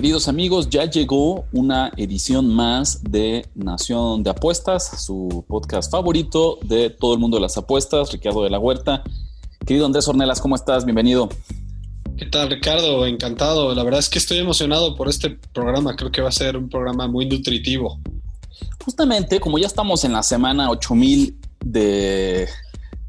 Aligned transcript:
Queridos 0.00 0.28
amigos, 0.28 0.70
ya 0.70 0.86
llegó 0.86 1.44
una 1.52 1.92
edición 1.98 2.54
más 2.54 3.04
de 3.04 3.44
Nación 3.54 4.22
de 4.22 4.30
Apuestas, 4.30 5.04
su 5.04 5.44
podcast 5.46 5.92
favorito 5.92 6.58
de 6.62 6.88
todo 6.88 7.12
el 7.12 7.20
mundo 7.20 7.36
de 7.36 7.42
las 7.42 7.58
apuestas, 7.58 8.10
Ricardo 8.10 8.42
de 8.42 8.48
la 8.48 8.58
Huerta. 8.58 9.02
Querido 9.66 9.84
Andrés 9.84 10.08
Ornelas, 10.08 10.40
¿cómo 10.40 10.56
estás? 10.56 10.86
Bienvenido. 10.86 11.28
¿Qué 12.16 12.24
tal, 12.24 12.48
Ricardo? 12.48 13.04
Encantado. 13.04 13.74
La 13.74 13.82
verdad 13.82 14.00
es 14.00 14.08
que 14.08 14.18
estoy 14.18 14.38
emocionado 14.38 14.96
por 14.96 15.06
este 15.06 15.38
programa. 15.52 15.94
Creo 15.96 16.10
que 16.10 16.22
va 16.22 16.30
a 16.30 16.32
ser 16.32 16.56
un 16.56 16.70
programa 16.70 17.06
muy 17.06 17.26
nutritivo. 17.26 18.00
Justamente, 18.82 19.38
como 19.38 19.58
ya 19.58 19.66
estamos 19.66 20.02
en 20.06 20.14
la 20.14 20.22
semana 20.22 20.70
8000 20.70 21.36
de, 21.62 22.48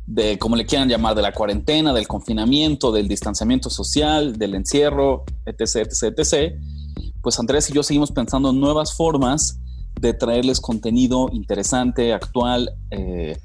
de, 0.08 0.38
como 0.38 0.58
le 0.58 0.66
quieran 0.66 0.90
llamar, 0.90 1.16
de 1.16 1.22
la 1.22 1.32
cuarentena, 1.32 1.94
del 1.94 2.10
confinamiento, 2.10 2.92
del 2.92 3.08
distanciamiento 3.08 3.70
social, 3.70 4.38
del 4.38 4.56
encierro, 4.56 5.24
etc., 5.46 5.88
etc., 5.88 6.20
etc., 6.20 6.54
pues 7.22 7.40
Andrés 7.40 7.70
y 7.70 7.74
yo 7.74 7.84
seguimos 7.84 8.12
pensando 8.12 8.50
en 8.50 8.60
nuevas 8.60 8.94
formas 8.94 9.60
de 10.00 10.14
traerles 10.14 10.60
contenido 10.60 11.30
interesante, 11.32 12.14
actual, 12.14 12.74
eh, 12.90 13.38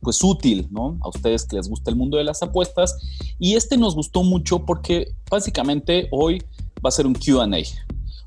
pues 0.00 0.22
útil, 0.22 0.68
¿no? 0.70 0.98
A 1.02 1.08
ustedes 1.08 1.46
que 1.46 1.56
les 1.56 1.68
gusta 1.68 1.90
el 1.90 1.96
mundo 1.96 2.18
de 2.18 2.24
las 2.24 2.42
apuestas. 2.42 2.96
Y 3.38 3.54
este 3.54 3.76
nos 3.76 3.94
gustó 3.94 4.22
mucho 4.22 4.64
porque 4.64 5.14
básicamente 5.30 6.08
hoy 6.10 6.42
va 6.84 6.88
a 6.88 6.92
ser 6.92 7.06
un 7.06 7.14
QA. 7.14 7.48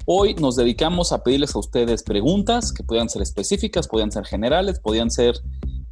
Hoy 0.06 0.36
nos 0.36 0.56
dedicamos 0.56 1.12
a 1.12 1.24
pedirles 1.24 1.54
a 1.56 1.60
ustedes 1.60 2.04
preguntas 2.04 2.72
que 2.72 2.84
puedan 2.84 3.10
ser 3.10 3.22
específicas, 3.22 3.88
podían 3.88 4.12
ser 4.12 4.26
generales, 4.26 4.80
podían 4.80 5.12
ser 5.12 5.36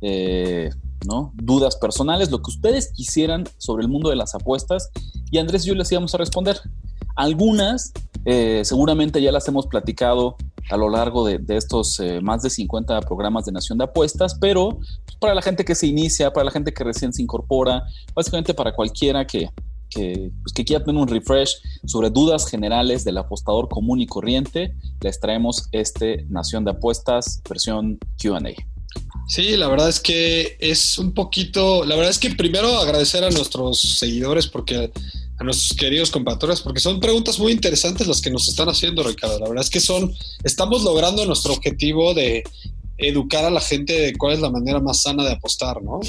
eh, 0.01 0.69
¿no? 1.05 1.33
dudas 1.35 1.75
personales, 1.75 2.31
lo 2.31 2.41
que 2.41 2.49
ustedes 2.49 2.93
quisieran 2.93 3.43
sobre 3.57 3.83
el 3.83 3.89
mundo 3.89 4.09
de 4.09 4.15
las 4.15 4.33
apuestas. 4.33 4.89
Y 5.31 5.37
Andrés 5.37 5.65
y 5.65 5.69
yo 5.69 5.75
les 5.75 5.91
íbamos 5.91 6.15
a 6.15 6.17
responder. 6.17 6.57
Algunas 7.15 7.91
eh, 8.25 8.61
seguramente 8.63 9.21
ya 9.21 9.31
las 9.31 9.47
hemos 9.47 9.67
platicado 9.67 10.35
a 10.69 10.77
lo 10.77 10.89
largo 10.89 11.25
de, 11.25 11.39
estos 11.49 11.99
eh, 11.99 12.21
más 12.21 12.41
de 12.41 12.49
50 12.49 13.01
programas 13.01 13.45
de 13.45 13.51
Nación 13.51 13.77
de 13.77 13.83
Apuestas, 13.83 14.35
pero 14.39 14.79
para 15.19 15.35
la 15.35 15.41
gente 15.41 15.63
que 15.63 15.75
se 15.75 15.87
inicia, 15.87 16.33
para 16.33 16.45
la 16.45 16.51
gente 16.51 16.73
que 16.73 16.83
recién 16.83 17.13
se 17.13 17.21
incorpora, 17.21 17.83
básicamente 18.15 18.53
para 18.53 18.73
cualquiera 18.73 19.25
que, 19.27 19.49
que, 19.89 20.31
pues, 20.41 20.53
que 20.53 20.65
quiera 20.65 20.83
tener 20.83 20.99
un 20.99 21.07
refresh 21.07 21.55
sobre 21.85 22.09
dudas 22.09 22.47
generales 22.49 23.03
del 23.03 23.17
apostador 23.17 23.69
común 23.69 24.01
y 24.01 24.07
corriente, 24.07 24.75
les 25.01 25.19
traemos 25.19 25.69
este 25.71 26.25
Nación 26.29 26.65
de 26.65 26.71
Apuestas 26.71 27.41
versión 27.47 27.99
QA. 28.21 28.39
Sí, 29.27 29.57
la 29.57 29.67
verdad 29.67 29.89
es 29.89 29.99
que 29.99 30.55
es 30.59 30.97
un 30.97 31.13
poquito, 31.13 31.83
la 31.83 31.95
verdad 31.95 32.11
es 32.11 32.19
que 32.19 32.29
primero 32.31 32.77
agradecer 32.77 33.23
a 33.23 33.29
nuestros 33.29 33.79
seguidores 33.79 34.47
porque 34.47 34.91
a 35.37 35.43
nuestros 35.43 35.77
queridos 35.77 36.11
compatriotas, 36.11 36.61
porque 36.61 36.79
son 36.79 36.99
preguntas 36.99 37.39
muy 37.39 37.51
interesantes 37.51 38.07
las 38.07 38.21
que 38.21 38.31
nos 38.31 38.47
están 38.47 38.69
haciendo, 38.69 39.03
Ricardo. 39.03 39.39
La 39.39 39.49
verdad 39.49 39.63
es 39.63 39.69
que 39.69 39.79
son, 39.79 40.13
estamos 40.43 40.83
logrando 40.83 41.25
nuestro 41.25 41.53
objetivo 41.53 42.13
de 42.13 42.43
educar 42.97 43.43
a 43.43 43.49
la 43.49 43.61
gente 43.61 43.93
de 43.93 44.15
cuál 44.15 44.33
es 44.33 44.39
la 44.39 44.49
manera 44.49 44.79
más 44.79 45.01
sana 45.01 45.23
de 45.23 45.33
apostar, 45.33 45.81
¿no? 45.83 45.99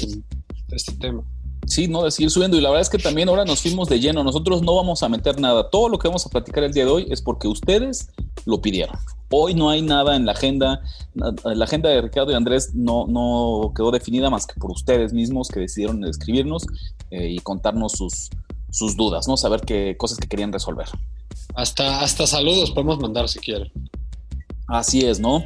este 0.71 0.93
tema. 0.93 1.23
Sí, 1.65 1.87
no, 1.89 2.03
de 2.03 2.11
seguir 2.11 2.31
subiendo. 2.31 2.57
Y 2.57 2.61
la 2.61 2.69
verdad 2.69 2.83
es 2.83 2.89
que 2.89 2.97
también 2.97 3.27
ahora 3.27 3.43
nos 3.43 3.61
fuimos 3.61 3.89
de 3.89 3.99
lleno. 3.99 4.23
Nosotros 4.23 4.61
no 4.61 4.75
vamos 4.75 5.03
a 5.03 5.09
meter 5.09 5.39
nada. 5.39 5.69
Todo 5.69 5.89
lo 5.89 5.99
que 5.99 6.07
vamos 6.07 6.25
a 6.25 6.29
platicar 6.29 6.63
el 6.63 6.73
día 6.73 6.85
de 6.85 6.91
hoy 6.91 7.07
es 7.09 7.21
porque 7.21 7.49
ustedes 7.49 8.09
lo 8.45 8.61
pidieron. 8.61 8.95
Hoy 9.29 9.53
no 9.53 9.69
hay 9.69 9.81
nada 9.81 10.15
en 10.15 10.25
la 10.25 10.31
agenda. 10.31 10.81
La 11.13 11.65
agenda 11.65 11.89
de 11.89 12.01
Ricardo 12.01 12.31
y 12.31 12.35
Andrés 12.35 12.73
no, 12.73 13.05
no 13.07 13.73
quedó 13.75 13.91
definida 13.91 14.29
más 14.29 14.47
que 14.47 14.57
por 14.57 14.71
ustedes 14.71 15.11
mismos 15.11 15.49
que 15.49 15.59
decidieron 15.59 16.05
escribirnos 16.05 16.65
eh, 17.11 17.31
y 17.31 17.39
contarnos 17.39 17.93
sus, 17.93 18.29
sus 18.69 18.95
dudas, 18.97 19.27
¿no? 19.27 19.37
Saber 19.37 19.61
qué 19.61 19.95
cosas 19.97 20.17
que 20.17 20.27
querían 20.27 20.51
resolver. 20.51 20.87
Hasta, 21.55 22.01
hasta 22.01 22.27
saludos 22.27 22.71
podemos 22.71 22.99
mandar 22.99 23.29
si 23.29 23.39
quieren. 23.39 23.71
Así 24.67 25.01
es, 25.01 25.19
¿no? 25.19 25.43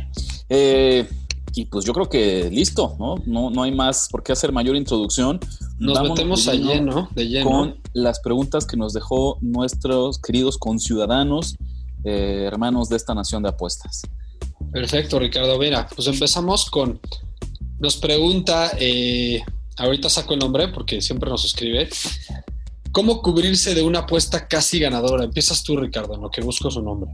Eh, 0.49 1.07
y 1.53 1.65
pues 1.65 1.85
yo 1.85 1.93
creo 1.93 2.09
que 2.09 2.49
listo, 2.49 2.95
¿no? 2.97 3.15
No, 3.25 3.49
no 3.49 3.63
hay 3.63 3.71
más 3.71 4.07
por 4.09 4.23
qué 4.23 4.31
hacer 4.31 4.51
mayor 4.51 4.75
introducción. 4.75 5.39
Nos 5.77 6.01
metemos 6.01 6.45
de 6.45 6.57
lleno, 6.57 7.09
de 7.13 7.27
lleno. 7.27 7.49
Con 7.49 7.75
las 7.93 8.19
preguntas 8.19 8.65
que 8.65 8.77
nos 8.77 8.93
dejó 8.93 9.37
nuestros 9.41 10.19
queridos 10.19 10.57
conciudadanos, 10.57 11.57
eh, 12.03 12.45
hermanos 12.47 12.89
de 12.89 12.97
esta 12.97 13.13
nación 13.13 13.43
de 13.43 13.49
apuestas. 13.49 14.01
Perfecto, 14.71 15.19
Ricardo. 15.19 15.57
Mira, 15.59 15.87
pues 15.93 16.07
empezamos 16.07 16.69
con. 16.69 16.99
Nos 17.79 17.97
pregunta, 17.97 18.71
eh, 18.79 19.43
ahorita 19.77 20.09
saco 20.09 20.33
el 20.33 20.39
nombre 20.39 20.69
porque 20.69 21.01
siempre 21.01 21.29
nos 21.29 21.43
escribe. 21.45 21.89
¿Cómo 22.91 23.21
cubrirse 23.21 23.73
de 23.73 23.83
una 23.83 23.99
apuesta 23.99 24.47
casi 24.47 24.79
ganadora? 24.79 25.23
Empiezas 25.23 25.63
tú, 25.63 25.77
Ricardo, 25.77 26.15
en 26.15 26.21
lo 26.21 26.29
que 26.29 26.41
busco 26.41 26.69
su 26.69 26.81
nombre. 26.81 27.11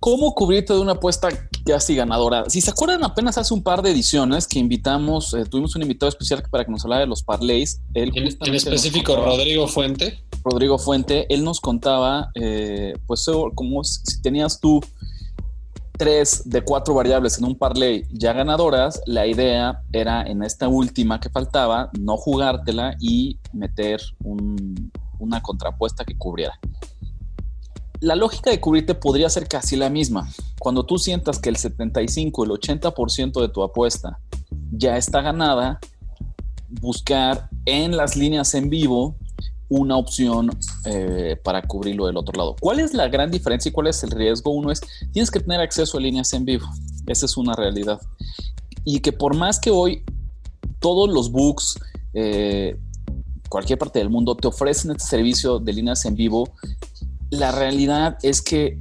¿Cómo 0.00 0.34
cubrirte 0.34 0.72
de 0.72 0.80
una 0.80 0.92
apuesta 0.92 1.28
casi 1.64 1.94
ganadora? 1.94 2.50
Si 2.50 2.60
se 2.60 2.70
acuerdan, 2.70 3.04
apenas 3.04 3.38
hace 3.38 3.54
un 3.54 3.62
par 3.62 3.82
de 3.82 3.92
ediciones 3.92 4.48
que 4.48 4.58
invitamos, 4.58 5.32
eh, 5.34 5.44
tuvimos 5.44 5.76
un 5.76 5.82
invitado 5.82 6.08
especial 6.08 6.42
para 6.50 6.64
que 6.64 6.72
nos 6.72 6.84
hablara 6.84 7.02
de 7.02 7.06
los 7.06 7.22
parlays. 7.22 7.80
Él 7.94 8.10
en, 8.16 8.26
específico, 8.26 9.14
Rodrigo 9.14 9.68
Fuente. 9.68 10.24
Rodrigo 10.42 10.76
Fuente, 10.78 11.32
él 11.32 11.44
nos 11.44 11.60
contaba, 11.60 12.32
eh, 12.34 12.94
pues, 13.06 13.24
como 13.54 13.84
si 13.84 14.20
tenías 14.22 14.58
tú 14.58 14.80
tres 16.02 16.42
de 16.46 16.62
cuatro 16.62 16.94
variables 16.94 17.38
en 17.38 17.44
un 17.44 17.54
parlay 17.54 18.04
ya 18.10 18.32
ganadoras, 18.32 19.00
la 19.06 19.24
idea 19.24 19.84
era 19.92 20.24
en 20.24 20.42
esta 20.42 20.66
última 20.66 21.20
que 21.20 21.30
faltaba 21.30 21.90
no 21.96 22.16
jugártela 22.16 22.96
y 22.98 23.38
meter 23.52 24.00
una 24.24 25.40
contrapuesta 25.42 26.04
que 26.04 26.18
cubriera. 26.18 26.58
La 28.00 28.16
lógica 28.16 28.50
de 28.50 28.58
cubrirte 28.58 28.96
podría 28.96 29.30
ser 29.30 29.46
casi 29.46 29.76
la 29.76 29.90
misma. 29.90 30.28
Cuando 30.58 30.84
tú 30.84 30.98
sientas 30.98 31.38
que 31.38 31.50
el 31.50 31.56
75, 31.56 32.42
el 32.42 32.50
80% 32.50 33.40
de 33.40 33.48
tu 33.48 33.62
apuesta 33.62 34.18
ya 34.72 34.96
está 34.96 35.20
ganada, 35.20 35.78
buscar 36.80 37.48
en 37.64 37.96
las 37.96 38.16
líneas 38.16 38.54
en 38.54 38.70
vivo 38.70 39.14
una 39.72 39.96
opción 39.96 40.50
eh, 40.84 41.36
para 41.42 41.62
cubrirlo 41.62 42.06
del 42.06 42.18
otro 42.18 42.36
lado. 42.36 42.56
¿Cuál 42.60 42.80
es 42.80 42.92
la 42.92 43.08
gran 43.08 43.30
diferencia 43.30 43.70
y 43.70 43.72
cuál 43.72 43.86
es 43.86 44.02
el 44.02 44.10
riesgo? 44.10 44.50
Uno 44.50 44.70
es, 44.70 44.80
tienes 45.12 45.30
que 45.30 45.40
tener 45.40 45.60
acceso 45.60 45.96
a 45.96 46.00
líneas 46.00 46.32
en 46.34 46.44
vivo. 46.44 46.66
Esa 47.06 47.24
es 47.24 47.36
una 47.38 47.54
realidad. 47.54 48.00
Y 48.84 49.00
que 49.00 49.12
por 49.12 49.34
más 49.34 49.58
que 49.58 49.70
hoy 49.70 50.04
todos 50.78 51.10
los 51.10 51.32
books, 51.32 51.78
eh, 52.12 52.76
cualquier 53.48 53.78
parte 53.78 53.98
del 53.98 54.10
mundo, 54.10 54.36
te 54.36 54.46
ofrecen 54.46 54.90
este 54.90 55.04
servicio 55.04 55.58
de 55.58 55.72
líneas 55.72 56.04
en 56.04 56.16
vivo, 56.16 56.50
la 57.30 57.50
realidad 57.50 58.18
es 58.22 58.42
que 58.42 58.78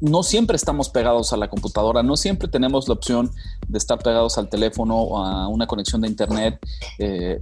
no 0.00 0.22
siempre 0.22 0.56
estamos 0.56 0.90
pegados 0.90 1.32
a 1.32 1.38
la 1.38 1.48
computadora, 1.48 2.02
no 2.02 2.18
siempre 2.18 2.48
tenemos 2.48 2.86
la 2.86 2.94
opción 2.94 3.30
de 3.66 3.78
estar 3.78 3.98
pegados 3.98 4.36
al 4.36 4.50
teléfono 4.50 4.94
o 4.94 5.18
a 5.22 5.48
una 5.48 5.66
conexión 5.66 6.02
de 6.02 6.08
internet. 6.08 6.58
Eh, 6.98 7.40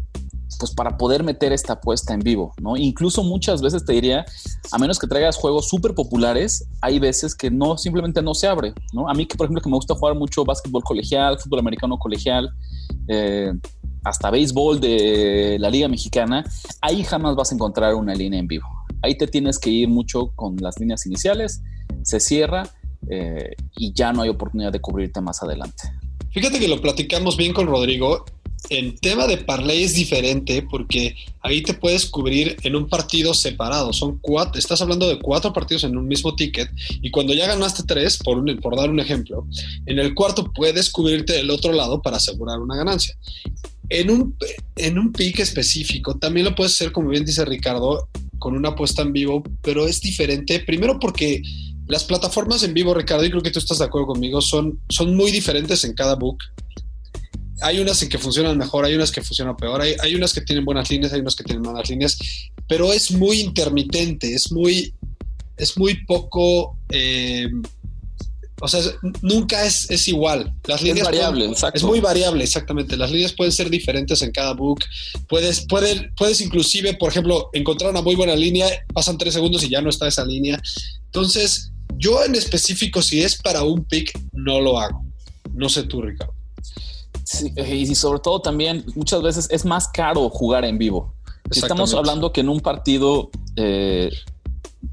pues 0.59 0.73
para 0.73 0.97
poder 0.97 1.23
meter 1.23 1.53
esta 1.53 1.75
apuesta 1.75 2.15
en 2.15 2.21
vivo, 2.21 2.55
¿no? 2.61 2.77
Incluso 2.77 3.23
muchas 3.23 3.63
veces 3.63 3.85
te 3.85 3.93
diría, 3.93 4.25
a 4.71 4.79
menos 4.79 4.99
que 4.99 5.07
traigas 5.07 5.37
juegos 5.37 5.69
súper 5.69 5.95
populares, 5.95 6.67
hay 6.81 6.99
veces 6.99 7.35
que 7.35 7.51
no, 7.51 7.77
simplemente 7.79 8.23
no 8.23 8.35
se 8.35 8.47
abre, 8.47 8.73
¿no? 8.93 9.09
A 9.09 9.15
mí 9.15 9.27
que, 9.27 9.37
por 9.37 9.47
ejemplo, 9.47 9.63
que 9.63 9.69
me 9.69 9.77
gusta 9.77 9.95
jugar 9.95 10.15
mucho 10.15 10.45
básquetbol 10.45 10.83
colegial, 10.83 11.39
fútbol 11.39 11.61
americano 11.61 11.99
colegial, 11.99 12.51
eh, 13.09 13.53
hasta 14.05 14.31
béisbol 14.31 14.81
de 14.81 15.57
la 15.59 15.71
Liga 15.71 15.89
Mexicana, 15.89 16.45
ahí 16.81 17.03
jamás 17.03 17.37
vas 17.37 17.51
a 17.51 17.55
encontrar 17.55 17.95
una 17.95 18.15
línea 18.15 18.39
en 18.39 18.47
vivo. 18.47 18.67
Ahí 19.03 19.17
te 19.17 19.27
tienes 19.27 19.59
que 19.59 19.71
ir 19.71 19.89
mucho 19.89 20.33
con 20.35 20.57
las 20.57 20.79
líneas 20.79 21.07
iniciales, 21.07 21.63
se 22.03 22.21
cierra 22.21 22.65
eh, 23.09 23.55
y 23.77 23.93
ya 23.93 24.13
no 24.13 24.23
hay 24.23 24.29
oportunidad 24.29 24.73
de 24.73 24.81
cubrirte 24.81 25.21
más 25.21 25.43
adelante. 25.43 25.91
Fíjate 26.31 26.59
que 26.59 26.69
lo 26.69 26.81
platicamos 26.81 27.37
bien 27.37 27.53
con 27.53 27.67
Rodrigo 27.67 28.25
en 28.71 28.97
tema 28.97 29.27
de 29.27 29.39
parlay 29.39 29.83
es 29.83 29.95
diferente 29.95 30.67
porque 30.71 31.17
ahí 31.41 31.63
te 31.63 31.75
puedes 31.75 32.07
cubrir 32.07 32.57
en 32.63 32.77
un 32.77 32.89
partido 32.89 33.35
separado. 33.35 33.93
Son 33.93 34.19
cuatro, 34.21 34.59
estás 34.59 34.81
hablando 34.81 35.09
de 35.09 35.19
cuatro 35.19 35.53
partidos 35.53 35.85
en 35.85 35.97
un 35.97 36.07
mismo 36.07 36.35
ticket 36.35 36.71
y 37.03 37.11
cuando 37.11 37.35
ya 37.35 37.47
ganaste 37.47 37.83
tres, 37.87 38.19
por, 38.19 38.45
dar 38.77 38.91
un 38.91 39.01
ejemplo, 39.01 39.47
en 39.87 39.99
el 39.99 40.15
cuarto 40.15 40.53
puedes 40.53 40.91
cubrirte 40.91 41.35
del 41.35 41.51
otro 41.51 41.73
lado 41.73 42.01
para 42.03 42.17
asegurar 42.17 42.59
una 42.61 42.77
ganancia. 42.77 43.17
en 43.91 44.11
un, 44.11 44.37
en 44.77 44.99
un 44.99 45.13
pick 45.13 45.41
específico, 45.41 46.17
también 46.17 46.47
lo 46.47 46.55
puedes 46.55 46.75
hacer, 46.75 46.93
como 46.93 47.11
bien 47.11 47.25
dice 47.25 47.45
Ricardo, 47.45 48.09
con 48.39 48.57
una 48.57 48.71
apuesta 48.71 49.03
en 49.03 49.13
vivo, 49.13 49.43
pero 49.63 49.87
es 49.87 50.01
diferente. 50.01 50.61
Primero 50.61 50.99
porque 50.99 51.43
las 51.87 52.05
plataformas 52.05 52.63
en 52.63 52.75
vivo, 52.75 52.95
Ricardo, 52.95 53.25
y 53.25 53.31
creo 53.31 53.43
que 53.43 53.51
tú 53.51 53.59
estás 53.59 53.79
de 53.79 53.85
acuerdo 53.85 54.09
conmigo, 54.09 54.41
son, 54.41 54.81
son 54.89 55.15
muy 55.15 55.31
diferentes 55.31 55.85
en 55.85 55.95
cada 55.95 56.15
book. 56.15 56.39
Hay 57.63 57.81
unas 57.81 58.03
en 58.03 58.09
que 58.09 58.19
funcionan 58.19 58.59
mejor, 58.59 58.85
hay 58.85 58.95
unas 58.95 59.11
que 59.11 59.23
funcionan 59.23 59.57
peor, 59.57 59.81
hay, 59.81 59.95
hay 60.03 60.15
unas 60.15 60.33
que 60.33 60.41
tienen 60.41 60.65
buenas 60.65 60.91
líneas, 60.91 61.13
hay 61.13 61.21
unas 61.21 61.37
que 61.37 61.45
tienen 61.45 61.63
malas 61.63 61.89
líneas, 61.89 62.19
pero 62.69 62.93
es 62.93 63.13
muy 63.13 63.41
intermitente, 63.41 64.35
es 64.35 64.51
muy, 64.51 64.95
es 65.57 65.77
muy 65.77 66.05
poco 66.05 66.79
eh, 66.91 67.49
o 68.61 68.69
sea, 68.69 68.81
nunca 69.21 69.67
es, 69.67 69.91
es 69.91 70.07
igual. 70.09 70.55
Las 70.67 70.81
líneas 70.81 70.99
es 70.99 71.05
variable, 71.05 71.47
exacto. 71.47 71.77
Es 71.77 71.83
muy 71.83 72.01
variable, 72.01 72.45
exactamente. 72.45 72.97
Las 72.97 73.11
líneas 73.11 73.33
pueden 73.33 73.53
ser 73.53 73.69
diferentes 73.69 74.23
en 74.23 74.31
cada 74.31 74.55
book. 74.55 74.81
Puedes, 75.29 75.67
puede, 75.67 76.11
puedes 76.17 76.41
inclusive, 76.41 76.95
por 76.95 77.11
ejemplo, 77.11 77.51
encontrar 77.53 77.91
una 77.91 78.01
muy 78.01 78.15
buena 78.15 78.37
línea, 78.37 78.67
pasan 78.93 79.19
tres 79.19 79.35
segundos 79.35 79.65
y 79.65 79.69
ya 79.69 79.83
no 79.83 79.91
está 79.91 80.07
esa 80.07 80.25
línea. 80.25 80.61
Entonces, 81.05 81.73
yo 81.97 82.25
en 82.25 82.37
específico, 82.37 83.03
si 83.03 83.23
es 83.23 83.37
para 83.37 83.65
un 83.65 83.85
pick, 83.85 84.19
no 84.33 84.61
lo 84.61 84.79
hago. 84.79 85.05
No 85.53 85.69
sé 85.69 85.83
tú, 85.83 86.01
Ricardo. 86.01 86.35
Sí, 87.39 87.53
y 87.57 87.95
sobre 87.95 88.21
todo 88.21 88.41
también 88.41 88.85
muchas 88.95 89.23
veces 89.23 89.49
es 89.51 89.65
más 89.65 89.89
caro 89.89 90.29
jugar 90.31 90.65
en 90.65 90.79
vivo. 90.79 91.15
Si 91.51 91.61
estamos 91.61 91.93
hablando 91.95 92.33
que 92.33 92.41
en 92.41 92.49
un 92.49 92.61
partido 92.61 93.31
eh, 93.57 94.11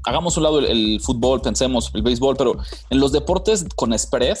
hagamos 0.04 0.36
un 0.36 0.42
lado 0.42 0.58
el, 0.60 1.00
fútbol, 1.00 1.40
pensemos 1.40 1.90
el 1.94 2.02
béisbol, 2.02 2.36
pero 2.36 2.56
en 2.90 3.00
los 3.00 3.12
deportes 3.12 3.64
con 3.74 3.96
spread, 3.98 4.38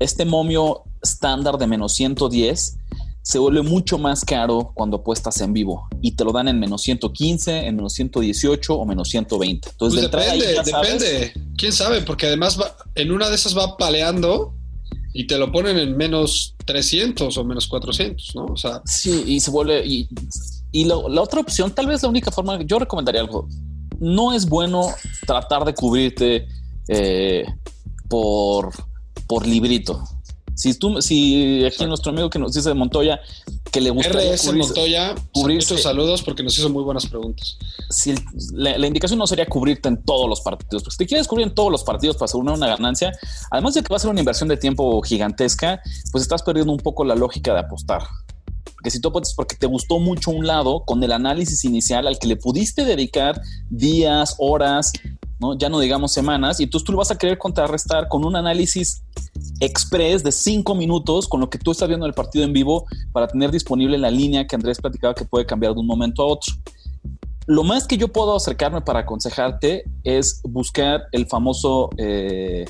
este 0.00 0.24
momio 0.24 0.82
estándar 1.02 1.58
de 1.58 1.66
menos 1.66 1.94
110 1.94 2.78
se 3.22 3.38
vuelve 3.38 3.62
mucho 3.62 3.98
más 3.98 4.24
caro 4.24 4.70
cuando 4.74 4.98
apuestas 4.98 5.40
en 5.40 5.52
vivo 5.52 5.88
y 6.00 6.12
te 6.12 6.24
lo 6.24 6.32
dan 6.32 6.46
en 6.46 6.60
menos 6.60 6.82
115, 6.82 7.66
en 7.66 7.76
menos 7.76 7.92
118 7.94 8.74
o 8.74 8.86
menos 8.86 9.08
120. 9.08 9.68
Entonces, 9.68 10.08
pues 10.08 10.12
depende, 10.12 10.62
depende. 10.64 11.32
¿Quién 11.56 11.72
sabe? 11.72 12.02
Porque 12.02 12.26
además 12.26 12.58
en 12.94 13.10
una 13.10 13.28
de 13.28 13.34
esas 13.34 13.56
va 13.56 13.76
paleando 13.76 14.54
y 15.12 15.26
te 15.26 15.38
lo 15.38 15.50
ponen 15.50 15.78
en 15.78 15.96
menos 15.96 16.55
300 16.66 17.36
o 17.38 17.44
menos 17.44 17.66
400, 17.66 18.34
¿no? 18.34 18.44
O 18.46 18.56
sea, 18.56 18.82
sí, 18.84 19.24
y 19.26 19.40
se 19.40 19.50
vuelve. 19.50 19.84
Y, 19.86 20.08
la 20.84 21.22
otra 21.22 21.40
opción, 21.40 21.70
tal 21.70 21.86
vez 21.86 22.02
la 22.02 22.10
única 22.10 22.30
forma, 22.30 22.60
yo 22.62 22.78
recomendaría 22.78 23.22
algo 23.22 23.48
no 24.00 24.32
es 24.32 24.48
bueno 24.48 24.88
tratar 25.26 25.64
de 25.64 25.74
cubrirte 25.74 26.46
eh, 26.88 27.44
por, 28.08 28.70
por 29.26 29.46
librito. 29.46 30.02
Si 30.54 30.78
tú, 30.78 31.02
si 31.02 31.64
aquí 31.64 31.84
nuestro 31.86 32.12
amigo 32.12 32.30
que 32.30 32.38
nos 32.38 32.54
dice 32.54 32.70
de 32.70 32.74
Montoya 32.74 33.20
que 33.76 33.82
le 33.82 33.90
RS 33.90 34.54
Montoya, 34.54 35.14
cubrirse 35.32 35.76
saludos 35.76 36.22
porque 36.22 36.42
nos 36.42 36.56
hizo 36.58 36.70
muy 36.70 36.82
buenas 36.82 37.06
preguntas. 37.06 37.58
Si 37.90 38.14
la, 38.52 38.86
indicación 38.86 39.18
no 39.18 39.26
sería 39.26 39.44
cubrirte 39.44 39.88
en 39.88 40.02
todos 40.02 40.28
los 40.30 40.40
partidos, 40.40 40.82
porque 40.82 40.92
si 40.92 40.98
te 40.98 41.06
quieres 41.06 41.28
cubrir 41.28 41.48
en 41.48 41.54
todos 41.54 41.70
los 41.70 41.84
partidos 41.84 42.16
para 42.16 42.24
asegurar 42.24 42.56
una 42.56 42.68
ganancia, 42.68 43.12
además 43.50 43.74
de 43.74 43.82
que 43.82 43.88
va 43.90 43.96
a 43.96 44.00
ser 44.00 44.10
una 44.10 44.20
inversión 44.20 44.48
de 44.48 44.56
tiempo 44.56 45.02
gigantesca, 45.02 45.82
pues 46.10 46.22
estás 46.22 46.42
perdiendo 46.42 46.72
un 46.72 46.78
poco 46.78 47.04
la 47.04 47.14
lógica 47.14 47.52
de 47.52 47.60
apostar. 47.60 48.02
Porque 48.72 48.90
si 48.90 48.98
tú 48.98 49.08
apuestas 49.08 49.34
porque 49.34 49.56
te 49.56 49.66
gustó 49.66 49.98
mucho 49.98 50.30
un 50.30 50.46
lado 50.46 50.84
con 50.86 51.02
el 51.02 51.12
análisis 51.12 51.64
inicial 51.66 52.06
al 52.06 52.18
que 52.18 52.28
le 52.28 52.36
pudiste 52.36 52.86
dedicar 52.86 53.42
días, 53.68 54.36
horas, 54.38 54.92
¿no? 55.38 55.56
ya 55.56 55.68
no 55.68 55.80
digamos 55.80 56.12
semanas, 56.12 56.60
y 56.60 56.64
entonces 56.64 56.84
tú 56.84 56.92
lo 56.92 56.98
vas 56.98 57.10
a 57.10 57.18
querer 57.18 57.38
contrarrestar 57.38 58.08
con 58.08 58.24
un 58.24 58.36
análisis 58.36 59.02
express 59.60 60.22
de 60.22 60.32
cinco 60.32 60.74
minutos 60.74 61.28
con 61.28 61.40
lo 61.40 61.50
que 61.50 61.58
tú 61.58 61.72
estás 61.72 61.88
viendo 61.88 62.06
en 62.06 62.10
el 62.10 62.14
partido 62.14 62.44
en 62.44 62.52
vivo 62.52 62.86
para 63.12 63.26
tener 63.28 63.50
disponible 63.50 63.98
la 63.98 64.10
línea 64.10 64.46
que 64.46 64.56
Andrés 64.56 64.78
platicaba 64.80 65.14
que 65.14 65.24
puede 65.24 65.46
cambiar 65.46 65.74
de 65.74 65.80
un 65.80 65.86
momento 65.86 66.22
a 66.22 66.26
otro. 66.26 66.54
Lo 67.46 67.62
más 67.62 67.86
que 67.86 67.96
yo 67.96 68.08
puedo 68.08 68.34
acercarme 68.34 68.80
para 68.80 69.00
aconsejarte 69.00 69.84
es 70.02 70.40
buscar 70.42 71.04
el 71.12 71.26
famoso 71.26 71.90
eh, 71.96 72.64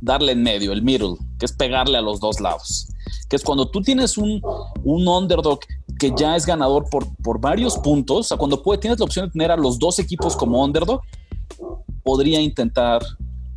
darle 0.00 0.32
en 0.32 0.42
medio, 0.42 0.72
el 0.72 0.82
middle, 0.82 1.16
que 1.38 1.46
es 1.46 1.52
pegarle 1.52 1.98
a 1.98 2.00
los 2.00 2.20
dos 2.20 2.40
lados 2.40 2.86
que 3.30 3.36
es 3.36 3.44
cuando 3.44 3.68
tú 3.68 3.80
tienes 3.80 4.18
un, 4.18 4.42
un 4.82 5.08
underdog 5.08 5.60
que 5.98 6.12
ya 6.16 6.34
es 6.34 6.46
ganador 6.46 6.90
por, 6.90 7.06
por 7.18 7.40
varios 7.40 7.78
puntos, 7.78 8.18
o 8.18 8.22
sea, 8.24 8.36
cuando 8.36 8.62
puede, 8.62 8.80
tienes 8.80 8.98
la 8.98 9.04
opción 9.04 9.26
de 9.26 9.32
tener 9.32 9.50
a 9.50 9.56
los 9.56 9.78
dos 9.78 9.98
equipos 9.98 10.36
como 10.36 10.64
underdog, 10.64 11.00
podría 12.02 12.40
intentar 12.40 13.02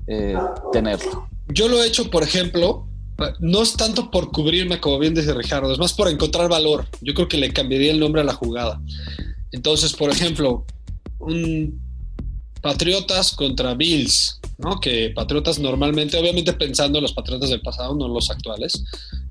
eh, 0.07 0.35
tenerlo. 0.71 1.27
Yo 1.49 1.67
lo 1.67 1.81
he 1.81 1.87
hecho, 1.87 2.09
por 2.09 2.23
ejemplo, 2.23 2.87
no 3.39 3.61
es 3.61 3.73
tanto 3.73 4.09
por 4.09 4.31
cubrirme, 4.31 4.79
como 4.79 4.99
bien 4.99 5.13
dice 5.13 5.33
Ricardo, 5.33 5.71
es 5.71 5.79
más 5.79 5.93
por 5.93 6.07
encontrar 6.07 6.49
valor. 6.49 6.87
Yo 7.01 7.13
creo 7.13 7.27
que 7.27 7.37
le 7.37 7.51
cambiaría 7.51 7.91
el 7.91 7.99
nombre 7.99 8.21
a 8.21 8.25
la 8.25 8.33
jugada. 8.33 8.81
Entonces, 9.51 9.93
por 9.93 10.09
ejemplo, 10.09 10.65
un 11.19 11.81
Patriotas 12.61 13.33
contra 13.33 13.73
Bills, 13.73 14.39
¿no? 14.57 14.79
Que 14.79 15.11
Patriotas 15.13 15.59
normalmente, 15.59 16.17
obviamente 16.17 16.53
pensando 16.53 16.97
en 16.97 17.03
los 17.03 17.11
Patriotas 17.11 17.49
del 17.49 17.61
pasado, 17.61 17.93
no 17.93 18.07
los 18.07 18.31
actuales, 18.31 18.85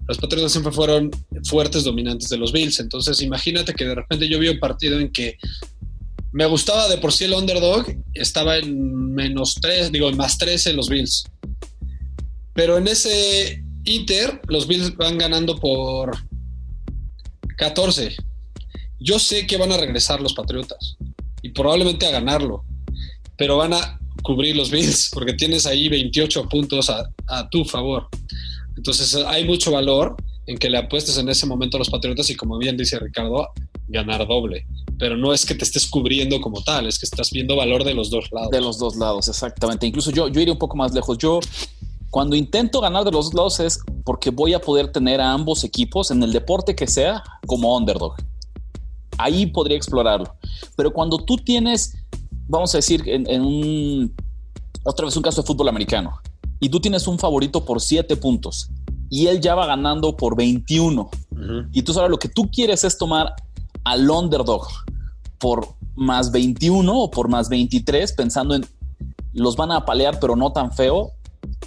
los 0.07 0.19
Patriotas 0.19 0.53
siempre 0.53 0.71
fueron 0.71 1.11
fuertes 1.45 1.85
dominantes 1.85 2.29
de 2.29 2.37
los 2.37 2.53
Bills. 2.53 2.79
Entonces, 2.81 3.23
imagínate 3.23 3.73
que 3.73 3.87
de 3.87 3.95
repente 3.95 4.29
yo 4.29 4.39
vi 4.39 4.49
un 4.49 4.59
partido 4.59 5.01
en 5.01 5.11
que 5.11 5.39
me 6.33 6.47
gustaba 6.47 6.89
de 6.89 6.99
por 6.99 7.13
sí 7.13 7.25
el 7.25 7.35
underdog, 7.35 7.87
estaba 8.15 8.57
en 8.57 9.13
menos 9.15 9.55
3, 9.61 9.93
digo, 9.93 10.09
en 10.09 10.17
más 10.17 10.39
13 10.39 10.73
los 10.73 10.89
Bills. 10.89 11.25
Pero 12.55 12.79
en 12.79 12.89
ese 12.89 13.63
Inter, 13.85 14.41
los 14.49 14.67
Bills 14.67 14.97
van 14.97 15.19
ganando 15.19 15.57
por 15.57 16.17
14. 17.59 18.17
Yo 18.99 19.19
sé 19.19 19.47
que 19.47 19.59
van 19.59 19.73
a 19.73 19.77
regresar 19.77 20.21
los 20.21 20.35
Patriotas 20.35 20.97
y 21.43 21.51
probablemente 21.51 22.07
a 22.07 22.11
ganarlo, 22.11 22.65
pero 23.37 23.59
van 23.59 23.75
a 23.75 23.99
cubrir 24.23 24.57
los 24.57 24.71
Bills 24.71 25.11
porque 25.13 25.35
tienes 25.35 25.67
ahí 25.67 25.89
28 25.89 26.49
puntos 26.49 26.89
a, 26.89 27.11
a 27.27 27.49
tu 27.51 27.65
favor. 27.65 28.09
Entonces 28.77 29.15
hay 29.27 29.45
mucho 29.45 29.73
valor 29.73 30.17
en 30.47 30.57
que 30.57 30.71
le 30.71 30.79
apuestes 30.79 31.19
en 31.19 31.29
ese 31.29 31.47
momento 31.47 31.77
a 31.77 31.81
los 31.81 31.91
Patriotas 31.91 32.31
y 32.31 32.37
como 32.37 32.57
bien 32.59 32.77
dice 32.77 32.99
Ricardo, 32.99 33.49
ganar 33.93 34.27
doble. 34.27 34.67
Pero 34.99 35.17
no 35.17 35.33
es 35.33 35.47
que 35.47 35.55
te 35.55 35.65
estés 35.65 35.89
cubriendo 35.89 36.41
como 36.41 36.63
tal, 36.63 36.87
es 36.87 36.99
que 36.99 37.07
estás 37.07 37.31
viendo 37.31 37.57
valor 37.57 37.85
de 37.85 37.95
los 37.95 38.11
dos 38.11 38.31
lados. 38.33 38.51
De 38.51 38.61
los 38.61 38.79
dos 38.79 38.97
lados, 38.97 39.29
exactamente. 39.29 39.87
Incluso 39.87 40.11
yo, 40.11 40.29
yo 40.29 40.41
iría 40.41 40.53
un 40.53 40.59
poco 40.59 40.77
más 40.77 40.93
lejos. 40.93 41.19
Yo, 41.19 41.41
cuando 42.11 42.37
intento 42.37 42.81
ganar 42.81 43.05
de 43.05 43.13
los 43.13 43.27
dos 43.27 43.35
lados 43.35 43.61
es 43.61 43.79
porque 44.05 44.31
voy 44.31 44.55
a 44.55 44.61
poder 44.61 44.93
tener 44.93 45.21
a 45.21 45.33
ambos 45.33 45.65
equipos 45.65 46.11
en 46.11 46.23
el 46.23 46.33
deporte 46.33 46.75
que 46.75 46.87
sea 46.87 47.23
como 47.47 47.77
underdog. 47.77 48.15
Ahí 49.19 49.47
podría 49.47 49.77
explorarlo. 49.77 50.35
Pero 50.77 50.93
cuando 50.93 51.19
tú 51.19 51.37
tienes, 51.37 51.97
vamos 52.49 52.75
a 52.75 52.79
decir, 52.79 53.03
en, 53.07 53.29
en 53.29 53.43
un, 53.43 54.15
otra 54.85 55.07
vez 55.07 55.17
un 55.17 55.23
caso 55.23 55.43
de 55.43 55.47
fútbol 55.47 55.69
americano, 55.69 56.21
y 56.61 56.69
tú 56.69 56.81
tienes 56.81 57.07
un 57.09 57.19
favorito 57.19 57.65
por 57.65 57.81
7 57.81 58.17
puntos 58.17 58.71
y 59.13 59.27
él 59.27 59.43
ya 59.43 59.55
va 59.55 59.67
ganando 59.67 60.17
por 60.17 60.35
21. 60.35 61.11
Y 61.71 61.83
tú 61.83 61.93
sabes 61.93 62.11
lo 62.11 62.19
que 62.19 62.31
tú 62.31 62.51
quieres 62.51 62.83
es 62.83 62.97
tomar 62.97 63.35
al 63.85 64.11
underdog 64.11 64.67
por 65.39 65.75
más 65.95 66.31
21 66.33 67.01
o 67.01 67.11
por 67.11 67.29
más 67.29 67.49
23 67.49 68.13
pensando 68.13 68.55
en 68.55 68.67
los 69.33 69.57
van 69.57 69.71
a 69.71 69.77
apalear 69.79 70.19
pero 70.21 70.37
no 70.37 70.53
tan 70.53 70.73
feo. 70.73 71.13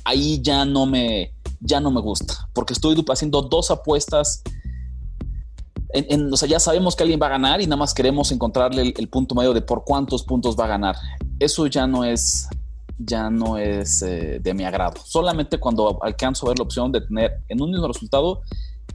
Ahí 0.04 0.42
ya 0.42 0.66
no 0.66 0.86
me 0.86 1.34
ya 1.62 1.80
no 1.80 1.90
me 1.90 2.02
gusta 2.02 2.48
porque 2.54 2.74
estoy 2.74 3.04
haciendo 3.08 3.42
dos 3.42 3.72
apuestas 3.72 4.44
o 6.32 6.38
sea, 6.38 6.48
ya 6.50 6.60
sabemos 6.60 6.96
que 6.96 7.04
alguien 7.04 7.20
va 7.22 7.28
a 7.28 7.30
ganar 7.30 7.62
y 7.62 7.68
nada 7.68 7.78
más 7.78 7.94
queremos 7.94 8.32
encontrarle 8.32 8.94
el, 8.96 9.08
punto 9.08 9.36
medio 9.36 9.54
de 9.54 9.62
por 9.62 9.84
cuántos 9.84 10.24
puntos 10.24 10.58
va 10.60 10.66
a 10.66 10.68
ganar. 10.68 10.96
Eso 11.40 11.68
ya 11.68 11.88
no 11.88 12.04
es, 12.04 12.50
ya 12.98 13.30
no 13.30 13.58
es 13.58 14.02
eh, 14.02 14.40
de 14.42 14.54
mi 14.54 14.66
agrado. 14.66 14.96
Solamente 15.04 15.58
cuando 15.58 16.00
alcanzo 16.04 16.46
a 16.46 16.50
ver 16.50 16.60
la 16.60 16.64
opción 16.64 16.92
de 16.92 17.02
tener 17.02 17.44
en 17.48 17.62
un 17.62 17.72
mismo 17.72 17.88
resultado 17.88 18.42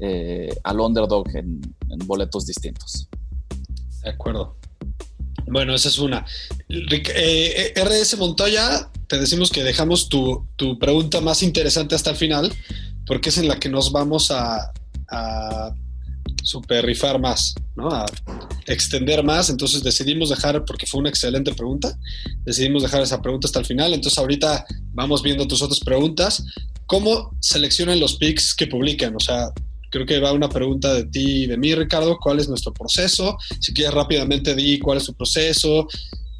eh, 0.00 0.48
al 0.64 0.80
underdog 0.80 1.28
en, 1.34 1.60
boletos 2.06 2.46
distintos. 2.46 3.08
De 4.02 4.10
acuerdo. 4.10 4.56
Bueno, 5.46 5.74
esa 5.74 5.88
es 5.88 5.98
una. 5.98 6.24
Eh, 6.68 7.74
RS 7.76 8.16
Montoya, 8.18 8.90
te 9.08 9.18
decimos 9.18 9.50
que 9.50 9.62
dejamos 9.62 10.08
tu, 10.08 10.46
pregunta 10.78 11.20
más 11.20 11.42
interesante 11.42 11.94
hasta 11.94 12.10
el 12.10 12.16
final, 12.16 12.52
porque 13.06 13.30
es 13.30 13.38
en 13.38 13.48
la 13.48 13.58
que 13.58 13.68
nos 13.68 13.92
vamos 13.92 14.30
a 14.30 14.72
super 16.42 16.84
rifar 16.84 17.20
más, 17.20 17.54
¿no? 17.76 17.90
A 17.90 18.06
extender 18.66 19.22
más. 19.22 19.50
Entonces 19.50 19.82
decidimos 19.82 20.30
dejar, 20.30 20.64
porque 20.64 20.86
fue 20.86 21.00
una 21.00 21.10
excelente 21.10 21.54
pregunta, 21.54 21.96
decidimos 22.44 22.82
dejar 22.82 23.02
esa 23.02 23.20
pregunta 23.20 23.46
hasta 23.46 23.60
el 23.60 23.66
final. 23.66 23.94
Entonces 23.94 24.18
ahorita 24.18 24.64
vamos 24.92 25.22
viendo 25.22 25.46
tus 25.46 25.62
otras 25.62 25.80
preguntas. 25.80 26.44
¿Cómo 26.86 27.36
seleccionan 27.40 28.00
los 28.00 28.16
picks 28.16 28.54
que 28.54 28.66
publican? 28.66 29.14
O 29.14 29.20
sea, 29.20 29.50
creo 29.90 30.06
que 30.06 30.20
va 30.20 30.32
una 30.32 30.48
pregunta 30.48 30.94
de 30.94 31.04
ti 31.04 31.42
y 31.42 31.46
de 31.46 31.56
mí, 31.56 31.74
Ricardo. 31.74 32.18
¿Cuál 32.18 32.38
es 32.38 32.48
nuestro 32.48 32.72
proceso? 32.72 33.36
Si 33.58 33.74
quieres 33.74 33.92
rápidamente 33.94 34.54
di 34.54 34.78
cuál 34.78 34.98
es 34.98 35.04
tu 35.04 35.14
proceso, 35.14 35.86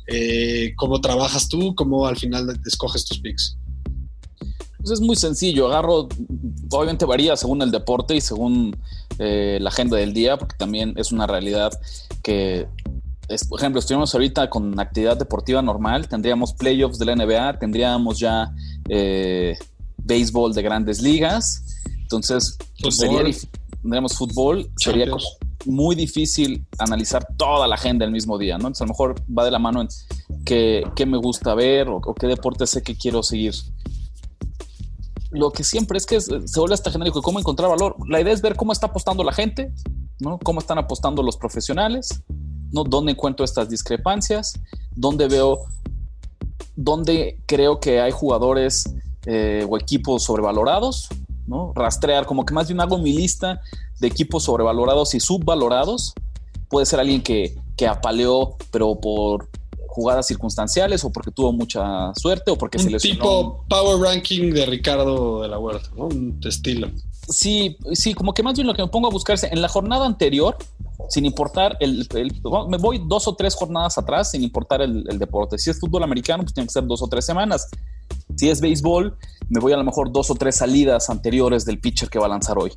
eh, 0.07 0.73
cómo 0.77 1.01
trabajas 1.01 1.49
tú, 1.49 1.75
cómo 1.75 2.07
al 2.07 2.17
final 2.17 2.49
escoges 2.65 3.05
tus 3.05 3.19
picks. 3.21 3.57
Pues 4.79 4.93
es 4.93 5.01
muy 5.01 5.17
sencillo, 5.17 5.69
agarro, 5.69 6.09
obviamente 6.71 7.05
varía 7.05 7.37
según 7.37 7.61
el 7.61 7.71
deporte 7.71 8.17
y 8.17 8.21
según 8.23 8.75
eh, 9.19 9.59
la 9.61 9.69
agenda 9.69 9.99
del 9.99 10.15
día, 10.15 10.39
porque 10.39 10.57
también 10.57 10.95
es 10.97 11.13
una 11.13 11.27
realidad 11.27 11.71
que, 12.23 12.67
por 13.51 13.61
ejemplo, 13.61 13.79
estuviéramos 13.79 14.15
ahorita 14.15 14.49
con 14.49 14.81
actividad 14.81 15.19
deportiva 15.19 15.61
normal, 15.61 16.09
tendríamos 16.09 16.55
playoffs 16.55 16.99
de 16.99 17.05
la 17.05 17.15
NBA, 17.15 17.59
tendríamos 17.59 18.19
ya 18.19 18.51
eh, 18.89 19.59
béisbol 19.99 20.55
de 20.55 20.63
grandes 20.63 21.03
ligas, 21.03 21.80
entonces 22.11 22.59
pues, 22.83 22.97
sería, 22.97 23.23
tendríamos 23.81 24.17
fútbol, 24.17 24.69
sería 24.77 25.07
muy 25.65 25.95
difícil 25.95 26.67
analizar 26.79 27.25
toda 27.37 27.69
la 27.69 27.77
agenda 27.77 28.05
el 28.05 28.11
mismo 28.11 28.37
día, 28.37 28.59
¿no? 28.59 28.67
Entonces 28.67 28.83
a 28.83 28.87
lo 28.87 28.89
mejor 28.89 29.15
va 29.31 29.45
de 29.45 29.53
la 29.53 29.61
mano 29.61 29.83
en 29.83 29.89
qué, 30.45 30.85
me 31.07 31.19
gusta 31.19 31.55
ver 31.55 31.89
o, 31.89 31.99
o 31.99 32.15
qué 32.15 32.27
deporte 32.27 32.67
sé 32.67 32.83
que 32.83 32.97
quiero 32.97 33.23
seguir 33.23 33.55
lo 35.31 35.53
que 35.53 35.63
siempre 35.63 35.97
es 35.97 36.07
que 36.07 36.21
se 36.21 36.59
vuelve 36.59 36.75
hasta 36.75 36.91
genérico, 36.91 37.23
cómo 37.23 37.39
encontrar 37.39 37.71
valor. 37.71 37.95
La 38.09 38.21
idea 38.21 38.33
es 38.33 38.43
ver 38.43 38.57
cómo 38.57 38.73
está 38.73 38.89
apostando 38.89 39.23
la 39.23 39.33
gente, 39.33 39.73
¿no? 40.19 40.41
Cómo 40.41 40.59
están 40.59 40.79
apostando 40.79 41.23
los 41.23 41.37
profesionales, 41.37 42.23
¿no? 42.73 42.83
Dónde 42.83 43.13
encuentro 43.13 43.45
estas 43.45 43.69
discrepancias, 43.69 44.55
dónde 44.97 45.29
veo, 45.29 45.61
dónde 46.75 47.41
creo 47.47 47.79
que 47.79 48.01
hay 48.01 48.11
jugadores 48.11 48.93
eh, 49.27 49.65
o 49.69 49.77
equipos 49.77 50.25
sobrevalorados, 50.25 51.09
¿no? 51.51 51.73
Rastrear, 51.75 52.25
como 52.25 52.47
que 52.47 52.55
más 52.55 52.69
bien 52.69 52.81
hago 52.81 52.97
mi 52.97 53.13
lista 53.13 53.61
de 53.99 54.07
equipos 54.07 54.45
sobrevalorados 54.45 55.15
y 55.15 55.21
subvalorados. 55.21 56.15
Puede 56.69 56.87
ser 56.87 57.01
alguien 57.01 57.23
que, 57.23 57.57
que 57.77 57.89
apaleó, 57.89 58.57
pero 58.71 58.99
por 59.01 59.51
jugadas 59.89 60.29
circunstanciales 60.29 61.05
o 61.05 61.11
porque 61.11 61.33
tuvo 61.33 61.53
mucha 61.53 62.15
suerte 62.15 62.53
o 62.53 62.57
porque 62.57 62.79
un 62.79 62.85
se 62.85 62.91
lesionó. 62.91 63.19
Tipo 63.19 63.65
power 63.69 64.01
ranking 64.01 64.53
de 64.53 64.65
Ricardo 64.65 65.43
de 65.43 65.49
la 65.49 65.59
Huerta, 65.59 65.91
¿no? 65.97 66.05
Un 66.05 66.41
estilo. 66.45 66.89
Sí, 67.29 67.77
sí, 67.93 68.15
como 68.15 68.33
que 68.33 68.43
más 68.45 68.55
bien 68.55 68.67
lo 68.67 68.75
que 68.75 68.83
me 68.83 68.89
pongo 68.89 69.09
a 69.09 69.11
buscarse 69.11 69.49
en 69.51 69.61
la 69.61 69.69
jornada 69.69 70.07
anterior, 70.07 70.57
sin 71.09 71.25
importar 71.25 71.77
el, 71.81 72.09
me 72.69 72.79
voy 72.79 73.03
dos 73.07 73.27
o 73.27 73.35
tres 73.35 73.57
jornadas 73.57 73.99
atrás, 73.99 74.31
sin 74.31 74.45
importar 74.45 74.83
el, 74.83 75.05
el, 75.09 75.19
deporte. 75.19 75.59
Si 75.59 75.71
es 75.71 75.81
fútbol 75.81 76.05
americano, 76.05 76.45
pues 76.45 76.55
tiene 76.55 76.69
que 76.69 76.73
ser 76.73 76.87
dos 76.87 77.03
o 77.03 77.09
tres 77.09 77.27
semanas. 77.27 77.69
Si 78.41 78.49
es 78.49 78.63
béisbol, 78.63 79.19
me 79.51 79.61
voy 79.61 79.75
a 79.75 79.77
lo 79.77 79.85
mejor 79.85 80.11
dos 80.11 80.31
o 80.31 80.35
tres 80.35 80.57
salidas 80.57 81.11
anteriores 81.11 81.67
del 81.67 81.79
pitcher 81.79 82.09
que 82.09 82.19
va 82.19 82.25
a 82.25 82.31
lanzar 82.31 82.57
hoy. 82.59 82.73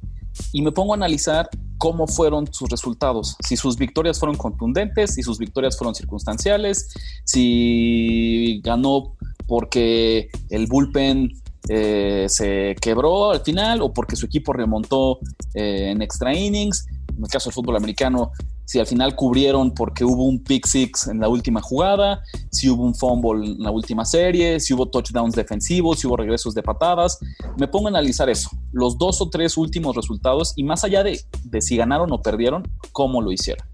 Y 0.51 0.62
me 0.62 0.74
pongo 0.74 0.91
a 0.91 0.98
analizar 0.98 1.48
cómo 1.77 2.05
fueron 2.05 2.53
sus 2.53 2.67
resultados, 2.67 3.38
si 3.39 3.55
sus 3.55 3.77
victorias 3.77 4.20
fueron 4.20 4.36
contundentes, 4.36 5.13
si 5.13 5.24
sus 5.24 5.38
victorias 5.38 5.77
fueron 5.77 5.96
circunstanciales, 5.96 6.93
si 7.24 8.60
ganó 8.62 9.15
porque 9.48 10.27
el 10.50 10.67
bullpen 10.67 11.32
eh, 11.70 12.25
se 12.27 12.75
quebró 12.82 13.32
al 13.32 13.39
final 13.39 13.82
o 13.84 13.93
porque 13.93 14.17
su 14.17 14.25
equipo 14.25 14.51
remontó 14.51 15.20
eh, 15.53 15.91
en 15.91 16.01
extra 16.01 16.36
innings. 16.36 16.88
En 17.15 17.24
el 17.24 17.29
caso 17.29 17.50
del 17.50 17.53
fútbol 17.53 17.77
americano, 17.77 18.34
si 18.65 18.79
al 18.79 18.88
final 18.88 19.15
cubrieron 19.15 19.74
porque 19.74 20.03
hubo 20.03 20.24
un 20.24 20.43
pick 20.43 20.65
six 20.65 21.08
en 21.08 21.20
la 21.20 21.27
última 21.27 21.62
jugada, 21.62 22.24
si 22.51 22.70
hubo 22.70 22.84
un 22.84 22.96
fumble 22.96 23.46
en 23.46 23.60
la 23.60 23.72
última 23.72 24.05
serie, 24.05 24.60
si 24.60 24.74
hubo 24.74 24.88
touchdowns 24.89 25.36
defensivos, 25.36 26.00
si 26.00 26.08
hubo 26.08 26.17
regresos 26.17 26.53
de 26.53 26.63
patadas. 26.63 27.20
Me 27.58 27.67
pongo 27.67 27.88
a 27.88 27.89
analizar 27.89 28.29
eso, 28.29 28.50
los 28.72 28.98
dos 28.98 29.22
o 29.22 29.29
tres 29.29 29.58
últimos 29.58 29.96
resultados 29.96 30.53
y 30.55 30.63
más 30.63 30.84
allá 30.84 31.03
de, 31.03 31.20
de 31.43 31.62
si 31.62 31.77
ganaron 31.77 32.12
o 32.12 32.22
perdieron, 32.22 32.63
cómo 32.91 33.22
lo 33.22 33.32
hicieron. 33.32 33.67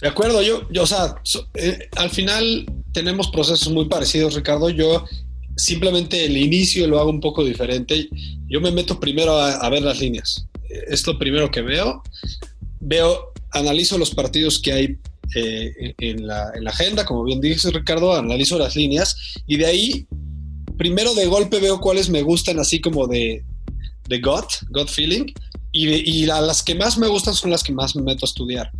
De 0.00 0.08
acuerdo, 0.08 0.42
yo, 0.42 0.68
yo 0.70 0.82
o 0.82 0.86
sea, 0.86 1.14
eh, 1.54 1.88
al 1.96 2.10
final 2.10 2.66
tenemos 2.92 3.28
procesos 3.28 3.72
muy 3.72 3.84
parecidos, 3.84 4.34
Ricardo. 4.34 4.68
Yo 4.68 5.04
simplemente 5.56 6.24
el 6.24 6.36
inicio 6.36 6.88
lo 6.88 6.98
hago 6.98 7.10
un 7.10 7.20
poco 7.20 7.44
diferente. 7.44 8.08
Yo 8.48 8.60
me 8.60 8.72
meto 8.72 8.98
primero 8.98 9.38
a, 9.38 9.52
a 9.52 9.70
ver 9.70 9.82
las 9.82 10.00
líneas. 10.00 10.48
Es 10.88 11.06
lo 11.06 11.16
primero 11.18 11.50
que 11.52 11.62
veo 11.62 12.02
veo, 12.82 13.32
analizo 13.52 13.96
los 13.96 14.14
partidos 14.14 14.60
que 14.60 14.72
hay 14.72 14.96
eh, 15.34 15.94
en, 15.98 16.26
la, 16.26 16.52
agenda, 16.66 17.04
como 17.04 17.24
bien 17.24 17.40
dice 17.40 17.70
Ricardo, 17.70 18.14
analizo 18.14 18.58
las 18.58 18.76
líneas 18.76 19.16
y 19.46 19.56
de 19.56 19.66
ahí, 19.66 20.06
primero 20.76 21.14
de 21.14 21.26
golpe 21.26 21.60
veo 21.60 21.80
cuáles 21.80 22.10
me 22.10 22.22
gustan 22.22 22.58
así 22.58 22.80
como 22.80 23.06
de, 23.06 23.44
de 24.08 24.20
gut, 24.20 24.46
gut 24.70 24.88
feeling, 24.88 25.26
y, 25.70 25.88
y 25.88 26.26
las 26.26 26.62
que 26.62 26.74
más 26.74 26.98
me 26.98 27.08
gustan 27.08 27.34
son 27.34 27.50
las 27.50 27.62
que 27.62 27.72
más 27.72 27.96
me 27.96 28.02
meto 28.02 28.26
a 28.26 28.28
estudiar. 28.28 28.70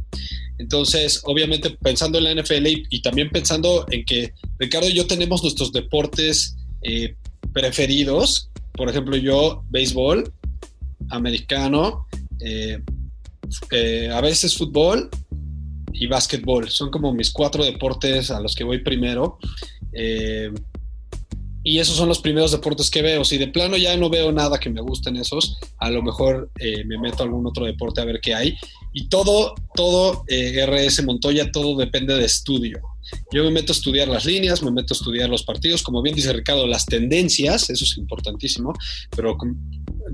Entonces, 0.58 1.22
obviamente 1.24 1.70
pensando 1.70 2.18
en 2.18 2.24
la 2.24 2.42
NFL 2.42 2.66
y, 2.90 3.02
también 3.02 3.30
pensando 3.30 3.86
en 3.90 4.04
que 4.04 4.34
Ricardo 4.58 4.88
y 4.88 4.94
yo 4.94 5.06
tenemos 5.06 5.42
nuestros 5.42 5.72
deportes 5.72 6.56
eh, 6.82 7.16
preferidos, 7.52 8.50
por 8.72 8.88
ejemplo 8.88 9.16
yo, 9.16 9.64
béisbol, 9.70 10.32
americano, 11.10 12.06
eh, 12.40 12.80
eh, 13.70 14.10
a 14.12 14.20
veces 14.20 14.56
fútbol 14.56 15.10
y 15.92 16.06
básquetbol. 16.06 16.68
Son 16.70 16.90
como 16.90 17.12
mis 17.12 17.30
cuatro 17.30 17.64
deportes 17.64 18.30
a 18.30 18.40
los 18.40 18.54
que 18.54 18.64
voy 18.64 18.82
primero. 18.82 19.38
Eh, 19.92 20.52
y 21.64 21.78
esos 21.78 21.96
son 21.96 22.08
los 22.08 22.20
primeros 22.20 22.50
deportes 22.50 22.90
que 22.90 23.02
veo. 23.02 23.24
Si 23.24 23.38
de 23.38 23.46
plano 23.46 23.76
ya 23.76 23.96
no 23.96 24.10
veo 24.10 24.32
nada 24.32 24.58
que 24.58 24.68
me 24.68 24.80
gusten 24.80 25.16
esos, 25.16 25.58
a 25.78 25.90
lo 25.90 26.02
mejor 26.02 26.50
eh, 26.58 26.84
me 26.84 26.98
meto 26.98 27.22
a 27.22 27.26
algún 27.26 27.46
otro 27.46 27.66
deporte 27.66 28.00
a 28.00 28.04
ver 28.04 28.20
qué 28.20 28.34
hay. 28.34 28.56
Y 28.92 29.08
todo, 29.08 29.54
todo, 29.74 30.24
RS 30.26 31.04
Montoya, 31.04 31.52
todo 31.52 31.76
depende 31.76 32.16
de 32.16 32.24
estudio. 32.24 32.80
Yo 33.32 33.44
me 33.44 33.50
meto 33.50 33.72
a 33.72 33.76
estudiar 33.76 34.08
las 34.08 34.24
líneas, 34.24 34.62
me 34.62 34.70
meto 34.70 34.94
a 34.94 34.96
estudiar 34.96 35.28
los 35.28 35.42
partidos, 35.42 35.82
como 35.82 36.02
bien 36.02 36.14
dice 36.14 36.32
Ricardo, 36.32 36.66
las 36.66 36.86
tendencias, 36.86 37.68
eso 37.68 37.84
es 37.84 37.96
importantísimo, 37.98 38.72
pero 39.14 39.36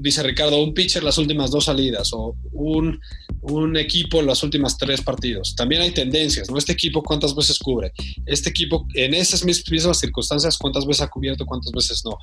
dice 0.01 0.23
Ricardo, 0.23 0.63
un 0.63 0.75
pitcher 0.75 1.03
las 1.03 1.19
últimas 1.19 1.51
dos 1.51 1.67
salidas 1.67 2.11
o 2.13 2.35
un, 2.53 3.01
un 3.43 3.77
equipo 3.77 4.23
las 4.23 4.43
últimas 4.43 4.77
tres 4.77 5.03
partidos. 5.03 5.55
También 5.55 5.83
hay 5.83 5.93
tendencias, 5.93 6.51
¿no? 6.51 6.59
Este 6.59 6.73
equipo 6.73 7.03
cuántas 7.03 7.35
veces 7.35 7.59
cubre, 7.59 7.93
este 8.27 8.51
equipo 8.51 8.87
en 8.95 9.15
esas 9.15 9.45
mismas 9.45 9.99
circunstancias 9.99 10.59
cuántas 10.59 10.87
veces 10.87 11.03
ha 11.03 11.09
cubierto, 11.09 11.47
cuántas 11.47 11.73
veces 11.73 12.05
no. 12.05 12.19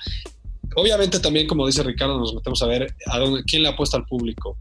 Obviamente 0.75 1.19
también, 1.19 1.47
como 1.47 1.67
dice 1.67 1.83
Ricardo, 1.83 2.17
nos 2.17 2.33
metemos 2.33 2.61
a 2.61 2.67
ver 2.67 2.95
a 3.07 3.19
dónde, 3.19 3.43
quién 3.43 3.63
le 3.63 3.69
apuesta 3.69 3.97
al 3.97 4.05
público, 4.05 4.57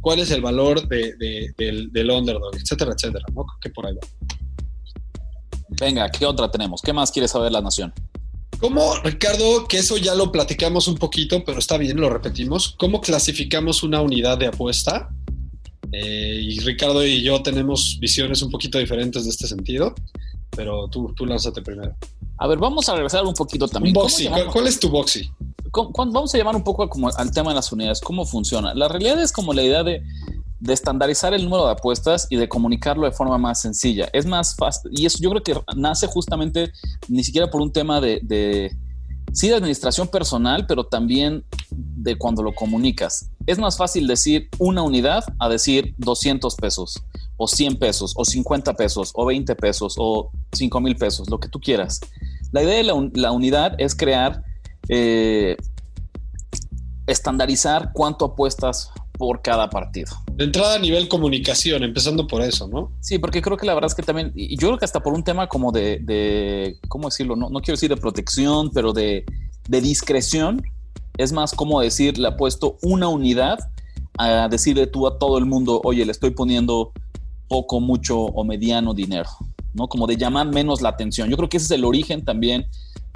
cuál 0.00 0.20
es 0.20 0.30
el 0.30 0.40
valor 0.40 0.86
de, 0.88 1.14
del, 1.56 2.10
underdog, 2.10 2.54
etcétera, 2.54 2.92
etcétera, 2.96 3.24
¿no? 3.34 3.44
Que 3.60 3.70
por 3.70 3.86
ahí 3.86 3.94
va. 3.94 4.00
Venga, 5.80 6.10
¿qué 6.10 6.26
otra 6.26 6.50
tenemos? 6.50 6.82
¿Qué 6.82 6.92
más 6.92 7.10
quiere 7.10 7.28
saber 7.28 7.50
la 7.50 7.60
nación? 7.60 7.92
¿Cómo, 8.58 8.94
Ricardo, 9.02 9.66
que 9.66 9.78
eso 9.78 9.96
ya 9.96 10.14
lo 10.14 10.30
platicamos 10.30 10.86
un 10.86 10.96
poquito, 10.96 11.42
pero 11.44 11.58
está 11.58 11.78
bien, 11.78 12.00
lo 12.00 12.10
repetimos, 12.10 12.74
¿cómo 12.78 13.00
clasificamos 13.00 13.82
una 13.82 14.00
unidad 14.00 14.38
de 14.38 14.46
apuesta? 14.46 15.10
Eh, 15.92 16.38
y 16.40 16.60
Ricardo 16.60 17.04
y 17.04 17.22
yo 17.22 17.42
tenemos 17.42 17.98
visiones 18.00 18.40
un 18.42 18.50
poquito 18.50 18.78
diferentes 18.78 19.24
de 19.24 19.30
este 19.30 19.46
sentido, 19.46 19.94
pero 20.50 20.88
tú, 20.88 21.12
tú 21.14 21.26
lánzate 21.26 21.60
primero. 21.60 21.94
A 22.38 22.46
ver, 22.46 22.58
vamos 22.58 22.88
a 22.88 22.94
regresar 22.94 23.24
un 23.24 23.34
poquito 23.34 23.68
también. 23.68 23.96
Un 23.96 24.02
boxy. 24.02 24.28
¿Cuál, 24.52 24.66
es 24.66 24.80
tu 24.80 24.88
boxy? 24.88 25.30
Vamos 25.96 26.34
a 26.34 26.38
llamar 26.38 26.56
un 26.56 26.64
poco 26.64 26.88
como 26.88 27.08
al 27.08 27.30
tema 27.30 27.50
de 27.50 27.56
las 27.56 27.70
unidades, 27.72 28.00
cómo 28.00 28.24
funciona. 28.24 28.74
La 28.74 28.88
realidad 28.88 29.22
es 29.22 29.32
como 29.32 29.52
la 29.52 29.62
idea 29.62 29.82
de 29.82 30.02
de 30.62 30.74
estandarizar 30.74 31.34
el 31.34 31.42
número 31.42 31.66
de 31.66 31.72
apuestas 31.72 32.28
y 32.30 32.36
de 32.36 32.48
comunicarlo 32.48 33.04
de 33.04 33.10
forma 33.10 33.36
más 33.36 33.60
sencilla. 33.60 34.08
Es 34.12 34.26
más 34.26 34.54
fácil, 34.54 34.92
y 34.94 35.06
eso 35.06 35.18
yo 35.20 35.30
creo 35.30 35.42
que 35.42 35.56
nace 35.76 36.06
justamente 36.06 36.72
ni 37.08 37.24
siquiera 37.24 37.50
por 37.50 37.60
un 37.60 37.72
tema 37.72 38.00
de, 38.00 38.20
de, 38.22 38.70
sí, 39.32 39.48
de 39.48 39.56
administración 39.56 40.06
personal, 40.06 40.64
pero 40.68 40.84
también 40.84 41.44
de 41.72 42.16
cuando 42.16 42.44
lo 42.44 42.54
comunicas. 42.54 43.28
Es 43.46 43.58
más 43.58 43.76
fácil 43.76 44.06
decir 44.06 44.48
una 44.58 44.82
unidad 44.82 45.24
a 45.40 45.48
decir 45.48 45.96
200 45.98 46.54
pesos, 46.54 47.02
o 47.36 47.48
100 47.48 47.80
pesos, 47.80 48.14
o 48.16 48.24
50 48.24 48.74
pesos, 48.74 49.10
o 49.16 49.26
20 49.26 49.56
pesos, 49.56 49.96
o 49.98 50.30
5 50.52 50.80
mil 50.80 50.94
pesos, 50.94 51.28
lo 51.28 51.40
que 51.40 51.48
tú 51.48 51.58
quieras. 51.58 51.98
La 52.52 52.62
idea 52.62 52.76
de 52.76 53.10
la, 53.20 53.32
unidad 53.32 53.74
es 53.78 53.96
crear, 53.96 54.44
eh, 54.88 55.56
estandarizar 57.08 57.90
cuánto 57.92 58.26
apuestas 58.26 58.92
por 59.22 59.40
cada 59.40 59.70
partido. 59.70 60.10
De 60.32 60.42
entrada 60.42 60.74
a 60.74 60.78
nivel 60.80 61.06
comunicación, 61.06 61.84
empezando 61.84 62.26
por 62.26 62.42
eso, 62.42 62.66
¿no? 62.66 62.90
Sí, 62.98 63.20
porque 63.20 63.40
creo 63.40 63.56
que 63.56 63.66
la 63.66 63.72
verdad 63.72 63.88
es 63.88 63.94
que 63.94 64.02
también, 64.02 64.32
y 64.34 64.56
yo 64.56 64.66
creo 64.66 64.78
que 64.78 64.84
hasta 64.84 64.98
por 64.98 65.12
un 65.12 65.22
tema 65.22 65.46
como 65.46 65.70
de, 65.70 66.00
de 66.02 66.76
¿cómo 66.88 67.06
decirlo? 67.06 67.36
No, 67.36 67.48
no 67.48 67.60
quiero 67.60 67.74
decir 67.74 67.88
de 67.88 67.96
protección, 67.96 68.72
pero 68.74 68.92
de, 68.92 69.24
de 69.68 69.80
discreción, 69.80 70.60
es 71.18 71.30
más 71.30 71.52
como 71.52 71.80
decir, 71.80 72.18
le 72.18 72.32
puesto 72.32 72.78
una 72.82 73.06
unidad 73.06 73.60
a 74.18 74.48
decirle 74.48 74.88
tú 74.88 75.06
a 75.06 75.20
todo 75.20 75.38
el 75.38 75.46
mundo, 75.46 75.80
oye, 75.84 76.04
le 76.04 76.10
estoy 76.10 76.30
poniendo 76.30 76.90
poco, 77.46 77.78
mucho 77.78 78.18
o 78.18 78.42
mediano 78.42 78.92
dinero, 78.92 79.30
¿no? 79.72 79.86
Como 79.86 80.08
de 80.08 80.16
llamar 80.16 80.48
menos 80.48 80.82
la 80.82 80.88
atención. 80.88 81.30
Yo 81.30 81.36
creo 81.36 81.48
que 81.48 81.58
ese 81.58 81.66
es 81.66 81.70
el 81.70 81.84
origen 81.84 82.24
también 82.24 82.66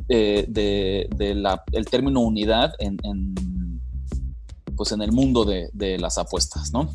eh, 0.08 0.44
de, 0.46 1.08
de 1.16 1.34
la, 1.34 1.64
el 1.72 1.86
término 1.86 2.20
unidad 2.20 2.74
en, 2.78 2.96
en 3.02 3.34
pues 4.76 4.92
en 4.92 5.02
el 5.02 5.12
mundo 5.12 5.44
de, 5.44 5.98
las 5.98 6.18
apuestas, 6.18 6.72
¿no? 6.72 6.90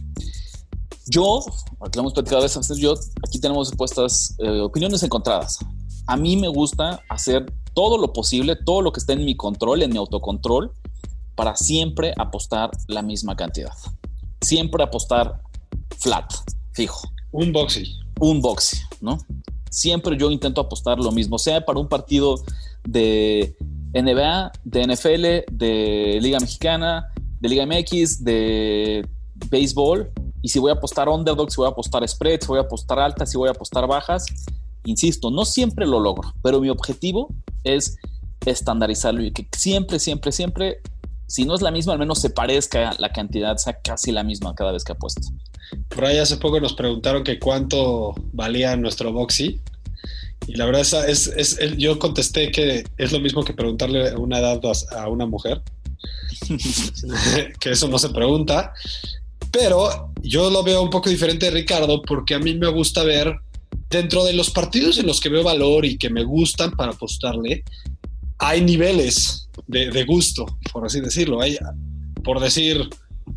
Yo, 1.08 1.44
aquí 1.82 1.96
lo 1.96 2.02
hemos 2.02 2.14
platicado 2.14 2.42
a 2.42 2.44
veces, 2.44 2.78
yo, 2.78 2.94
aquí 3.28 3.40
tenemos 3.40 3.72
puestas 3.76 4.36
eh, 4.40 4.62
opiniones 4.62 5.04
encontradas. 5.04 5.60
A 6.08 6.16
mí 6.16 6.38
me 6.38 6.48
gusta 6.48 7.02
hacer 7.10 7.52
todo 7.74 7.98
lo 7.98 8.14
posible, 8.14 8.56
todo 8.56 8.82
lo 8.82 8.92
que 8.92 9.00
esté 9.00 9.14
en 9.14 9.26
mi 9.26 9.36
control, 9.36 9.82
en 9.82 9.92
mi 9.92 9.98
autocontrol, 9.98 10.72
para 11.36 11.56
siempre 11.56 12.14
apostar 12.18 12.72
la 12.88 13.02
misma 13.02 13.36
cantidad. 13.36 13.74
Siempre 14.42 14.84
apostar 14.84 15.42
flat, 15.98 16.32
fijo. 16.74 17.10
Un 17.32 17.52
boxy. 17.52 17.96
Un 18.20 18.42
boxy, 18.42 18.78
¿no? 19.00 19.18
Siempre 19.70 20.18
yo 20.18 20.30
intento 20.30 20.62
apostar 20.62 21.00
lo 21.00 21.12
mismo, 21.12 21.40
sea 21.40 21.66
para 21.66 21.80
un 21.80 21.88
partido 21.88 22.44
de 22.84 23.56
NBA, 23.94 24.52
de 24.64 24.88
NFL, 24.88 25.56
de 25.56 26.20
Liga 26.22 26.40
Mexicana, 26.40 27.11
de 27.42 27.50
Liga 27.50 27.66
MX, 27.66 28.24
de 28.24 29.06
béisbol. 29.50 30.12
Y 30.42 30.50
si 30.50 30.60
voy 30.60 30.72
a 30.72 30.76
apostar 30.76 31.10
underdog, 31.10 31.52
si 31.52 31.58
voy 31.58 31.68
a 31.68 31.72
apostar 31.72 32.08
spread, 32.08 32.40
si 32.42 32.48
voy 32.48 32.60
a 32.60 32.62
apostar 32.62 33.00
altas, 33.00 33.30
si 33.30 33.38
voy 33.38 33.50
a 33.50 33.52
apostar 33.52 33.86
bajas, 33.88 34.26
insisto, 34.86 35.30
no 35.30 35.46
siempre 35.46 35.86
lo 35.86 36.00
logro, 36.00 36.34
pero 36.42 36.60
mi 36.60 36.70
objetivo 36.70 37.34
es 37.64 37.98
estandarizarlo 38.46 39.24
y 39.24 39.32
que 39.32 39.48
siempre, 39.56 40.00
siempre, 40.00 40.32
siempre, 40.32 40.82
si 41.28 41.46
no 41.46 41.54
es 41.54 41.62
la 41.62 41.72
misma, 41.72 41.94
al 41.94 42.00
menos 42.00 42.20
se 42.20 42.30
parezca 42.30 42.96
la 42.98 43.12
cantidad, 43.12 43.58
sea 43.58 43.80
casi 43.82 44.12
la 44.12 44.24
misma 44.24 44.56
cada 44.56 44.72
vez 44.72 44.84
que 44.84 44.94
apuesto. 44.94 45.22
Por 45.90 46.06
ahí 46.06 46.18
hace 46.18 46.38
poco 46.38 46.60
nos 46.60 46.74
preguntaron 46.74 47.24
que 47.24 47.40
cuánto 47.40 48.16
valía 48.34 48.76
nuestro 48.76 49.14
boxy. 49.14 49.62
Y 50.48 50.56
la 50.56 50.66
verdad 50.66 50.82
es, 51.08 51.60
yo 51.78 52.00
contesté 52.00 52.52
que 52.52 52.84
es 52.98 53.12
lo 53.12 53.20
mismo 53.20 53.44
que 53.44 53.54
preguntarle 53.54 54.16
una 54.16 54.40
edad 54.40 54.60
a 54.98 55.08
una 55.08 55.28
mujer. 55.28 55.62
que 57.60 57.72
eso 57.72 57.88
no 57.88 57.98
se 58.00 58.10
pregunta. 58.10 58.74
Pero 59.52 60.14
yo 60.22 60.50
lo 60.50 60.64
veo 60.64 60.82
un 60.82 60.90
poco 60.90 61.10
diferente 61.10 61.48
de 61.48 61.52
Ricardo 61.52 62.02
porque 62.02 62.36
a 62.36 62.40
mí 62.40 62.56
me 62.56 62.68
gusta 62.68 63.04
ver 63.04 63.36
dentro 63.90 64.24
de 64.24 64.34
los 64.34 64.50
partidos 64.50 64.98
en 64.98 65.08
los 65.08 65.20
que 65.20 65.30
veo 65.30 65.44
valor 65.44 65.86
y 65.86 65.98
que 65.98 66.10
me 66.10 66.24
gustan 66.24 66.72
para 66.72 66.94
apostarle, 66.94 67.64
hay 68.40 68.62
niveles 68.62 69.50
de, 69.68 70.04
gusto, 70.06 70.46
por 70.72 70.86
así 70.86 71.02
decirlo. 71.02 71.42
Hay, 71.42 71.58
por 72.24 72.40
decir, 72.40 72.90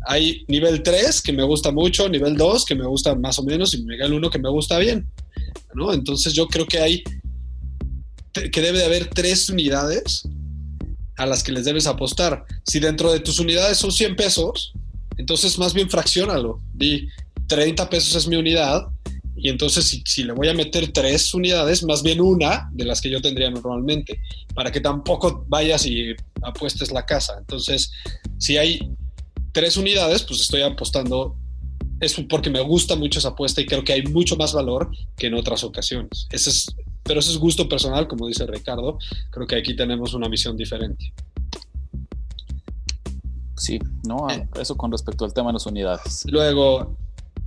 hay 0.07 0.45
nivel 0.47 0.81
3 0.81 1.21
que 1.21 1.33
me 1.33 1.43
gusta 1.43 1.71
mucho, 1.71 2.07
nivel 2.09 2.37
2 2.37 2.65
que 2.65 2.75
me 2.75 2.85
gusta 2.85 3.13
más 3.15 3.37
o 3.37 3.43
menos 3.43 3.73
y 3.73 3.83
nivel 3.83 4.13
1 4.13 4.29
que 4.29 4.39
me 4.39 4.49
gusta 4.49 4.79
bien. 4.79 5.05
Entonces 5.91 6.33
yo 6.33 6.47
creo 6.47 6.65
que 6.65 6.79
hay 6.79 7.03
que 8.31 8.61
debe 8.61 8.79
de 8.79 8.85
haber 8.85 9.07
tres 9.07 9.49
unidades 9.49 10.27
a 11.17 11.25
las 11.25 11.43
que 11.43 11.51
les 11.51 11.65
debes 11.65 11.87
apostar. 11.87 12.45
Si 12.63 12.79
dentro 12.79 13.11
de 13.11 13.19
tus 13.19 13.39
unidades 13.39 13.77
son 13.77 13.91
100 13.91 14.15
pesos, 14.15 14.73
entonces 15.17 15.57
más 15.57 15.73
bien 15.73 15.89
fraccionalo. 15.89 16.61
Di 16.73 17.07
30 17.47 17.89
pesos 17.89 18.15
es 18.15 18.27
mi 18.27 18.35
unidad 18.35 18.87
y 19.35 19.49
entonces 19.49 20.01
si, 20.05 20.23
le 20.23 20.33
voy 20.33 20.47
a 20.47 20.53
meter 20.53 20.91
tres 20.91 21.33
unidades, 21.33 21.83
más 21.83 22.01
bien 22.01 22.21
una 22.21 22.69
de 22.71 22.85
las 22.85 23.01
que 23.01 23.09
yo 23.09 23.21
tendría 23.21 23.49
normalmente, 23.49 24.19
para 24.53 24.71
que 24.71 24.79
tampoco 24.79 25.45
vayas 25.47 25.85
y 25.85 26.15
apuestes 26.41 26.91
la 26.91 27.05
casa. 27.05 27.35
Entonces, 27.37 27.91
si 28.37 28.57
hay 28.57 28.79
tres 29.51 29.75
unidades, 29.75 30.23
pues 30.23 30.41
estoy 30.41 30.61
apostando, 30.61 31.35
es 32.05 32.15
porque 32.29 32.49
me 32.49 32.61
gusta 32.61 32.95
mucho 32.95 33.19
esa 33.19 33.29
apuesta 33.29 33.61
y 33.61 33.65
creo 33.65 33.83
que 33.83 33.93
hay 33.93 34.03
mucho 34.03 34.35
más 34.35 34.53
valor 34.53 34.91
que 35.17 35.27
en 35.27 35.35
otras 35.35 35.63
ocasiones. 35.63 36.27
Ese 36.31 36.49
es, 36.49 36.67
pero 37.03 37.19
ese 37.19 37.31
es 37.31 37.37
gusto 37.37 37.67
personal, 37.67 38.07
como 38.07 38.27
dice 38.27 38.45
Ricardo. 38.45 38.97
Creo 39.31 39.47
que 39.47 39.55
aquí 39.55 39.75
tenemos 39.75 40.13
una 40.13 40.29
misión 40.29 40.57
diferente. 40.57 41.13
Sí, 43.57 43.79
no, 44.07 44.29
eh. 44.29 44.47
eso 44.59 44.75
con 44.75 44.91
respecto 44.91 45.25
al 45.25 45.33
tema 45.33 45.49
de 45.49 45.53
las 45.53 45.65
unidades. 45.65 46.23
Luego, 46.27 46.95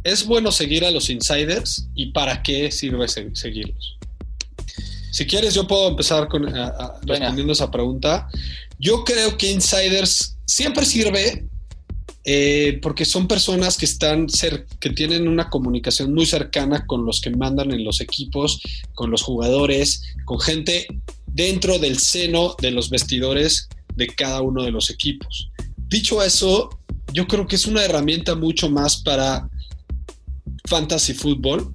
¿Es 0.04 0.24
bueno 0.24 0.52
seguir 0.52 0.84
a 0.84 0.90
los 0.90 1.10
insiders 1.10 1.88
y 1.94 2.12
para 2.12 2.42
qué 2.42 2.70
sirve 2.70 3.06
seguirlos? 3.08 3.98
Si 5.10 5.26
quieres, 5.26 5.54
yo 5.54 5.66
puedo 5.66 5.88
empezar 5.88 6.28
con, 6.28 6.44
respondiendo 7.02 7.52
esa 7.52 7.70
pregunta. 7.70 8.28
Yo 8.78 9.04
creo 9.04 9.36
que 9.36 9.50
insiders 9.50 10.36
siempre 10.46 10.84
sirve 10.84 11.46
eh, 12.30 12.78
porque 12.82 13.06
son 13.06 13.26
personas 13.26 13.78
que 13.78 13.86
están 13.86 14.26
que 14.80 14.90
tienen 14.90 15.28
una 15.28 15.48
comunicación 15.48 16.12
muy 16.12 16.26
cercana 16.26 16.84
con 16.84 17.06
los 17.06 17.22
que 17.22 17.30
mandan 17.30 17.70
en 17.70 17.82
los 17.82 18.02
equipos, 18.02 18.60
con 18.92 19.10
los 19.10 19.22
jugadores, 19.22 20.02
con 20.26 20.38
gente 20.38 20.86
dentro 21.26 21.78
del 21.78 21.98
seno 21.98 22.54
de 22.60 22.70
los 22.70 22.90
vestidores 22.90 23.70
de 23.96 24.08
cada 24.08 24.42
uno 24.42 24.62
de 24.62 24.70
los 24.70 24.90
equipos. 24.90 25.48
Dicho 25.88 26.22
eso, 26.22 26.68
yo 27.14 27.26
creo 27.26 27.46
que 27.46 27.56
es 27.56 27.64
una 27.64 27.82
herramienta 27.82 28.34
mucho 28.34 28.68
más 28.68 28.98
para 28.98 29.48
fantasy 30.66 31.14
fútbol 31.14 31.72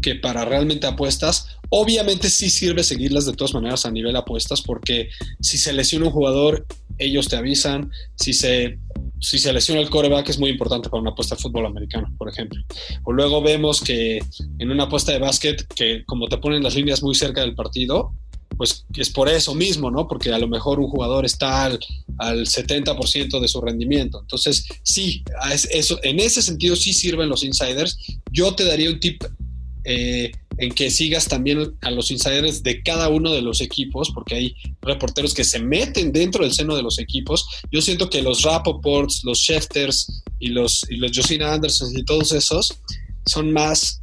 que 0.00 0.14
para 0.14 0.44
realmente 0.44 0.86
apuestas. 0.86 1.46
Obviamente 1.68 2.30
sí 2.30 2.48
sirve 2.48 2.84
seguirlas 2.84 3.26
de 3.26 3.32
todas 3.32 3.54
maneras 3.54 3.84
a 3.86 3.90
nivel 3.90 4.14
apuestas 4.14 4.62
porque 4.62 5.08
si 5.40 5.58
se 5.58 5.72
lesiona 5.72 6.06
un 6.06 6.12
jugador, 6.12 6.64
ellos 6.98 7.26
te 7.26 7.34
avisan. 7.34 7.90
Si 8.14 8.32
se, 8.32 8.78
si 9.20 9.38
se 9.38 9.52
lesiona 9.52 9.80
el 9.80 9.90
coreback 9.90 10.30
es 10.30 10.38
muy 10.38 10.50
importante 10.50 10.88
para 10.88 11.02
una 11.02 11.10
apuesta 11.10 11.34
de 11.34 11.42
fútbol 11.42 11.66
americano, 11.66 12.12
por 12.16 12.28
ejemplo. 12.28 12.62
O 13.04 13.12
luego 13.12 13.42
vemos 13.42 13.80
que 13.80 14.20
en 14.58 14.70
una 14.70 14.84
apuesta 14.84 15.12
de 15.12 15.18
básquet, 15.18 15.66
que 15.74 16.04
como 16.06 16.26
te 16.28 16.38
ponen 16.38 16.62
las 16.62 16.74
líneas 16.74 17.02
muy 17.02 17.14
cerca 17.14 17.42
del 17.42 17.54
partido, 17.54 18.12
pues 18.56 18.84
es 18.94 19.10
por 19.10 19.28
eso 19.28 19.54
mismo, 19.54 19.90
¿no? 19.90 20.08
Porque 20.08 20.32
a 20.32 20.38
lo 20.38 20.48
mejor 20.48 20.80
un 20.80 20.88
jugador 20.88 21.24
está 21.24 21.64
al, 21.64 21.78
al 22.18 22.46
70% 22.46 23.40
de 23.40 23.48
su 23.48 23.60
rendimiento. 23.60 24.20
Entonces, 24.20 24.66
sí, 24.82 25.22
eso, 25.70 25.98
en 26.02 26.20
ese 26.20 26.42
sentido 26.42 26.76
sí 26.76 26.92
sirven 26.92 27.28
los 27.28 27.44
insiders. 27.44 27.98
Yo 28.32 28.54
te 28.54 28.64
daría 28.64 28.90
un 28.90 29.00
tip 29.00 29.22
eh, 29.84 30.32
en 30.60 30.72
que 30.72 30.90
sigas 30.90 31.26
también 31.26 31.74
a 31.80 31.90
los 31.90 32.10
insiders 32.10 32.62
de 32.62 32.82
cada 32.82 33.08
uno 33.08 33.32
de 33.32 33.40
los 33.40 33.62
equipos, 33.62 34.10
porque 34.12 34.34
hay 34.34 34.54
reporteros 34.82 35.32
que 35.32 35.42
se 35.42 35.58
meten 35.58 36.12
dentro 36.12 36.44
del 36.44 36.52
seno 36.52 36.76
de 36.76 36.82
los 36.82 36.98
equipos. 36.98 37.46
Yo 37.72 37.80
siento 37.80 38.10
que 38.10 38.20
los 38.20 38.42
Rapoports, 38.42 39.24
los 39.24 39.38
Shefters 39.38 40.22
y 40.38 40.48
los, 40.48 40.84
y 40.90 40.96
los 40.96 41.16
Josina 41.16 41.54
Anderson 41.54 41.98
y 41.98 42.04
todos 42.04 42.32
esos 42.32 42.78
son 43.24 43.52
más 43.52 44.02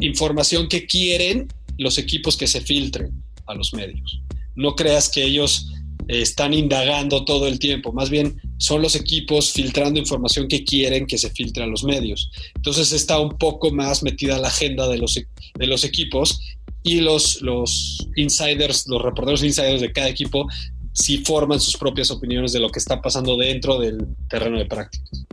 información 0.00 0.68
que 0.68 0.86
quieren 0.86 1.48
los 1.78 1.96
equipos 1.96 2.36
que 2.36 2.46
se 2.46 2.60
filtren 2.60 3.24
a 3.46 3.54
los 3.54 3.72
medios. 3.72 4.20
No 4.54 4.76
creas 4.76 5.08
que 5.08 5.24
ellos 5.24 5.68
están 6.08 6.52
indagando 6.52 7.24
todo 7.24 7.46
el 7.46 7.58
tiempo, 7.58 7.92
más 7.92 8.10
bien 8.10 8.40
son 8.58 8.82
los 8.82 8.94
equipos 8.94 9.52
filtrando 9.52 9.98
información 9.98 10.48
que 10.48 10.64
quieren 10.64 11.06
que 11.06 11.18
se 11.18 11.30
filtre 11.30 11.64
a 11.64 11.66
los 11.66 11.84
medios. 11.84 12.30
Entonces 12.54 12.92
está 12.92 13.18
un 13.18 13.38
poco 13.38 13.70
más 13.70 14.02
metida 14.02 14.38
la 14.38 14.48
agenda 14.48 14.86
de 14.88 14.98
los, 14.98 15.14
de 15.14 15.66
los 15.66 15.84
equipos 15.84 16.40
y 16.82 17.00
los, 17.00 17.40
los 17.42 18.06
insiders, 18.16 18.86
los 18.86 19.02
reporteros 19.02 19.42
insiders 19.42 19.80
de 19.80 19.92
cada 19.92 20.08
equipo 20.08 20.46
sí 20.92 21.18
forman 21.18 21.60
sus 21.60 21.76
propias 21.76 22.10
opiniones 22.10 22.52
de 22.52 22.60
lo 22.60 22.70
que 22.70 22.78
está 22.78 23.00
pasando 23.02 23.36
dentro 23.36 23.78
del 23.78 24.06
terreno 24.28 24.58
de 24.58 24.66
prácticas. 24.66 25.26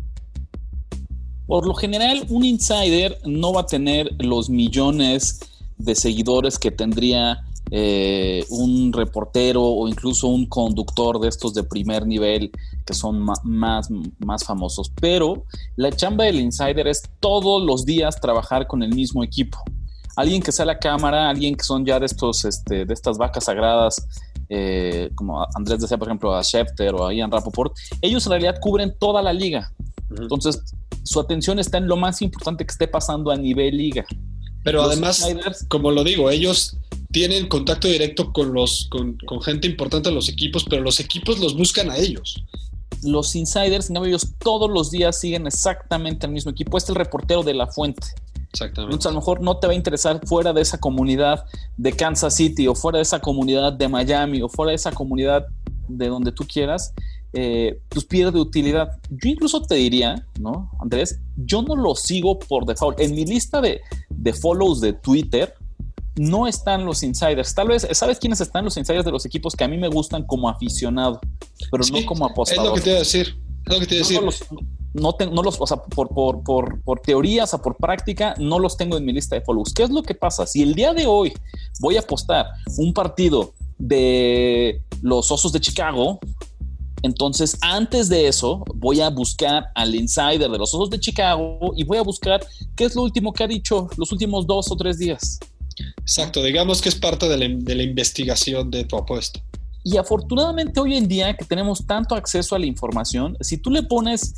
Por 1.46 1.68
lo 1.68 1.74
general, 1.74 2.26
un 2.30 2.46
insider 2.46 3.20
no 3.26 3.54
va 3.54 3.62
a 3.62 3.66
tener 3.66 4.10
los 4.20 4.50
millones 4.50 5.40
de 5.78 5.96
seguidores 5.96 6.58
que 6.58 6.72
tendría 6.72 7.44
eh, 7.70 8.46
un 8.50 8.92
reportero 8.92 9.64
o 9.64 9.88
incluso 9.88 10.28
un 10.28 10.46
conductor 10.48 11.20
de 11.20 11.30
estos 11.30 11.54
de 11.54 11.64
primer 11.64 12.06
nivel 12.06 12.52
que 12.86 12.94
son 12.94 13.22
más, 13.22 13.90
más 14.20 14.44
famosos. 14.44 14.92
Pero 15.00 15.46
la 15.76 15.92
chamba 15.92 16.26
del 16.26 16.40
insider 16.40 16.88
es 16.88 17.04
todos 17.20 17.64
los 17.64 17.86
días 17.86 18.20
trabajar 18.20 18.68
con 18.68 18.84
el 18.84 18.94
mismo 18.94 19.24
equipo. 19.24 19.60
Alguien 20.16 20.42
que 20.42 20.52
sea 20.52 20.66
la 20.66 20.80
cámara, 20.80 21.30
alguien 21.30 21.56
que 21.56 21.64
son 21.64 21.86
ya 21.86 22.00
de, 22.00 22.06
estos, 22.06 22.44
este, 22.44 22.86
de 22.86 22.94
estas 22.94 23.18
vacas 23.18 23.46
sagradas, 23.46 24.06
eh, 24.50 25.10
como 25.16 25.46
Andrés 25.56 25.80
decía, 25.80 25.98
por 25.98 26.10
ejemplo, 26.10 26.36
a 26.36 26.44
Schefter 26.44 26.94
o 26.94 27.08
a 27.08 27.14
Ian 27.14 27.32
Rapoport, 27.32 27.74
ellos 28.02 28.26
en 28.26 28.32
realidad 28.32 28.58
cubren 28.60 28.94
toda 29.00 29.22
la 29.22 29.32
liga. 29.32 29.72
Entonces, 30.10 30.62
su 31.04 31.22
atención 31.22 31.58
está 31.60 31.78
en 31.78 31.88
lo 31.88 31.96
más 31.96 32.22
importante 32.22 32.66
que 32.66 32.72
esté 32.72 32.88
pasando 32.88 33.32
a 33.32 33.38
nivel 33.38 33.78
liga. 33.78 34.06
Pero 34.64 34.84
además, 34.84 35.26
como 35.70 35.92
lo 35.92 36.04
digo, 36.04 36.30
ellos 36.30 36.78
tienen 37.12 37.48
contacto 37.48 37.88
directo 37.88 38.32
con, 38.32 38.54
los, 38.54 38.90
con, 38.90 39.18
gente 39.42 39.68
importante 39.68 40.10
de 40.10 40.16
los 40.16 40.30
equipos, 40.30 40.66
pero 40.70 40.82
los 40.82 41.00
equipos 41.00 41.40
los 41.40 41.56
buscan 41.56 41.90
a 41.90 41.98
ellos. 41.98 42.44
Los 43.04 43.36
insiders, 43.36 43.90
en 43.90 43.98
ellos 43.98 44.34
todos 44.40 44.70
los 44.70 44.92
días 44.92 45.20
siguen 45.20 45.48
exactamente 45.48 46.26
al 46.26 46.32
mismo 46.32 46.52
equipo. 46.52 46.78
Este 46.78 46.92
es 46.92 46.98
el 46.98 47.04
reportero 47.04 47.44
de 47.44 47.54
la 47.54 47.68
fuente. 47.68 48.08
Exactamente. 48.54 48.94
Entonces, 48.96 49.08
a 49.08 49.14
lo 49.14 49.20
mejor 49.20 49.42
no 49.42 49.58
te 49.58 49.68
va 49.68 49.74
a 49.74 49.76
interesar 49.76 50.20
fuera 50.26 50.54
de 50.54 50.62
esa 50.62 50.78
comunidad 50.78 51.46
de 51.78 51.94
Kansas 51.94 52.36
City 52.36 52.68
o 52.68 52.76
fuera 52.76 52.98
de 52.98 53.04
esa 53.04 53.20
comunidad 53.20 53.74
de 53.74 53.88
Miami 53.88 54.42
o 54.42 54.50
fuera 54.50 54.72
de 54.72 54.76
esa 54.76 54.92
comunidad 54.92 55.48
de 55.88 56.08
donde 56.08 56.32
tú 56.32 56.46
quieras, 56.46 56.94
eh, 57.34 57.80
pues 57.90 58.06
pierde 58.06 58.40
utilidad. 58.40 59.00
Yo 59.10 59.30
incluso 59.30 59.62
te 59.62 59.76
diría, 59.76 60.26
¿no, 60.40 60.70
Andrés? 60.80 61.20
Yo 61.38 61.62
no 61.62 61.76
lo 61.76 61.96
sigo 61.96 62.40
por 62.40 62.66
default. 62.66 63.00
En 63.00 63.16
mi 63.16 63.26
lista 63.26 63.62
de, 63.62 63.82
de 64.10 64.34
follows 64.34 64.82
de 64.82 64.94
Twitter, 64.94 65.54
no 66.16 66.48
están 66.48 66.86
los 66.86 67.04
insiders. 67.04 67.54
Tal 67.56 67.68
vez, 67.68 67.88
¿sabes 67.92 68.20
quiénes 68.20 68.42
están 68.42 68.66
los 68.66 68.78
insiders 68.78 69.06
de 69.06 69.12
los 69.12 69.26
equipos 69.26 69.56
que 69.56 69.64
a 69.64 69.68
mí 69.68 69.78
me 69.78 69.88
gustan 69.88 70.24
como 70.24 70.50
aficionado, 70.50 71.20
pero 71.72 71.84
no 71.92 72.06
como 72.06 72.26
apostador? 72.26 72.66
Es 72.66 72.70
lo 72.70 72.76
que 72.76 72.82
te 72.82 72.90
iba 72.90 72.98
a 72.98 73.00
decir. 73.00 73.38
Es 73.66 73.74
lo 73.74 73.80
que 73.80 73.88
te 73.88 73.96
iba 73.96 74.06
a 74.06 74.26
decir. 74.26 74.48
No, 74.94 75.16
no, 75.32 75.42
los, 75.42 75.60
o 75.60 75.66
sea, 75.66 75.78
por, 75.78 76.10
por, 76.10 76.44
por, 76.44 76.82
por 76.82 77.00
teorías 77.00 77.54
o 77.54 77.62
por 77.62 77.78
práctica, 77.78 78.36
no 78.38 78.60
los 78.60 78.76
tengo 78.76 78.98
en 78.98 79.06
mi 79.06 79.14
lista 79.14 79.36
de 79.36 79.42
follows. 79.42 79.74
¿Qué 79.74 79.84
es 79.84 79.90
lo 79.90 80.04
que 80.04 80.16
pasa? 80.16 80.46
Si 80.46 80.62
el 80.62 80.76
día 80.76 80.94
de 80.94 81.06
hoy 81.06 81.32
voy 81.80 81.96
a 81.96 82.02
apostar 82.02 82.48
un 82.78 82.94
partido 82.94 83.54
de 83.82 84.84
los 85.02 85.32
Osos 85.32 85.52
de 85.52 85.60
Chicago. 85.60 86.20
Entonces, 87.04 87.58
antes 87.62 88.10
de 88.10 88.28
eso, 88.28 88.64
voy 88.76 89.02
a 89.02 89.10
buscar 89.10 89.66
al 89.74 89.96
insider 89.96 90.52
de 90.52 90.58
los 90.58 90.74
Osos 90.74 90.92
de 90.92 91.00
Chicago 91.00 91.74
y 91.76 91.84
voy 91.84 91.98
a 91.98 92.04
buscar 92.04 92.46
qué 92.76 92.86
es 92.86 92.96
lo 92.96 93.02
último 93.02 93.34
que 93.34 93.44
ha 93.44 93.48
dicho 93.48 93.88
los 93.98 94.12
últimos 94.12 94.46
dos 94.46 94.72
o 94.72 94.76
tres 94.76 95.00
días. 95.00 95.40
Exacto, 96.00 96.44
digamos 96.44 96.82
que 96.82 96.90
es 96.90 96.96
parte 96.96 97.28
de 97.28 97.38
la, 97.38 97.84
investigación 97.84 98.72
de 98.72 98.84
tu 98.84 98.98
apuesta. 98.98 99.42
Y 99.84 99.98
afortunadamente 99.98 100.80
hoy 100.80 100.96
en 100.96 101.08
día 101.08 101.36
que 101.36 101.46
tenemos 101.46 101.86
tanto 101.86 102.16
acceso 102.16 102.56
a 102.56 102.60
la 102.60 102.66
información, 102.66 103.36
si 103.42 103.58
tú 103.58 103.72
le 103.72 103.84
pones, 103.84 104.36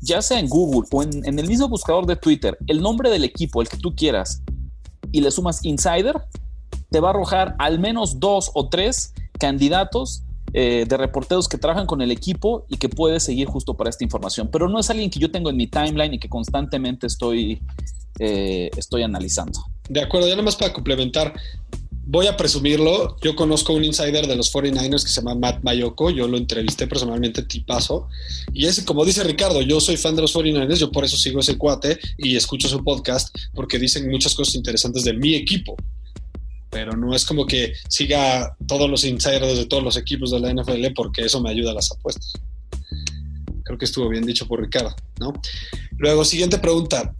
ya 0.00 0.22
sea 0.22 0.38
en 0.38 0.48
Google 0.48 0.88
o 0.92 1.02
en, 1.02 1.26
en, 1.26 1.38
el 1.38 1.48
mismo 1.48 1.68
buscador 1.68 2.06
de 2.06 2.16
Twitter, 2.16 2.56
el 2.68 2.80
nombre 2.80 3.10
del 3.10 3.24
equipo, 3.24 3.60
el 3.60 3.68
que 3.68 3.76
tú 3.76 3.94
quieras, 3.94 4.42
y 5.10 5.20
le 5.20 5.30
sumas 5.30 5.64
Insider, 5.64 6.22
te 6.90 7.00
va 7.00 7.08
a 7.08 7.10
arrojar 7.10 7.56
al 7.58 7.80
menos 7.80 8.20
dos 8.20 8.50
o 8.54 8.68
tres 8.68 9.14
candidatos 9.38 10.22
eh, 10.54 10.84
de 10.86 10.96
reporteros 10.98 11.48
que 11.48 11.56
trabajan 11.56 11.86
con 11.86 12.02
el 12.02 12.10
equipo 12.10 12.66
y 12.68 12.76
que 12.76 12.90
puedes 12.90 13.22
seguir 13.22 13.48
justo 13.48 13.74
para 13.74 13.88
esta 13.88 14.04
información. 14.04 14.50
Pero 14.52 14.68
no 14.68 14.78
es 14.78 14.90
alguien 14.90 15.08
que 15.08 15.18
yo 15.18 15.30
tengo 15.30 15.48
en 15.48 15.56
mi 15.56 15.66
timeline 15.66 16.12
y 16.12 16.18
que 16.18 16.28
constantemente 16.28 17.06
estoy, 17.06 17.62
eh, 18.18 18.68
estoy 18.76 19.02
analizando. 19.02 19.64
De 19.88 20.00
acuerdo, 20.00 20.28
ya 20.28 20.34
nada 20.34 20.44
más 20.44 20.56
para 20.56 20.72
complementar, 20.72 21.34
voy 22.04 22.26
a 22.26 22.36
presumirlo. 22.36 23.16
Yo 23.22 23.34
conozco 23.34 23.72
un 23.72 23.84
insider 23.84 24.26
de 24.26 24.36
los 24.36 24.52
49ers 24.52 25.02
que 25.02 25.08
se 25.08 25.20
llama 25.20 25.34
Matt 25.34 25.62
Mayoko. 25.62 26.10
Yo 26.10 26.28
lo 26.28 26.36
entrevisté 26.36 26.86
personalmente, 26.86 27.42
tipazo. 27.42 28.08
Y 28.52 28.66
es 28.66 28.82
como 28.82 29.04
dice 29.04 29.24
Ricardo, 29.24 29.62
yo 29.62 29.80
soy 29.80 29.96
fan 29.96 30.16
de 30.16 30.22
los 30.22 30.34
49ers, 30.34 30.76
yo 30.76 30.90
por 30.90 31.04
eso 31.04 31.16
sigo 31.16 31.40
ese 31.40 31.56
cuate 31.56 31.98
y 32.18 32.36
escucho 32.36 32.68
su 32.68 32.82
podcast 32.84 33.34
porque 33.54 33.78
dicen 33.78 34.10
muchas 34.10 34.34
cosas 34.34 34.54
interesantes 34.54 35.04
de 35.04 35.14
mi 35.14 35.34
equipo. 35.34 35.76
Pero 36.70 36.96
no 36.96 37.14
es 37.14 37.24
como 37.24 37.46
que 37.46 37.74
siga 37.88 38.56
todos 38.66 38.88
los 38.88 39.04
insiders 39.04 39.58
de 39.58 39.66
todos 39.66 39.82
los 39.82 39.96
equipos 39.96 40.30
de 40.30 40.40
la 40.40 40.52
NFL 40.52 40.86
porque 40.94 41.22
eso 41.22 41.40
me 41.40 41.50
ayuda 41.50 41.72
a 41.72 41.74
las 41.74 41.90
apuestas. 41.92 42.32
Creo 43.64 43.78
que 43.78 43.84
estuvo 43.84 44.08
bien 44.08 44.24
dicho 44.24 44.46
por 44.48 44.60
Ricardo, 44.60 44.94
¿no? 45.20 45.34
Luego, 45.98 46.24
siguiente 46.24 46.58
pregunta. 46.58 47.14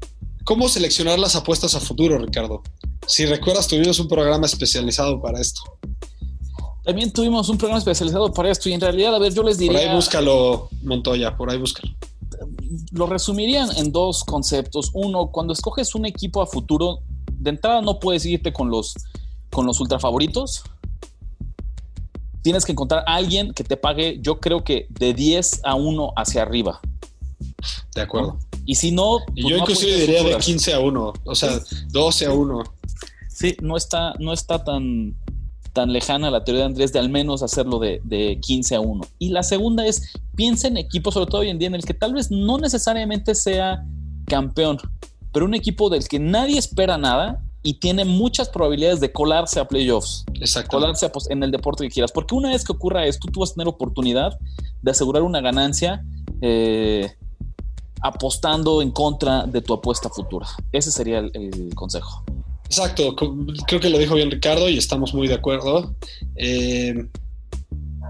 ¿Cómo 0.44 0.68
seleccionar 0.68 1.18
las 1.18 1.37
apuestas 1.37 1.74
a 1.74 1.81
futuro, 1.81 2.18
Ricardo? 2.18 2.62
Si 3.07 3.26
recuerdas, 3.26 3.68
tuvimos 3.68 3.98
un 4.00 4.09
programa 4.09 4.46
especializado 4.46 5.20
para 5.20 5.40
esto. 5.40 5.62
También 6.85 7.12
tuvimos 7.12 7.48
un 7.48 7.59
programa 7.59 7.78
especializado 7.78 8.33
para 8.33 8.50
esto 8.50 8.68
y 8.68 8.72
en 8.72 8.81
realidad, 8.81 9.14
a 9.14 9.18
ver, 9.20 9.33
yo 9.33 9.44
les 9.44 9.59
diría... 9.59 9.78
Por 9.78 9.88
ahí 9.88 9.94
búscalo, 9.94 10.68
Montoya, 10.83 11.37
por 11.37 11.48
ahí 11.48 11.59
búscalo. 11.59 11.94
Lo 12.90 13.07
resumirían 13.07 13.70
en 13.76 13.92
dos 13.92 14.24
conceptos. 14.24 14.90
Uno, 14.94 15.31
cuando 15.31 15.52
escoges 15.52 15.94
un 15.94 16.07
equipo 16.07 16.42
a 16.42 16.46
futuro, 16.46 17.00
de 17.31 17.50
entrada 17.50 17.81
no 17.81 18.00
puedes 18.00 18.26
irte 18.26 18.52
con 18.52 18.68
los, 18.68 18.94
con 19.50 19.64
los 19.64 19.78
ultra 19.78 20.00
favoritos. 20.00 20.64
Tienes 22.42 22.64
que 22.64 22.72
encontrar 22.72 23.05
a 23.07 23.14
alguien 23.14 23.52
que 23.55 23.62
te 23.62 23.76
pague, 23.76 24.18
yo 24.20 24.40
creo 24.40 24.64
que 24.64 24.88
de 24.90 25.14
10 25.14 25.61
a 25.62 25.76
1 25.76 26.12
hacia 26.16 26.42
arriba. 26.42 26.81
De 27.94 28.00
acuerdo. 28.00 28.38
¿No? 28.40 28.52
Y 28.64 28.75
si 28.75 28.92
no... 28.92 29.18
Pues 29.27 29.44
yo 29.44 29.51
no 29.51 29.59
inclusive 29.59 29.96
diría 29.96 30.18
futuras. 30.18 30.46
de 30.46 30.53
15 30.53 30.75
a 30.75 30.81
1, 30.81 31.12
o 31.25 31.35
sea, 31.35 31.61
12 31.90 32.27
a 32.27 32.33
1. 32.33 32.62
Sí, 33.29 33.57
no 33.61 33.77
está, 33.77 34.14
no 34.18 34.33
está 34.33 34.62
tan, 34.62 35.16
tan 35.72 35.92
lejana 35.92 36.31
la 36.31 36.44
teoría 36.44 36.61
de 36.61 36.66
Andrés 36.66 36.92
de 36.92 36.98
al 36.98 37.09
menos 37.09 37.42
hacerlo 37.42 37.79
de, 37.79 38.01
de, 38.05 38.38
15 38.40 38.77
a 38.77 38.81
1. 38.81 39.05
Y 39.18 39.31
la 39.31 39.42
segunda 39.42 39.87
es, 39.87 40.12
piensa 40.37 40.68
en 40.68 40.77
equipos, 40.77 41.14
sobre 41.14 41.27
todo 41.27 41.40
hoy 41.40 41.48
en 41.48 41.59
día, 41.59 41.68
en 41.68 41.75
el 41.75 41.85
que 41.85 41.94
tal 41.94 42.14
vez 42.14 42.31
no 42.31 42.59
necesariamente 42.59 43.35
sea 43.35 43.85
campeón, 44.27 44.79
pero 45.33 45.46
un 45.46 45.55
equipo 45.55 45.90
del 45.90 46.07
que 46.07 46.18
nadie 46.18 46.59
espera 46.59 46.98
nada 46.98 47.42
y 47.62 47.75
tiene 47.75 48.05
muchas 48.05 48.48
probabilidades 48.48 49.01
de 49.01 49.12
colarse 49.12 49.61
a 49.61 49.66
playoffs. 49.66 50.25
Exacto. 50.35 50.70
Colarse 50.70 51.07
a, 51.07 51.12
pues, 51.12 51.31
en 51.31 51.42
el 51.42 51.51
deporte 51.51 51.85
que 51.85 51.90
quieras. 51.90 52.12
Porque 52.12 52.35
una 52.35 52.51
vez 52.51 52.64
que 52.64 52.72
ocurra 52.72 53.07
esto, 53.07 53.29
tú 53.33 53.40
vas 53.40 53.51
a 53.51 53.55
tener 53.55 53.68
oportunidad 53.68 54.38
de 54.83 54.90
asegurar 54.90 55.22
una 55.22 55.40
ganancia 55.40 56.05
eh, 56.40 57.12
apostando 58.03 58.83
en 58.83 58.91
contra 58.91 59.47
de 59.47 59.61
tu 59.62 59.73
apuesta 59.75 60.09
futura. 60.09 60.47
Ese 60.73 60.91
sería 60.91 61.19
el, 61.19 61.75
consejo. 61.75 62.25
Exacto, 62.65 63.15
creo 63.15 63.81
que 63.81 63.91
lo 63.91 63.99
dijo 63.99 64.15
bien 64.15 64.31
Ricardo 64.31 64.69
y 64.69 64.79
estamos 64.79 65.15
muy 65.15 65.29
de 65.29 65.35
acuerdo. 65.35 65.95
Eh, 66.37 67.07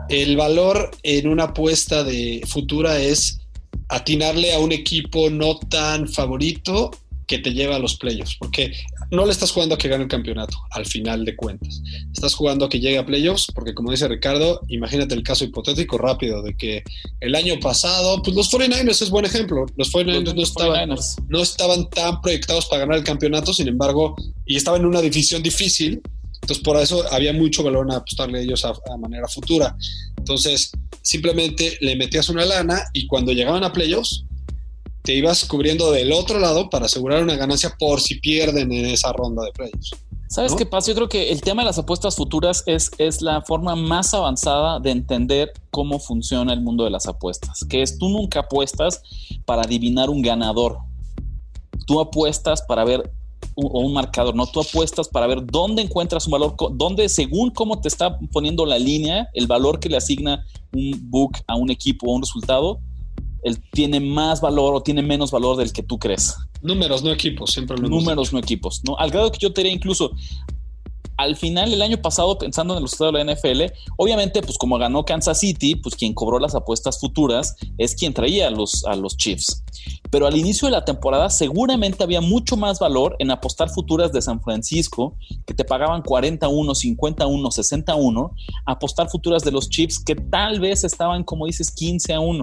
el 0.09 0.37
valor 0.37 0.91
en 1.03 1.29
una 1.29 1.45
apuesta 1.45 2.05
de 2.05 2.43
futura 2.47 2.99
es 2.99 3.41
atinarle 3.89 4.55
a 4.55 4.59
un 4.59 4.73
equipo 4.73 5.31
no 5.31 5.59
tan 5.59 6.09
favorito 6.09 6.91
que 7.27 7.39
te 7.39 7.53
lleva 7.53 7.77
a 7.77 7.79
los 7.79 7.97
playoffs, 7.97 8.37
porque 8.39 8.73
no 9.12 9.27
le 9.27 9.33
estás 9.33 9.53
jugando 9.53 9.75
a 9.75 9.79
que 9.79 9.88
gane 9.88 10.05
el 10.05 10.09
campeonato, 10.09 10.57
al 10.70 10.87
final 10.87 11.27
de 11.27 11.37
cuentas. 11.37 11.83
Estás 12.14 12.35
jugando 12.35 12.64
a 12.64 12.70
que 12.70 12.81
llegue 12.81 12.96
a 12.96 13.05
playoffs, 13.05 13.46
porque 13.55 13.75
como 13.75 13.90
dice 13.90 14.09
Ricardo, 14.09 14.62
imagínate 14.68 15.14
el 15.14 15.22
caso 15.22 15.44
hipotético 15.44 15.98
rápido 15.98 16.42
de 16.42 16.57
que 16.57 16.83
el 17.20 17.35
año 17.35 17.61
pasado, 17.61 18.22
pues 18.22 18.35
los 18.35 18.51
49ers 18.51 19.03
es 19.03 19.11
buen 19.11 19.27
ejemplo. 19.27 19.66
Los 19.77 19.92
49ers, 19.92 20.35
no, 20.35 20.42
estaban, 20.42 20.88
49ers. 20.88 21.16
no 21.29 21.42
estaban 21.42 21.90
tan 21.90 22.22
proyectados 22.22 22.64
para 22.66 22.81
ganar 22.81 22.96
el 22.96 23.05
campeonato, 23.05 23.53
sin 23.53 23.68
embargo, 23.68 24.16
y 24.46 24.57
estaban 24.57 24.81
en 24.81 24.87
una 24.87 25.03
división 25.03 25.42
difícil, 25.42 26.01
entonces 26.40 26.64
por 26.64 26.79
eso 26.79 27.05
había 27.12 27.35
mucho 27.35 27.62
valor 27.62 27.87
en 27.87 27.96
apostarle 27.96 28.38
a 28.38 28.42
ellos 28.42 28.64
a, 28.64 28.70
a 28.70 28.96
manera 28.96 29.29
futura. 29.29 29.77
Entonces, 30.16 30.72
simplemente 31.03 31.77
le 31.83 31.96
metías 31.96 32.31
una 32.31 32.46
lana 32.46 32.83
y 32.94 33.07
cuando 33.07 33.33
llegaban 33.33 33.62
a 33.62 33.75
playoffs, 33.75 34.25
te 35.03 35.15
ibas 35.15 35.45
cubriendo 35.45 35.91
del 35.91 36.12
otro 36.12 36.38
lado 36.38 36.71
para 36.71 36.87
asegurar 36.87 37.23
una 37.23 37.37
ganancia 37.37 37.75
por 37.79 38.01
si 38.01 38.21
pierden 38.21 38.73
en 38.73 38.87
esa 38.87 39.12
ronda 39.12 39.45
de 39.45 39.53
playoffs. 39.53 39.91
¿Sabes 40.29 40.53
¿no? 40.53 40.59
qué 40.59 40.65
pasa? 40.65 40.91
Yo 40.91 40.95
creo 40.95 41.09
que 41.09 41.31
el 41.31 41.43
tema 41.43 41.62
de 41.62 41.67
las 41.67 41.79
apuestas 41.79 42.17
futuras 42.17 42.62
es, 42.67 42.91
es 42.97 43.21
la 43.21 43.43
forma 43.43 43.77
más 43.77 44.15
avanzada 44.15 44.81
de 44.81 44.91
entender 44.91 45.53
cómo 45.71 45.99
funciona 45.99 46.53
el 46.55 46.62
mundo 46.62 46.85
de 46.85 46.91
las 46.91 47.07
apuestas, 47.07 47.65
que 47.69 47.83
es 47.83 47.99
tú 47.99 48.09
nunca 48.09 48.41
apuestas 48.41 49.03
para 49.45 49.62
adivinar 49.62 50.09
un 50.09 50.23
ganador, 50.23 50.79
tú 51.87 52.01
apuestas 52.01 52.62
para 52.62 52.85
ver 52.85 53.12
o 53.55 53.81
un 53.81 53.93
marcador, 53.93 54.35
no 54.35 54.47
tú 54.47 54.61
apuestas 54.61 55.09
para 55.09 55.27
ver 55.27 55.45
dónde 55.45 55.83
encuentras 55.83 56.27
un 56.27 56.31
valor, 56.31 56.55
dónde 56.73 57.09
según 57.11 57.51
cómo 57.51 57.81
te 57.81 57.88
está 57.88 58.19
poniendo 58.33 58.65
la 58.65 58.79
línea, 58.79 59.29
el 59.35 59.47
valor 59.47 59.81
que 59.81 59.91
le 59.91 59.99
asigna 59.99 60.47
un 60.73 61.11
book 61.11 61.33
a 61.47 61.57
un 61.57 61.71
equipo 61.71 62.07
o 62.07 62.15
un 62.15 62.23
resultado, 62.23 62.81
él 63.43 63.63
tiene 63.73 64.01
más 64.01 64.41
valor 64.41 64.75
o 64.75 64.83
tiene 64.83 65.03
menos 65.03 65.31
valor 65.31 65.57
del 65.57 65.73
que 65.73 65.83
tú 65.83 65.99
crees. 65.99 66.37
Números, 66.63 67.03
no 67.03 67.11
equipos, 67.11 67.53
siempre 67.53 67.77
lo 67.77 67.89
Números, 67.89 68.33
no 68.33 68.39
equipos, 68.39 68.83
¿no? 68.85 68.97
Al 68.99 69.11
grado 69.11 69.33
que 69.33 69.39
yo 69.39 69.53
te 69.53 69.63
diría 69.63 69.75
incluso, 69.75 70.13
al 71.17 71.37
final, 71.37 71.73
el 71.73 71.83
año 71.83 71.99
pasado, 71.99 72.39
pensando 72.39 72.75
en 72.75 72.79
el 72.79 72.85
resultado 72.85 73.13
de 73.13 73.25
la 73.25 73.35
NFL, 73.35 73.73
obviamente, 73.97 74.43
pues 74.43 74.57
como 74.59 74.79
ganó 74.79 75.05
Kansas 75.05 75.41
City, 75.41 75.77
pues 75.77 75.95
quien 75.95 76.15
cobró 76.15 76.39
las 76.39 76.55
apuestas 76.55 76.99
futuras 76.99 77.55
es 77.79 77.95
quien 77.95 78.15
traía 78.15 78.49
a 78.49 78.51
los, 78.51 78.85
a 78.85 78.97
los 78.97 79.17
Chiefs. 79.17 79.63
Pero 80.11 80.27
al 80.27 80.37
inicio 80.37 80.67
de 80.67 80.73
la 80.73 80.85
temporada, 80.85 81.31
seguramente 81.31 82.03
había 82.03 82.21
mucho 82.21 82.57
más 82.57 82.79
valor 82.79 83.17
en 83.19 83.31
apostar 83.31 83.71
futuras 83.71 84.13
de 84.13 84.23
San 84.23 84.43
Francisco, 84.43 85.17
que 85.47 85.55
te 85.55 85.65
pagaban 85.65 86.03
41, 86.03 86.75
51, 86.75 87.51
61, 87.51 88.35
apostar 88.67 89.09
futuras 89.09 89.43
de 89.43 89.53
los 89.53 89.69
Chiefs, 89.69 90.03
que 90.03 90.15
tal 90.15 90.61
vez 90.61 90.85
estaban, 90.85 91.25
como 91.25 91.47
dices, 91.47 91.71
15 91.71 92.15
a 92.15 92.21
1. 92.21 92.43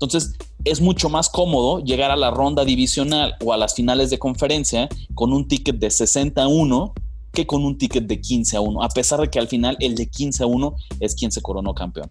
Entonces, 0.00 0.32
es 0.64 0.80
mucho 0.80 1.10
más 1.10 1.28
cómodo 1.28 1.84
llegar 1.84 2.10
a 2.10 2.16
la 2.16 2.30
ronda 2.30 2.64
divisional 2.64 3.34
o 3.44 3.52
a 3.52 3.58
las 3.58 3.74
finales 3.74 4.08
de 4.08 4.18
conferencia 4.18 4.88
con 5.14 5.32
un 5.32 5.46
ticket 5.46 5.76
de 5.76 5.90
60 5.90 6.42
a 6.42 6.48
1 6.48 6.94
que 7.32 7.46
con 7.46 7.64
un 7.64 7.76
ticket 7.76 8.06
de 8.06 8.20
15 8.20 8.56
a 8.56 8.60
1, 8.60 8.82
a 8.82 8.88
pesar 8.88 9.20
de 9.20 9.28
que 9.28 9.38
al 9.38 9.46
final 9.46 9.76
el 9.78 9.94
de 9.94 10.08
15 10.08 10.42
a 10.42 10.46
1 10.46 10.74
es 11.00 11.14
quien 11.14 11.30
se 11.30 11.42
coronó 11.42 11.74
campeón. 11.74 12.10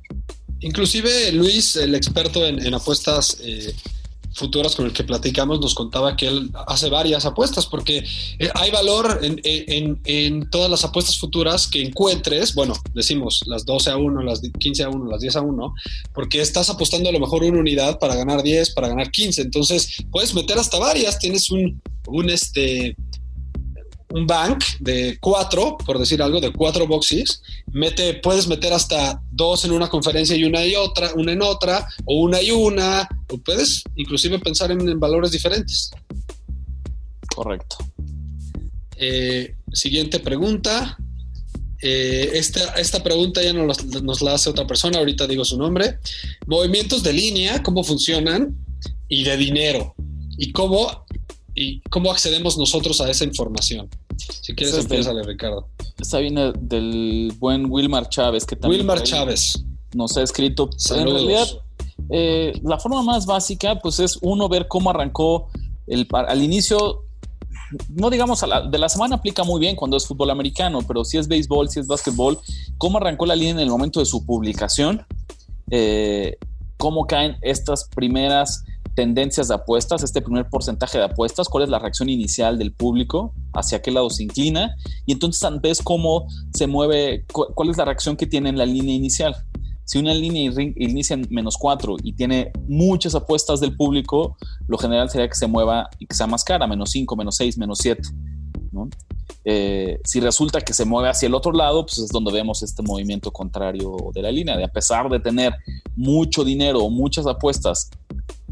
Inclusive 0.61 1.31
Luis, 1.31 1.75
el 1.75 1.95
experto 1.95 2.45
en, 2.45 2.65
en 2.65 2.73
apuestas 2.73 3.37
eh, 3.41 3.73
futuras 4.33 4.75
con 4.75 4.85
el 4.85 4.93
que 4.93 5.03
platicamos, 5.03 5.59
nos 5.59 5.75
contaba 5.75 6.15
que 6.15 6.27
él 6.27 6.51
hace 6.67 6.89
varias 6.89 7.25
apuestas 7.25 7.65
porque 7.65 8.03
eh, 8.39 8.49
hay 8.55 8.71
valor 8.71 9.19
en, 9.21 9.99
en, 10.05 10.49
todas 10.49 10.69
las 10.69 10.83
apuestas 10.83 11.17
futuras 11.17 11.67
que 11.67 11.81
encuentres, 11.81 12.53
bueno, 12.55 12.73
decimos 12.93 13.41
las 13.45 13.65
12 13.65 13.91
a 13.91 13.97
1, 13.97 14.23
las 14.23 14.41
15 14.41 14.83
a 14.83 14.89
1, 14.89 15.05
las 15.09 15.21
10 15.21 15.35
a 15.35 15.41
1, 15.41 15.73
porque 16.13 16.41
estás 16.41 16.69
apostando 16.69 17.09
a 17.09 17.11
lo 17.11 17.19
mejor 17.19 17.43
una 17.43 17.59
unidad 17.59 17.99
para 17.99 18.15
ganar 18.15 18.43
10, 18.43 18.71
para 18.71 18.87
ganar 18.87 19.11
15, 19.11 19.41
entonces 19.41 19.97
puedes 20.11 20.33
meter 20.33 20.57
hasta 20.57 20.79
varias, 20.79 21.19
tienes 21.19 21.49
un, 21.49 21.81
un 22.07 22.29
este 22.29 22.95
un 24.11 24.25
bank 24.25 24.63
de 24.79 25.17
cuatro, 25.19 25.77
por 25.85 25.99
decir 25.99 26.21
algo, 26.21 26.39
de 26.41 26.51
cuatro 26.51 26.87
boxes, 26.87 27.41
mete, 27.71 28.15
puedes 28.15 28.47
meter 28.47 28.73
hasta 28.73 29.21
dos 29.31 29.65
en 29.65 29.71
una 29.71 29.89
conferencia 29.89 30.35
y 30.35 30.43
una 30.43 30.65
y 30.65 30.75
otra, 30.75 31.13
una 31.15 31.33
en 31.33 31.41
otra, 31.41 31.87
o 32.05 32.21
una 32.21 32.41
y 32.41 32.51
una, 32.51 33.07
o 33.29 33.37
puedes 33.37 33.83
inclusive 33.95 34.39
pensar 34.39 34.71
en, 34.71 34.87
en 34.87 34.99
valores 34.99 35.31
diferentes. 35.31 35.91
Correcto. 37.35 37.77
Eh, 38.97 39.55
siguiente 39.71 40.19
pregunta. 40.19 40.97
Eh, 41.81 42.31
esta, 42.33 42.73
esta, 42.73 43.01
pregunta 43.01 43.41
ya 43.41 43.53
nos, 43.53 43.85
nos, 44.03 44.21
la 44.21 44.33
hace 44.33 44.49
otra 44.49 44.67
persona, 44.67 44.99
ahorita 44.99 45.27
digo 45.27 45.45
su 45.45 45.57
nombre. 45.57 45.99
Movimientos 46.47 47.03
de 47.03 47.13
línea, 47.13 47.63
¿cómo 47.63 47.83
funcionan? 47.83 48.57
Y 49.07 49.23
de 49.23 49.37
dinero. 49.37 49.95
¿Y 50.37 50.51
cómo 50.51 51.05
y 51.61 51.81
cómo 51.89 52.09
accedemos 52.09 52.57
nosotros 52.57 53.01
a 53.01 53.09
esa 53.09 53.25
información. 53.25 53.89
Si 54.17 54.53
quieres, 54.55 54.75
es 54.77 54.85
empieza, 54.85 55.11
Ricardo. 55.25 55.67
Esta 55.99 56.19
viene 56.19 56.53
del 56.57 57.33
buen 57.37 57.69
Wilmar 57.69 58.07
Chávez, 58.07 58.45
que 58.45 58.55
también 58.55 58.81
Wilmar 58.81 59.03
Chávez. 59.03 59.61
nos 59.93 60.15
ha 60.15 60.23
escrito. 60.23 60.69
En 60.95 61.03
realidad, 61.05 61.47
eh, 62.09 62.53
la 62.63 62.79
forma 62.79 63.03
más 63.03 63.25
básica, 63.25 63.77
pues 63.79 63.99
es 63.99 64.17
uno 64.21 64.47
ver 64.47 64.67
cómo 64.69 64.89
arrancó 64.89 65.49
el, 65.87 66.07
al 66.13 66.41
inicio. 66.41 67.03
No 67.89 68.09
digamos 68.09 68.41
a 68.43 68.47
la- 68.47 68.61
de 68.61 68.77
la 68.77 68.87
semana 68.87 69.17
aplica 69.17 69.43
muy 69.43 69.59
bien 69.59 69.75
cuando 69.75 69.97
es 69.97 70.07
fútbol 70.07 70.29
americano, 70.29 70.79
pero 70.87 71.03
si 71.03 71.17
es 71.17 71.27
béisbol, 71.27 71.69
si 71.69 71.81
es 71.81 71.87
básquetbol, 71.87 72.39
cómo 72.77 72.97
arrancó 72.99 73.25
la 73.25 73.35
línea 73.35 73.51
en 73.51 73.59
el 73.59 73.69
momento 73.69 73.99
de 73.99 74.05
su 74.05 74.25
publicación, 74.25 75.05
eh, 75.71 76.37
cómo 76.77 77.05
caen 77.05 77.35
estas 77.41 77.89
primeras 77.93 78.63
tendencias 78.95 79.47
de 79.47 79.55
apuestas, 79.55 80.03
este 80.03 80.21
primer 80.21 80.49
porcentaje 80.49 80.97
de 80.97 81.05
apuestas, 81.05 81.47
cuál 81.47 81.63
es 81.63 81.69
la 81.69 81.79
reacción 81.79 82.09
inicial 82.09 82.57
del 82.57 82.73
público, 82.73 83.33
hacia 83.53 83.81
qué 83.81 83.91
lado 83.91 84.09
se 84.09 84.23
inclina, 84.23 84.75
y 85.05 85.13
entonces 85.13 85.49
ves 85.61 85.81
cómo 85.81 86.27
se 86.53 86.67
mueve, 86.67 87.25
cu- 87.31 87.47
cuál 87.55 87.69
es 87.69 87.77
la 87.77 87.85
reacción 87.85 88.15
que 88.17 88.27
tiene 88.27 88.49
en 88.49 88.57
la 88.57 88.65
línea 88.65 88.93
inicial. 88.95 89.35
Si 89.85 89.97
una 89.97 90.13
línea 90.13 90.51
inicia 90.75 91.15
en 91.15 91.25
menos 91.31 91.57
4 91.57 91.95
y 92.03 92.13
tiene 92.13 92.51
muchas 92.67 93.15
apuestas 93.15 93.59
del 93.59 93.75
público, 93.75 94.37
lo 94.67 94.77
general 94.77 95.09
sería 95.09 95.27
que 95.27 95.35
se 95.35 95.47
mueva 95.47 95.89
y 95.97 96.05
que 96.05 96.15
sea 96.15 96.27
más 96.27 96.43
cara, 96.43 96.67
menos 96.67 96.91
5, 96.91 97.15
menos 97.15 97.35
6, 97.37 97.57
menos 97.57 97.79
7. 97.81 98.01
¿no? 98.71 98.87
Eh, 99.45 99.99
si 100.03 100.19
resulta 100.19 100.61
que 100.61 100.73
se 100.73 100.85
mueve 100.85 101.09
hacia 101.09 101.25
el 101.25 101.33
otro 101.33 101.51
lado, 101.51 101.85
pues 101.87 101.97
es 101.97 102.09
donde 102.09 102.31
vemos 102.31 102.61
este 102.61 102.83
movimiento 102.83 103.31
contrario 103.31 103.95
de 104.13 104.21
la 104.21 104.31
línea, 104.31 104.57
de 104.57 104.63
a 104.65 104.67
pesar 104.67 105.09
de 105.09 105.19
tener 105.19 105.55
mucho 105.95 106.43
dinero 106.43 106.81
o 106.83 106.91
muchas 106.91 107.25
apuestas 107.25 107.89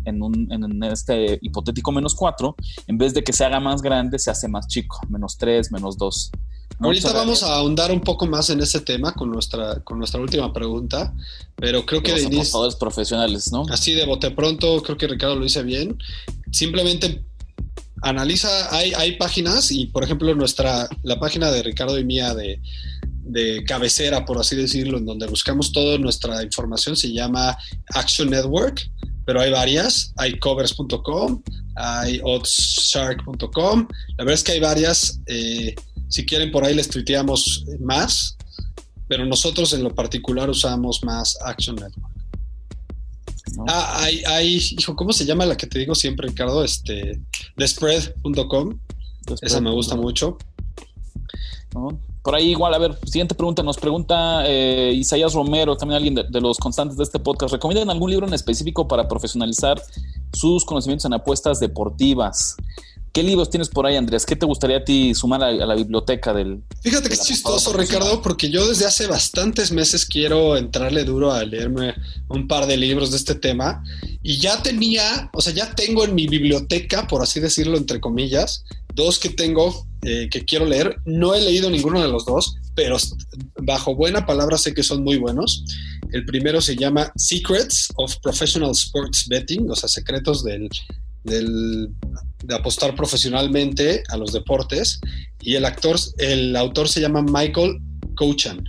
en, 0.08 0.22
un- 0.22 0.48
en 0.52 0.84
este 0.84 1.38
hipotético 1.41 1.91
menos 1.91 2.15
4, 2.15 2.56
en 2.88 2.98
vez 2.98 3.13
de 3.13 3.24
que 3.24 3.34
se 3.34 3.43
haga 3.46 3.60
más 3.60 3.82
grande, 3.82 4.17
se 4.20 4.32
hace 4.32 4.48
más 4.48 4.67
chico, 4.67 5.00
menos 5.10 5.38
3, 5.38 5.72
menos 5.72 5.98
2. 5.98 6.32
Ahorita 6.80 7.08
vamos 7.20 7.41
a 7.43 7.56
ahondar 7.56 7.91
un 7.91 8.02
poco 8.02 8.28
más 8.28 8.50
en 8.52 8.60
ese 8.60 8.82
tema 8.82 9.12
con 9.13 9.32
nuestra, 9.32 9.80
con 9.84 9.98
nuestra 9.98 10.22
última 10.22 10.54
pregunta, 10.54 11.12
pero 11.56 11.84
creo 11.86 12.02
que 12.04 12.12
los 12.12 12.22
apostadores 12.39 12.76
profesionales, 12.76 13.52
¿no? 13.52 13.65
así 13.72 13.93
de 13.93 14.06
bote 14.06 14.30
pronto, 14.32 14.82
creo 14.84 14.96
que 14.98 15.08
Ricardo 15.08 15.36
lo 15.38 15.43
dice 15.43 15.63
bien. 15.63 15.98
Simplemente 16.52 17.24
analiza, 18.04 18.74
hay, 18.76 18.93
hay 18.93 19.17
páginas 19.17 19.72
y 19.72 19.88
por 19.88 20.04
ejemplo 20.04 20.34
nuestra, 20.36 20.88
la 21.04 21.20
página 21.20 21.50
de 21.52 21.63
Ricardo 21.63 21.98
y 21.98 22.06
mía 22.06 22.36
de, 22.36 22.62
de 23.24 23.63
cabecera, 23.65 24.24
por 24.26 24.38
así 24.38 24.56
decirlo, 24.56 25.00
en 25.00 25.06
donde 25.06 25.26
buscamos 25.26 25.72
toda 25.72 25.98
nuestra 25.98 26.43
información, 26.43 26.96
se 26.96 27.12
llama 27.12 27.58
Action 27.93 28.30
Network, 28.30 28.88
pero 29.28 29.42
hay 29.42 29.52
varias, 29.52 30.13
hay 30.16 30.40
covers.com, 30.40 31.44
hay 31.76 32.22
oddsshark.com, 32.24 33.88
la 34.18 34.24
verdad 34.24 34.34
es 34.34 34.44
que 34.44 34.54
hay 34.54 34.62
varias, 34.62 35.20
eh, 35.26 35.76
si 36.08 36.26
quieren 36.26 36.50
por 36.50 36.63
ahí 36.63 36.74
les 36.74 36.90
tuiteamos 36.90 37.66
más, 37.82 38.38
pero 39.10 39.26
nosotros 39.26 39.74
en 39.74 39.84
lo 39.84 39.94
particular 39.94 40.50
usamos 40.50 41.04
más 41.04 41.38
Action 41.44 41.76
Network. 41.76 42.16
¿no? 43.58 43.66
Ah, 43.68 44.02
hay, 44.02 44.24
hay, 44.28 44.56
hijo, 44.56 44.96
¿cómo 44.96 45.12
se 45.12 45.26
llama 45.26 45.46
la 45.46 45.58
que 45.58 45.68
te 45.68 45.80
digo 45.80 45.94
siempre, 45.94 46.30
Ricardo? 46.30 46.63
Este, 46.63 47.20
thespread.com, 47.58 48.80
esa 49.42 49.60
me 49.60 49.72
gusta 49.72 49.98
mucho. 49.98 50.38
¿no? 51.74 52.00
Por 52.28 52.36
ahí 52.36 52.50
igual, 52.50 52.74
a 52.74 52.78
ver, 52.78 53.00
siguiente 53.06 53.36
pregunta, 53.36 53.63
nos 53.63 53.78
pregunta 53.78 54.44
eh, 54.46 54.92
Isaías 54.94 55.34
Romero, 55.34 55.78
también 55.78 55.96
alguien 55.96 56.13
de, 56.13 56.26
de 56.30 56.42
los 56.42 56.58
constantes 56.58 56.98
de 56.98 57.06
este 57.06 57.20
podcast, 57.20 57.54
¿recomiendan 57.54 57.90
algún 57.90 58.12
libro 58.12 58.28
en 58.28 58.34
específico 58.34 58.86
para 58.86 59.08
profesionalizar 59.08 59.82
sus 60.34 60.66
conocimientos 60.66 61.06
en 61.06 61.13
apuestas 61.13 61.62
deportivas? 61.62 62.58
¿Qué 63.13 63.24
libros 63.24 63.50
tienes 63.50 63.70
por 63.70 63.86
ahí, 63.86 63.96
Andrés? 63.96 64.26
¿Qué 64.26 64.36
te 64.36 64.46
gustaría 64.46 64.80
a 64.80 64.84
ti 64.84 65.16
sumar 65.16 65.42
a, 65.42 65.48
a 65.48 65.66
la 65.66 65.74
biblioteca 65.74 66.34
del... 66.34 66.63
Fíjate 66.82 67.08
que 67.08 67.13
es 67.13 67.24
chistoso, 67.24 67.72
Ricardo, 67.72 68.22
porque 68.22 68.50
yo 68.50 68.68
desde 68.68 68.86
hace 68.86 69.08
bastantes 69.08 69.72
meses 69.72 70.06
quiero 70.06 70.58
entrarle 70.58 71.06
duro 71.06 71.32
a 71.32 71.46
leerme 71.46 71.96
un 72.28 72.50
par 72.50 72.68
de 72.68 72.76
libros 72.76 73.12
de 73.12 73.18
este 73.18 73.36
tema 73.36 73.82
y 74.22 74.38
ya 74.38 74.62
tenía, 74.62 75.30
o 75.32 75.40
sea, 75.40 75.54
ya 75.54 75.74
tengo 75.74 76.04
en 76.04 76.13
mi 76.13 76.28
biblioteca, 76.28 77.08
por 77.08 77.22
así 77.22 77.40
decirlo, 77.40 77.78
entre 77.78 78.02
comillas, 78.02 78.66
dos 78.94 79.18
que 79.18 79.30
tengo 79.30 79.87
eh, 80.10 80.30
que 80.30 80.46
quiero 80.46 80.65
leer. 80.65 80.96
No 81.04 81.36
he 81.36 81.41
leído 81.41 81.70
ninguno 81.70 82.02
de 82.02 82.08
los 82.08 82.26
dos, 82.26 82.56
pero 82.76 82.96
bajo 83.62 83.93
buena 83.93 84.26
palabra 84.26 84.58
sé 84.58 84.74
que 84.74 84.82
son 84.82 85.04
muy 85.04 85.17
buenos. 85.17 85.65
El 86.13 86.26
primero 86.26 86.62
se 86.62 86.78
llama 86.78 87.12
Secrets 87.17 87.89
of 87.98 88.15
Professional 88.24 88.72
Sports 88.72 89.28
Betting, 89.28 89.70
o 89.70 89.76
sea, 89.76 89.89
secretos 89.89 90.46
del, 90.46 90.70
del, 91.26 91.89
de 92.41 92.56
apostar 92.56 92.96
profesionalmente 92.96 94.02
a 94.08 94.15
los 94.15 94.32
deportes. 94.32 95.02
Y 95.41 95.56
el 95.56 95.65
actor, 95.65 95.98
el 96.20 96.56
autor 96.56 96.88
se 96.88 97.02
llama 97.02 97.22
Michael 97.22 97.78
Kochan. 98.15 98.63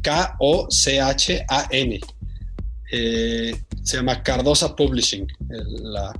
K-O-C-H-A-N. 0.00 2.00
Eh, 2.90 3.54
se 3.82 3.96
llama 3.98 4.22
Cardosa 4.22 4.74
Publishing, 4.74 5.26
la, 5.82 6.10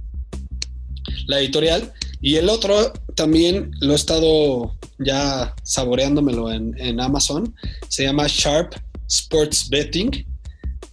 la 1.27 1.41
editorial. 1.41 1.93
Y 2.21 2.37
el 2.37 2.49
otro 2.49 2.93
también 3.15 3.73
lo 3.81 3.93
he 3.93 3.97
estado 3.97 4.77
ya 4.99 5.55
saboreándomelo 5.63 6.53
en, 6.53 7.01
Amazon. 7.01 7.55
Se 7.89 8.05
llama 8.05 8.27
Sharp 8.29 8.75
Sports 9.09 9.69
Betting. 9.69 10.27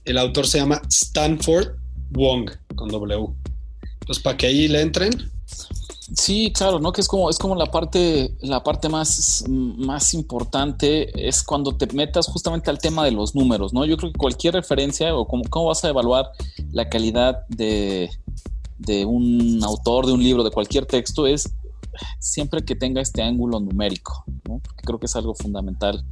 El 0.05 0.17
autor 0.17 0.47
se 0.47 0.57
llama 0.57 0.81
Stanford 0.89 1.75
Wong 2.11 2.49
con 2.75 2.89
W. 2.89 3.27
Entonces, 4.01 4.23
para 4.23 4.37
que 4.37 4.47
ahí 4.47 4.67
le 4.67 4.81
entren, 4.81 5.31
Sí, 6.15 6.51
claro, 6.51 6.79
¿no? 6.79 6.91
Que 6.91 7.01
es 7.01 7.07
como, 7.07 7.29
es 7.29 7.37
como 7.37 7.55
la 7.55 7.67
parte, 7.67 8.35
la 8.41 8.63
parte 8.63 8.89
más, 8.89 9.43
más 9.47 10.13
importante 10.13 11.27
es 11.27 11.43
cuando 11.43 11.75
te 11.75 11.85
metas 11.93 12.27
justamente 12.27 12.69
al 12.71 12.79
tema 12.79 13.05
de 13.05 13.11
los 13.11 13.35
números, 13.35 13.73
¿no? 13.73 13.85
Yo 13.85 13.95
creo 13.95 14.11
que 14.11 14.17
cualquier 14.17 14.55
referencia 14.55 15.15
o 15.15 15.27
cómo, 15.27 15.43
cómo 15.49 15.67
vas 15.67 15.83
a 15.83 15.89
evaluar 15.89 16.31
la 16.71 16.89
calidad 16.89 17.45
de, 17.49 18.09
de 18.79 19.05
un 19.05 19.59
autor, 19.63 20.05
de 20.07 20.13
un 20.13 20.23
libro, 20.23 20.43
de 20.43 20.51
cualquier 20.51 20.85
texto, 20.85 21.27
es 21.27 21.53
siempre 22.19 22.63
que 22.63 22.75
tenga 22.75 23.01
este 23.01 23.21
ángulo 23.21 23.59
numérico, 23.59 24.23
¿no? 24.47 24.59
Porque 24.63 24.83
creo 24.85 24.99
que 24.99 25.05
es 25.07 25.15
algo 25.15 25.35
fundamental 25.35 26.03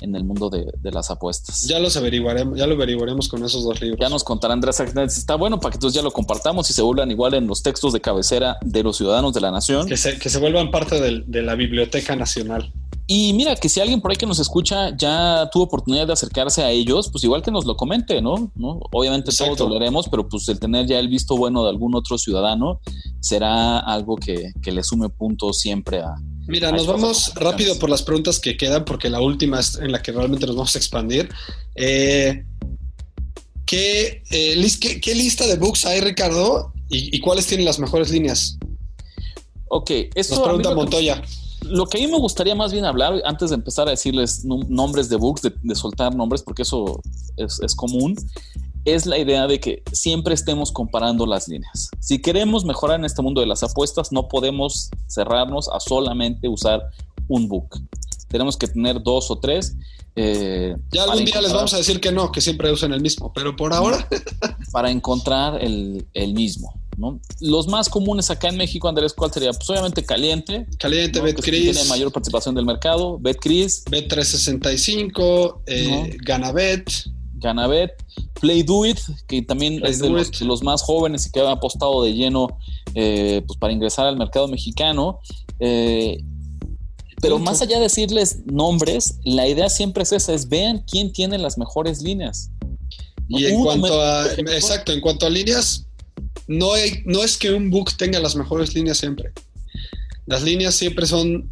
en 0.00 0.14
el 0.16 0.24
mundo 0.24 0.50
de, 0.50 0.66
de 0.82 0.90
las 0.92 1.10
apuestas. 1.10 1.62
ya 1.62 1.78
los 1.78 1.96
averiguaremos, 1.96 2.58
ya 2.58 2.66
lo 2.66 2.74
averiguaremos 2.74 3.28
con 3.28 3.44
esos 3.44 3.64
dos 3.64 3.80
libros. 3.80 3.98
Ya 4.00 4.08
nos 4.08 4.24
contará 4.24 4.54
Andrés 4.54 4.78
Agnes 4.80 5.14
si 5.14 5.20
está 5.20 5.36
bueno 5.36 5.58
para 5.60 5.70
que 5.72 5.76
entonces 5.76 5.94
ya 5.96 6.02
lo 6.02 6.10
compartamos 6.10 6.68
y 6.70 6.72
se 6.72 6.82
vuelvan 6.82 7.10
igual 7.10 7.34
en 7.34 7.46
los 7.46 7.62
textos 7.62 7.92
de 7.92 8.00
cabecera 8.00 8.56
de 8.62 8.82
los 8.82 8.96
ciudadanos 8.96 9.32
de 9.34 9.40
la 9.40 9.50
nación. 9.50 9.86
Que 9.86 9.96
se, 9.96 10.18
que 10.18 10.28
se 10.28 10.38
vuelvan 10.38 10.70
parte 10.70 11.00
del- 11.00 11.24
de 11.26 11.42
la 11.42 11.54
Biblioteca 11.54 12.14
Nacional. 12.16 12.72
Y 13.08 13.32
mira, 13.34 13.54
que 13.54 13.68
si 13.68 13.78
alguien 13.80 14.00
por 14.00 14.10
ahí 14.10 14.16
que 14.16 14.26
nos 14.26 14.40
escucha 14.40 14.96
ya 14.96 15.48
tuvo 15.52 15.62
oportunidad 15.64 16.08
de 16.08 16.12
acercarse 16.12 16.64
a 16.64 16.70
ellos, 16.72 17.08
pues 17.12 17.22
igual 17.22 17.40
que 17.40 17.52
nos 17.52 17.64
lo 17.64 17.76
comente, 17.76 18.20
¿no? 18.20 18.50
¿No? 18.56 18.80
Obviamente 18.92 19.30
Exacto. 19.30 19.54
todos 19.54 19.70
lo 19.70 19.78
leeremos, 19.78 20.08
pero 20.08 20.28
pues 20.28 20.48
el 20.48 20.58
tener 20.58 20.86
ya 20.86 20.98
el 20.98 21.06
visto 21.08 21.36
bueno 21.36 21.62
de 21.62 21.70
algún 21.70 21.94
otro 21.94 22.18
ciudadano 22.18 22.80
será 23.20 23.78
algo 23.78 24.16
que, 24.16 24.50
que 24.60 24.72
le 24.72 24.82
sume 24.82 25.08
puntos 25.08 25.58
siempre 25.60 26.00
a... 26.00 26.14
Mira, 26.48 26.72
nos 26.72 26.86
vamos 26.88 27.32
rápido 27.36 27.78
por 27.78 27.90
las 27.90 28.02
preguntas 28.02 28.40
que 28.40 28.56
quedan, 28.56 28.84
porque 28.84 29.08
la 29.08 29.20
última 29.20 29.60
es 29.60 29.76
en 29.76 29.92
la 29.92 30.02
que 30.02 30.10
realmente 30.12 30.46
nos 30.46 30.56
vamos 30.56 30.74
a 30.74 30.78
expandir. 30.78 31.28
Eh, 31.76 32.44
¿qué, 33.64 34.22
eh, 34.30 34.54
lis- 34.56 34.78
qué- 34.78 35.00
qué 35.00 35.14
lista 35.14 35.46
de 35.46 35.56
books 35.56 35.84
hay, 35.86 36.00
Ricardo? 36.00 36.72
¿Y, 36.88 37.16
y 37.16 37.20
cuáles 37.20 37.46
tienen 37.46 37.66
las 37.66 37.78
mejores 37.78 38.10
líneas? 38.10 38.58
Ok, 39.68 39.90
esto 40.14 40.36
Nos 40.36 40.44
pregunta 40.44 40.68
que- 40.70 40.74
Montoya. 40.74 41.22
Lo 41.68 41.86
que 41.86 41.98
a 41.98 42.00
mí 42.00 42.10
me 42.10 42.18
gustaría 42.18 42.54
más 42.54 42.72
bien 42.72 42.84
hablar, 42.84 43.20
antes 43.24 43.50
de 43.50 43.56
empezar 43.56 43.86
a 43.88 43.90
decirles 43.90 44.44
nombres 44.44 45.08
de 45.08 45.16
books, 45.16 45.42
de, 45.42 45.52
de 45.62 45.74
soltar 45.74 46.14
nombres, 46.14 46.42
porque 46.42 46.62
eso 46.62 47.00
es, 47.36 47.60
es 47.60 47.74
común, 47.74 48.16
es 48.84 49.04
la 49.04 49.18
idea 49.18 49.46
de 49.46 49.58
que 49.58 49.82
siempre 49.92 50.32
estemos 50.32 50.70
comparando 50.70 51.26
las 51.26 51.48
líneas. 51.48 51.90
Si 51.98 52.22
queremos 52.22 52.64
mejorar 52.64 53.00
en 53.00 53.04
este 53.04 53.20
mundo 53.20 53.40
de 53.40 53.46
las 53.46 53.62
apuestas, 53.62 54.12
no 54.12 54.28
podemos 54.28 54.90
cerrarnos 55.08 55.68
a 55.68 55.80
solamente 55.80 56.48
usar 56.48 56.82
un 57.28 57.48
book. 57.48 57.80
Tenemos 58.28 58.56
que 58.56 58.68
tener 58.68 59.02
dos 59.02 59.30
o 59.30 59.38
tres. 59.38 59.76
Eh, 60.16 60.74
Ya 60.90 61.04
algún 61.04 61.24
día 61.24 61.40
les 61.40 61.52
vamos 61.52 61.72
a 61.74 61.76
decir 61.76 62.00
que 62.00 62.10
no, 62.10 62.32
que 62.32 62.40
siempre 62.40 62.72
usen 62.72 62.92
el 62.92 63.00
mismo, 63.00 63.32
pero 63.32 63.54
por 63.54 63.72
ahora, 63.72 64.08
Para 64.72 64.90
encontrar 64.90 65.62
el, 65.62 66.06
el 66.14 66.34
mismo. 66.34 66.74
¿no? 66.96 67.20
Los 67.40 67.68
más 67.68 67.88
comunes 67.88 68.30
acá 68.30 68.48
en 68.48 68.56
México, 68.56 68.88
Andrés, 68.88 69.12
¿cuál 69.12 69.32
sería? 69.32 69.52
Pues 69.52 69.68
obviamente 69.68 70.04
Caliente, 70.04 70.66
Caliente, 70.78 71.18
¿no? 71.18 71.26
BetCris, 71.26 71.72
tiene 71.72 71.84
mayor 71.88 72.10
participación 72.10 72.54
del 72.54 72.64
mercado, 72.64 73.18
BetCris, 73.18 73.84
Bet365, 73.84 75.60
eh, 75.66 75.88
No. 75.88 76.24
Ganabet, 76.24 76.90
Ganabet, 77.34 77.92
Play 78.40 78.62
Do 78.62 78.86
It, 78.86 78.98
que 79.26 79.42
también 79.42 79.80
Play 79.80 79.90
es 79.90 79.98
de 80.00 80.44
los, 80.44 80.62
más 80.62 80.82
jóvenes 80.82 81.26
y 81.26 81.30
que 81.30 81.40
han 81.40 81.48
apostado 81.48 82.02
de 82.02 82.14
lleno 82.14 82.48
eh, 82.94 83.42
pues 83.46 83.58
para 83.58 83.72
ingresar 83.72 84.06
al 84.06 84.16
mercado 84.16 84.48
mexicano. 84.48 85.20
Eh, 85.60 86.18
pero 87.20 87.38
más 87.38 87.60
allá 87.62 87.76
de 87.76 87.82
decirles 87.84 88.38
nombres, 88.46 89.18
la 89.24 89.46
idea 89.48 89.68
siempre 89.68 90.02
es 90.02 90.12
esa, 90.12 90.34
es 90.34 90.48
vean 90.48 90.84
quién 90.90 91.12
tiene 91.12 91.38
las 91.38 91.56
mejores 91.58 92.02
líneas. 92.02 92.50
Y 93.28 93.44
en 93.46 93.54
cuanto 93.64 94.00
a, 94.00 94.24
exacto, 94.56 94.92
en 94.92 95.00
cuanto 95.00 95.26
a 95.26 95.30
líneas, 95.30 95.86
no, 96.46 96.72
hay- 96.74 97.02
no 97.06 97.22
es 97.24 97.36
que 97.36 97.52
un 97.52 97.70
book 97.70 97.96
tenga 97.96 98.20
las 98.20 98.36
mejores 98.36 98.74
líneas 98.74 98.98
siempre. 98.98 99.32
Las 100.26 100.42
líneas 100.42 100.74
siempre 100.74 101.06
son 101.06 101.50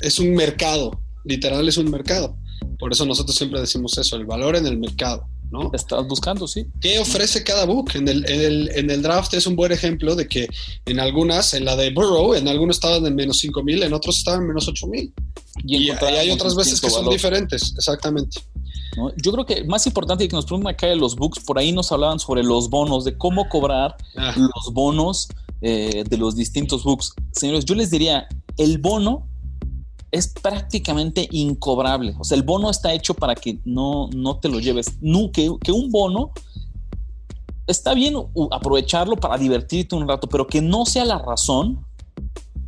es 0.00 0.18
un 0.18 0.34
mercado, 0.34 1.00
literal 1.24 1.66
es 1.68 1.76
un 1.78 1.90
mercado. 1.90 2.36
Por 2.78 2.92
eso 2.92 3.06
nosotros 3.06 3.36
siempre 3.36 3.60
decimos 3.60 3.96
eso, 3.98 4.16
el 4.16 4.26
valor 4.26 4.54
en 4.56 4.66
el 4.66 4.78
mercado. 4.78 5.26
¿No? 5.50 5.70
Estás 5.72 6.06
buscando, 6.06 6.46
sí. 6.46 6.66
¿Qué 6.80 6.98
ofrece 6.98 7.44
cada 7.44 7.64
book? 7.64 7.90
En 7.94 8.08
el, 8.08 8.28
en, 8.28 8.40
el, 8.40 8.70
en 8.74 8.90
el, 8.90 9.02
draft 9.02 9.34
es 9.34 9.46
un 9.46 9.56
buen 9.56 9.72
ejemplo 9.72 10.14
de 10.14 10.26
que 10.26 10.48
en 10.86 11.00
algunas, 11.00 11.54
en 11.54 11.64
la 11.64 11.76
de 11.76 11.90
Burrow, 11.90 12.34
en 12.34 12.48
algunos 12.48 12.76
estaban 12.76 13.04
en 13.06 13.14
menos 13.14 13.38
5 13.38 13.62
mil, 13.62 13.82
en 13.82 13.92
otros 13.92 14.18
estaban 14.18 14.42
en 14.42 14.48
menos 14.48 14.68
8 14.68 14.86
mil. 14.86 15.12
Y, 15.64 15.76
y, 15.76 15.90
hay 15.90 16.30
otras 16.30 16.54
veces 16.54 16.80
que 16.80 16.90
son 16.90 17.00
valor. 17.00 17.14
diferentes, 17.14 17.74
exactamente. 17.76 18.40
¿No? 18.96 19.10
Yo 19.16 19.32
creo 19.32 19.46
que 19.46 19.64
más 19.64 19.86
importante 19.86 20.26
que 20.26 20.34
nos 20.34 20.46
preguntan 20.46 20.74
acá 20.74 20.86
de 20.86 20.96
los 20.96 21.16
books, 21.16 21.40
por 21.44 21.58
ahí 21.58 21.72
nos 21.72 21.92
hablaban 21.92 22.18
sobre 22.18 22.42
los 22.42 22.68
bonos, 22.70 23.04
de 23.04 23.16
cómo 23.16 23.48
cobrar 23.48 23.96
ah. 24.16 24.34
los 24.36 24.72
bonos 24.72 25.28
eh, 25.60 26.04
de 26.08 26.16
los 26.16 26.36
distintos 26.36 26.84
books. 26.84 27.12
Señores, 27.32 27.64
yo 27.64 27.74
les 27.74 27.90
diría, 27.90 28.28
el 28.58 28.78
bono 28.78 29.26
es 30.10 30.28
prácticamente 30.28 31.28
incobrable. 31.30 32.14
O 32.18 32.24
sea, 32.24 32.36
el 32.36 32.42
bono 32.42 32.70
está 32.70 32.92
hecho 32.92 33.14
para 33.14 33.34
que 33.34 33.58
no, 33.64 34.08
no 34.14 34.38
te 34.38 34.48
lo 34.48 34.60
lleves. 34.60 34.98
No, 35.00 35.30
que, 35.32 35.48
un 35.48 35.90
bono 35.90 36.32
está 37.66 37.94
bien 37.94 38.14
aprovecharlo 38.52 39.16
para 39.16 39.38
divertirte 39.38 39.94
un 39.94 40.08
rato, 40.08 40.28
pero 40.28 40.46
que 40.46 40.62
no 40.62 40.86
sea 40.86 41.04
la 41.04 41.18
razón 41.18 41.84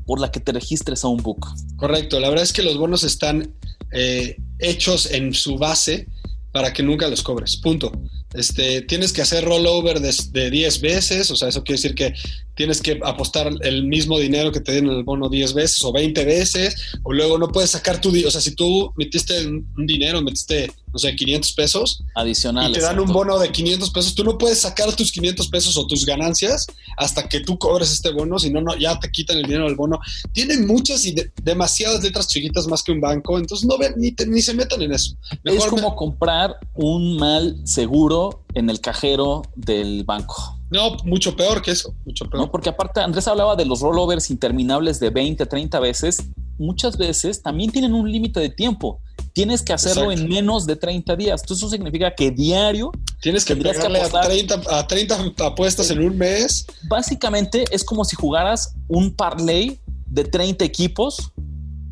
por 0.07 0.21
la 0.21 0.31
que 0.31 0.41
te 0.41 0.53
registres 0.53 1.05
a 1.05 1.09
un 1.09 1.19
book. 1.19 1.47
Correcto, 1.77 2.19
la 2.19 2.29
verdad 2.29 2.45
es 2.45 2.53
que 2.53 2.63
los 2.63 2.77
bonos 2.79 3.05
están 3.05 3.55
eh, 3.93 4.37
hechos 4.59 5.11
en 5.13 5.35
su 5.35 5.57
base 5.57 6.09
para 6.51 6.73
que 6.73 6.83
nunca 6.83 7.09
los 7.09 7.23
cobres, 7.23 7.57
punto. 7.57 7.93
Este, 8.35 8.83
tienes 8.83 9.13
que 9.13 9.23
hacer 9.23 9.45
rollover 9.45 10.01
de, 10.01 10.15
de 10.33 10.51
10 10.51 10.81
veces, 10.81 11.31
o 11.31 11.37
sea, 11.37 11.49
eso 11.49 11.63
quiere 11.63 11.81
decir 11.81 11.95
que 11.95 12.15
tienes 12.59 12.83
que 12.83 12.99
apostar 13.05 13.53
el 13.61 13.87
mismo 13.87 14.19
dinero 14.19 14.51
que 14.51 14.59
te 14.59 14.73
den 14.73 14.87
en 14.87 14.97
el 14.97 15.05
bono 15.05 15.29
10 15.29 15.55
veces 15.55 15.81
o 15.85 15.93
20 15.93 16.25
veces, 16.25 16.75
o 17.05 17.13
luego 17.13 17.39
no 17.39 17.47
puedes 17.47 17.71
sacar 17.71 18.01
tu, 18.01 18.09
o 18.09 18.31
sea, 18.33 18.41
si 18.41 18.57
tú 18.57 18.93
metiste 18.97 19.47
un 19.47 19.87
dinero, 19.87 20.21
metiste, 20.23 20.69
no 20.93 20.99
sé, 20.99 21.15
500 21.15 21.53
pesos, 21.53 22.03
adicional, 22.17 22.73
y 22.73 22.75
te 22.75 22.81
dan 22.81 22.99
un 22.99 23.13
bono 23.13 23.39
de 23.39 23.53
500 23.53 23.91
pesos, 23.91 24.13
tú 24.13 24.25
no 24.25 24.37
puedes 24.37 24.59
sacar 24.59 24.93
tus 24.97 25.13
500 25.13 25.49
pesos 25.51 25.77
o 25.77 25.87
tus 25.87 26.05
ganancias 26.05 26.67
hasta 26.97 27.29
que 27.29 27.39
tú 27.39 27.57
cobres 27.59 27.93
este 27.93 28.11
bono, 28.11 28.41
si 28.41 28.51
no, 28.51 28.61
no 28.61 28.77
ya 28.77 28.99
te 28.99 29.09
quitan 29.13 29.39
el 29.39 29.45
dinero 29.45 29.67
del 29.67 29.77
bono. 29.77 30.01
Tienen 30.33 30.67
muchas 30.67 31.07
y 31.07 31.13
de, 31.13 31.31
demasiadas 31.41 32.03
letras 32.03 32.27
chiquitas 32.27 32.67
más 32.67 32.83
que 32.83 32.91
un 32.91 33.01
banco, 33.01 33.39
entonces 33.39 33.69
no 33.69 33.79
ven, 33.79 33.95
ni, 33.99 34.11
te, 34.11 34.27
ni 34.27 34.43
se 34.43 34.53
metan 34.53 34.83
en 34.83 34.95
eso. 34.95 35.15
Mejor 35.45 35.61
es 35.61 35.67
como 35.67 35.91
me... 35.91 35.97
comprar 35.97 36.57
un 36.75 37.19
mal 37.19 37.57
seguro 37.65 38.43
en 38.55 38.69
el 38.69 38.81
cajero 38.81 39.43
del 39.55 40.03
banco. 40.03 40.58
No, 40.71 40.97
mucho 41.05 41.35
peor 41.35 41.63
que 41.63 41.71
eso, 41.71 41.95
mucho 42.05 42.29
peor. 42.29 42.43
No, 42.43 42.51
porque 42.51 42.69
aparte 42.69 43.01
Andrés 43.01 43.27
hablaba 43.27 43.57
de 43.57 43.65
los 43.65 43.81
rollovers 43.81 44.31
interminables 44.31 45.01
de 45.01 45.11
20, 45.11 45.47
30 45.47 45.81
veces. 45.81 46.25
Muchas 46.59 46.99
veces 46.99 47.41
también 47.41 47.71
tienen 47.71 47.95
un 47.95 48.11
límite 48.11 48.41
de 48.41 48.51
tiempo. 48.51 49.01
Tienes 49.33 49.63
que 49.63 49.73
hacerlo 49.73 50.11
Exacto. 50.11 50.23
en 50.23 50.29
menos 50.29 50.67
de 50.67 50.77
30 50.77 51.17
días. 51.17 51.41
Entonces 51.43 51.65
eso 51.65 51.71
significa 51.71 52.15
que 52.15 52.31
diario 52.31 52.91
tienes 53.21 53.45
que 53.45 53.55
pegarle 53.57 54.01
que 54.01 54.17
a, 54.17 54.21
30, 54.23 54.63
a 54.69 54.87
30 54.87 55.47
apuestas 55.47 55.91
en 55.91 56.03
un 56.03 56.19
mes. 56.19 56.67
Básicamente 56.89 57.65
es 57.71 57.85
como 57.85 58.05
si 58.05 58.17
jugaras 58.17 58.75
un 58.89 59.15
parlay 59.15 59.79
de 60.07 60.25
30 60.25 60.65
equipos 60.65 61.33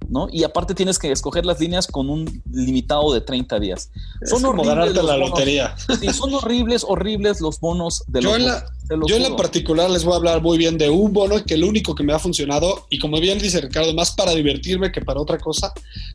¿no? 0.08 0.28
Y 0.30 0.44
aparte 0.44 0.74
tienes 0.74 0.98
que 0.98 1.10
escoger 1.10 1.46
las 1.46 1.60
líneas 1.60 1.86
con 1.86 2.08
un 2.08 2.42
limitado 2.50 3.12
de 3.12 3.20
30 3.20 3.58
días. 3.60 3.90
Es 4.20 4.30
son 4.30 4.42
como 4.42 4.64
ganarte 4.64 4.94
la 5.02 5.14
bonos. 5.14 5.30
lotería. 5.30 5.74
Sí, 6.00 6.12
son 6.12 6.34
horribles, 6.34 6.84
horribles 6.86 7.40
los 7.40 7.60
bonos 7.60 8.04
de 8.06 8.22
yo 8.22 8.28
los. 8.28 8.38
En 8.38 8.46
la, 8.46 8.66
yo 9.06 9.16
en 9.16 9.22
la 9.22 9.36
particular 9.36 9.90
les 9.90 10.04
voy 10.04 10.14
a 10.14 10.16
hablar 10.16 10.42
muy 10.42 10.58
bien 10.58 10.78
de 10.78 10.88
un 10.90 11.12
bono 11.12 11.42
que 11.44 11.54
el 11.54 11.64
único 11.64 11.94
que 11.94 12.04
me 12.04 12.12
ha 12.12 12.18
funcionado, 12.18 12.86
y 12.90 12.98
como 12.98 13.20
bien 13.20 13.38
dice 13.38 13.60
Ricardo, 13.60 13.92
más 13.94 14.12
para 14.12 14.32
divertirme 14.32 14.92
que 14.92 15.00
para 15.00 15.20
otra 15.20 15.38
cosa, 15.38 15.72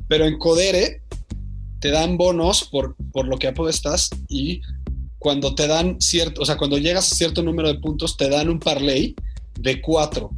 pero 0.07 0.25
en 0.25 0.37
Codere 0.37 1.01
te 1.79 1.89
dan 1.91 2.17
bonos 2.17 2.63
por, 2.63 2.95
por 3.11 3.27
lo 3.27 3.37
que 3.37 3.47
apuestas 3.47 4.09
y 4.29 4.61
cuando 5.21 5.53
te 5.53 5.67
dan 5.67 6.01
cierto, 6.01 6.41
o 6.41 6.45
sea, 6.45 6.57
cuando 6.57 6.79
llegas 6.79 7.11
a 7.11 7.15
cierto 7.15 7.43
número 7.43 7.67
de 7.67 7.79
puntos, 7.79 8.17
te 8.17 8.27
dan 8.27 8.49
un 8.49 8.59
parlay 8.59 9.15
de 9.59 9.79
cuatro. 9.79 10.31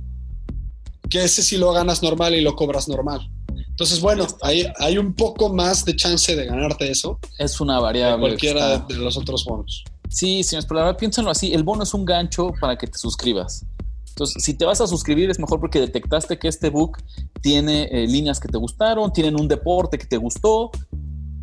Que 1.10 1.24
ese 1.24 1.42
sí 1.42 1.58
lo 1.58 1.72
ganas 1.72 2.04
normal 2.04 2.36
y 2.36 2.42
lo 2.42 2.56
cobras 2.56 2.89
normal. 2.89 3.30
Entonces, 3.74 4.02
bueno, 4.02 4.28
hay, 4.44 4.68
hay 4.78 5.00
un 5.00 5.16
poco 5.16 5.52
más 5.52 5.84
de 5.84 5.96
chance 5.96 6.36
de 6.36 6.46
ganarte 6.46 6.92
eso. 6.92 7.20
Es 7.40 7.60
una 7.60 7.80
variable. 7.80 8.28
cualquiera 8.28 8.76
está... 8.76 8.88
de 8.88 9.00
los 9.00 9.18
otros 9.18 9.46
bonos. 9.46 9.84
Sí, 10.10 10.44
señores, 10.44 10.68
pero 10.68 10.82
ahora 10.82 10.96
piénsenlo 10.96 11.32
así: 11.32 11.54
el 11.54 11.64
bono 11.64 11.82
es 11.82 11.94
un 11.96 12.06
gancho 12.06 12.54
para 12.62 12.78
que 12.78 12.86
te 12.86 13.00
suscribas. 13.00 13.66
Entonces, 14.10 14.44
si 14.44 14.54
te 14.54 14.66
vas 14.66 14.80
a 14.80 14.86
suscribir 14.86 15.32
es 15.32 15.40
mejor 15.40 15.60
porque 15.60 15.80
detectaste 15.80 16.38
que 16.38 16.48
este 16.48 16.70
book 16.70 17.00
tiene 17.42 17.90
eh, 17.92 18.06
líneas 18.06 18.40
que 18.40 18.48
te 18.48 18.60
gustaron, 18.60 19.12
tienen 19.12 19.40
un 19.40 19.48
deporte 19.48 19.98
que 19.98 20.06
te 20.06 20.18
gustó, 20.18 20.70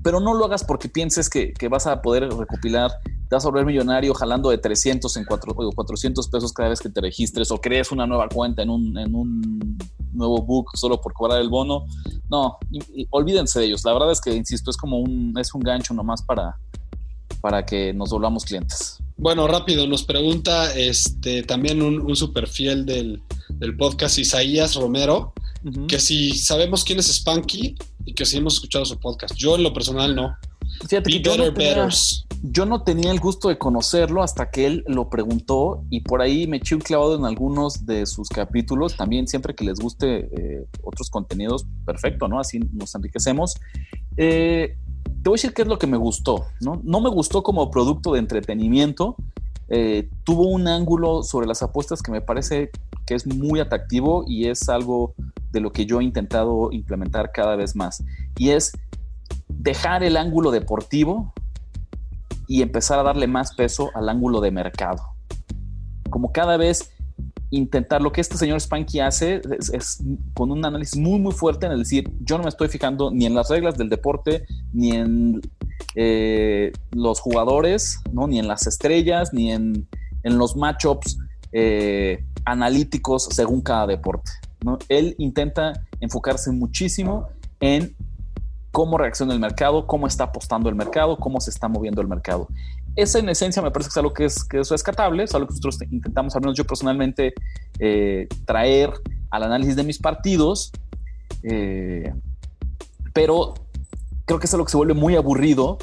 pero 0.05 0.21
no 0.21 0.35
lo 0.35 0.45
hagas 0.45 0.63
porque 0.63 0.89
pienses 0.89 1.29
que, 1.29 1.53
que, 1.53 1.67
vas 1.67 1.89
a 1.89 2.01
poder 2.01 2.33
recopilar, 2.33 2.93
te 3.31 3.37
vas 3.37 3.45
a 3.45 3.49
volver 3.49 3.65
millonario 3.65 4.13
jalando 4.13 4.51
de 4.51 4.59
300 4.59 5.17
en 5.17 5.25
4, 5.25 5.55
400 5.55 6.29
pesos 6.29 6.53
cada 6.53 6.71
vez 6.71 6.81
que 6.81 6.89
te 6.89 7.01
registres 7.01 7.53
o 7.53 7.61
crees 7.61 7.93
una 7.93 8.05
nueva 8.05 8.29
cuenta 8.29 8.61
en 8.61 8.71
un, 8.71 8.99
en 8.99 9.15
un 9.15 9.79
nuevo 10.13 10.43
book 10.43 10.71
solo 10.75 11.01
por 11.01 11.13
cobrar 11.13 11.41
el 11.41 11.49
bono. 11.49 11.87
No, 12.29 12.59
y, 12.73 13.03
y, 13.03 13.07
olvídense 13.11 13.61
de 13.61 13.67
ellos. 13.67 13.85
La 13.85 13.93
verdad 13.93 14.11
es 14.11 14.21
que, 14.21 14.35
insisto, 14.35 14.69
es 14.73 14.77
como 14.77 14.99
un, 14.99 15.33
es 15.39 15.55
un 15.55 15.61
gancho 15.61 15.95
nomás 15.95 16.23
para, 16.23 16.59
para 17.41 17.65
que 17.65 17.95
nos 17.95 18.11
volvamos 18.11 18.45
clientes. 18.45 18.99
Bueno, 19.17 19.47
rápido, 19.47 19.87
nos 19.87 20.03
pregunta 20.03 20.75
este 20.75 21.45
también 21.45 21.83
un, 21.83 22.01
un 22.01 22.17
super 22.17 22.49
fiel 22.49 22.85
del, 22.85 23.23
del, 23.49 23.77
podcast, 23.77 24.19
Isaías 24.19 24.75
Romero, 24.75 25.35
uh 25.63 25.69
-huh. 25.69 25.87
que 25.87 26.01
si 26.01 26.33
sabemos 26.33 26.83
quién 26.83 26.99
es 26.99 27.07
Spanky 27.07 27.77
y 28.07 28.13
que 28.13 28.27
si 28.27 28.39
hemos 28.39 28.55
escuchado 28.55 28.85
su 28.85 28.99
podcast. 28.99 29.37
Yo 29.37 29.55
en 29.55 29.63
lo 29.63 29.73
personal 29.73 30.17
no. 30.17 30.35
Fíjate 30.89 31.11
que 31.11 31.21
yo 31.21 31.37
no, 31.37 31.53
tenía, 31.53 31.89
yo 32.43 32.67
no, 32.67 32.83
tenía, 32.83 33.11
el 33.11 33.21
gusto 33.21 33.49
de 33.49 33.59
conocerlo 33.59 34.23
hasta 34.23 34.51
que 34.51 34.67
él 34.67 34.85
lo 34.87 35.11
preguntó 35.11 35.85
y 35.91 36.01
por 36.01 36.23
ahí 36.23 36.47
me 36.47 36.57
eché 36.57 36.75
un 36.75 36.81
clavado 36.81 37.17
en 37.17 37.25
algunos 37.25 37.85
de 37.85 38.07
sus 38.07 38.29
capítulos. 38.29 38.97
También 38.97 39.29
siempre 39.29 39.55
que 39.55 39.65
les 39.65 39.79
guste 39.79 40.29
eh, 40.33 40.67
otros 40.83 41.11
contenidos, 41.11 41.67
perfecto, 41.85 42.29
¿no? 42.29 42.41
Así 42.41 42.61
nos 42.73 42.95
enriquecemos. 42.95 43.57
Eh, 44.17 44.77
te 45.05 45.29
voy 45.29 45.35
a 45.35 45.39
decir 45.39 45.53
qué 45.53 45.63
es 45.63 45.69
lo 45.69 45.79
que 45.79 45.87
me 45.87 45.99
gustó, 45.99 46.47
¿no? 46.61 46.81
No 46.83 47.01
me 47.01 47.11
gustó 47.11 47.43
como 47.43 47.71
producto 47.71 48.15
de 48.15 48.21
entretenimiento. 48.21 49.17
Eh, 49.69 50.09
tuvo 50.25 50.49
un 50.49 50.67
ángulo 50.67 51.23
sobre 51.23 51.47
las 51.47 51.63
apuestas 51.63 52.03
que 52.03 52.11
me 52.11 52.21
parece 52.21 52.71
que 53.07 53.15
es 53.15 53.27
muy 53.27 53.61
atractivo 53.61 54.25
y 54.27 54.47
es 54.47 54.69
algo 54.69 55.15
de 55.53 55.61
lo 55.61 55.73
que 55.73 55.85
yo 55.85 56.01
he 56.01 56.05
intentado 56.05 56.73
implementar 56.73 57.33
cada 57.33 57.55
vez 57.57 57.77
más. 57.77 58.03
Y 58.37 58.51
es 58.51 58.73
dejar 59.63 60.03
el 60.03 60.17
ángulo 60.17 60.51
deportivo 60.51 61.33
y 62.49 62.63
empezar 62.63 62.99
a 62.99 63.03
darle 63.03 63.27
más 63.27 63.55
peso 63.55 63.91
al 63.95 64.09
ángulo 64.09 64.41
de 64.41 64.51
mercado. 64.51 65.03
Como 66.09 66.33
cada 66.33 66.57
vez 66.57 66.93
intentar 67.51 68.01
lo 68.01 68.11
que 68.11 68.21
este 68.21 68.39
señor 68.39 68.61
Spanky 68.61 69.01
hace 69.01 69.43
es, 69.73 70.03
con 70.35 70.51
un 70.51 70.65
análisis 70.65 70.97
muy 70.97 71.19
muy 71.19 71.33
fuerte 71.33 71.67
en 71.67 71.73
el 71.73 71.81
decir 71.81 72.09
yo 72.21 72.39
no 72.39 72.45
me 72.45 72.49
estoy 72.49 72.69
fijando 72.69 73.11
ni 73.11 73.27
en 73.27 73.35
las 73.35 73.51
reglas 73.51 73.77
del 73.77 73.89
deporte 73.89 74.47
ni 74.73 74.93
en 74.93 75.41
eh, 75.97 76.71
los 76.93 77.19
jugadores 77.19 77.99
no 78.13 78.29
ni 78.29 78.39
en 78.39 78.47
las 78.47 78.69
estrellas 78.69 79.33
ni 79.33 79.51
en, 79.51 79.89
en 80.23 80.39
los 80.39 80.55
matchups 80.55 81.19
eh, 81.51 82.25
analíticos 82.45 83.25
según 83.25 83.63
cada 83.63 83.89
deporte 83.89 84.31
¿no? 84.65 84.79
él 84.89 85.17
intenta 85.19 85.73
enfocarse 85.99 86.53
muchísimo 86.53 87.31
en 87.59 87.97
cómo 88.73 88.99
reacciona 88.99 89.33
el 89.33 89.41
mercado, 89.41 89.87
cómo 89.87 90.07
está 90.07 90.25
apostando 90.25 90.69
el 90.69 90.75
mercado, 90.75 91.17
cómo 91.17 91.41
se 91.41 91.51
está 91.51 91.69
moviendo 91.69 92.01
el 92.01 92.09
mercado. 92.09 92.49
Esa 92.97 93.19
en 93.19 93.29
esencia 93.29 93.63
me 93.63 93.71
parece 93.71 93.89
que 93.89 93.93
es 93.93 93.97
algo 93.97 94.13
que 94.13 94.25
es, 94.25 94.45
que 94.45 94.61
es 94.61 94.71
rescatable, 94.71 95.25
es 95.25 95.35
algo 95.35 95.47
que 95.47 95.53
nosotros 95.53 95.79
intentamos, 95.91 96.35
al 96.35 96.43
menos 96.43 96.57
yo 96.57 96.65
personalmente, 96.65 97.35
eh, 97.79 98.29
traer 98.45 98.93
al 99.31 99.45
análisis 99.45 99.77
de 99.77 99.85
mis 99.85 99.99
partidos, 99.99 100.73
eh, 101.43 102.13
pero 103.13 103.55
creo 104.25 104.39
que 104.39 104.47
es 104.47 104.55
algo 104.55 104.67
que 104.67 104.71
se 104.71 104.77
vuelve 104.77 104.95
muy 104.95 105.17
aburrido 105.17 105.79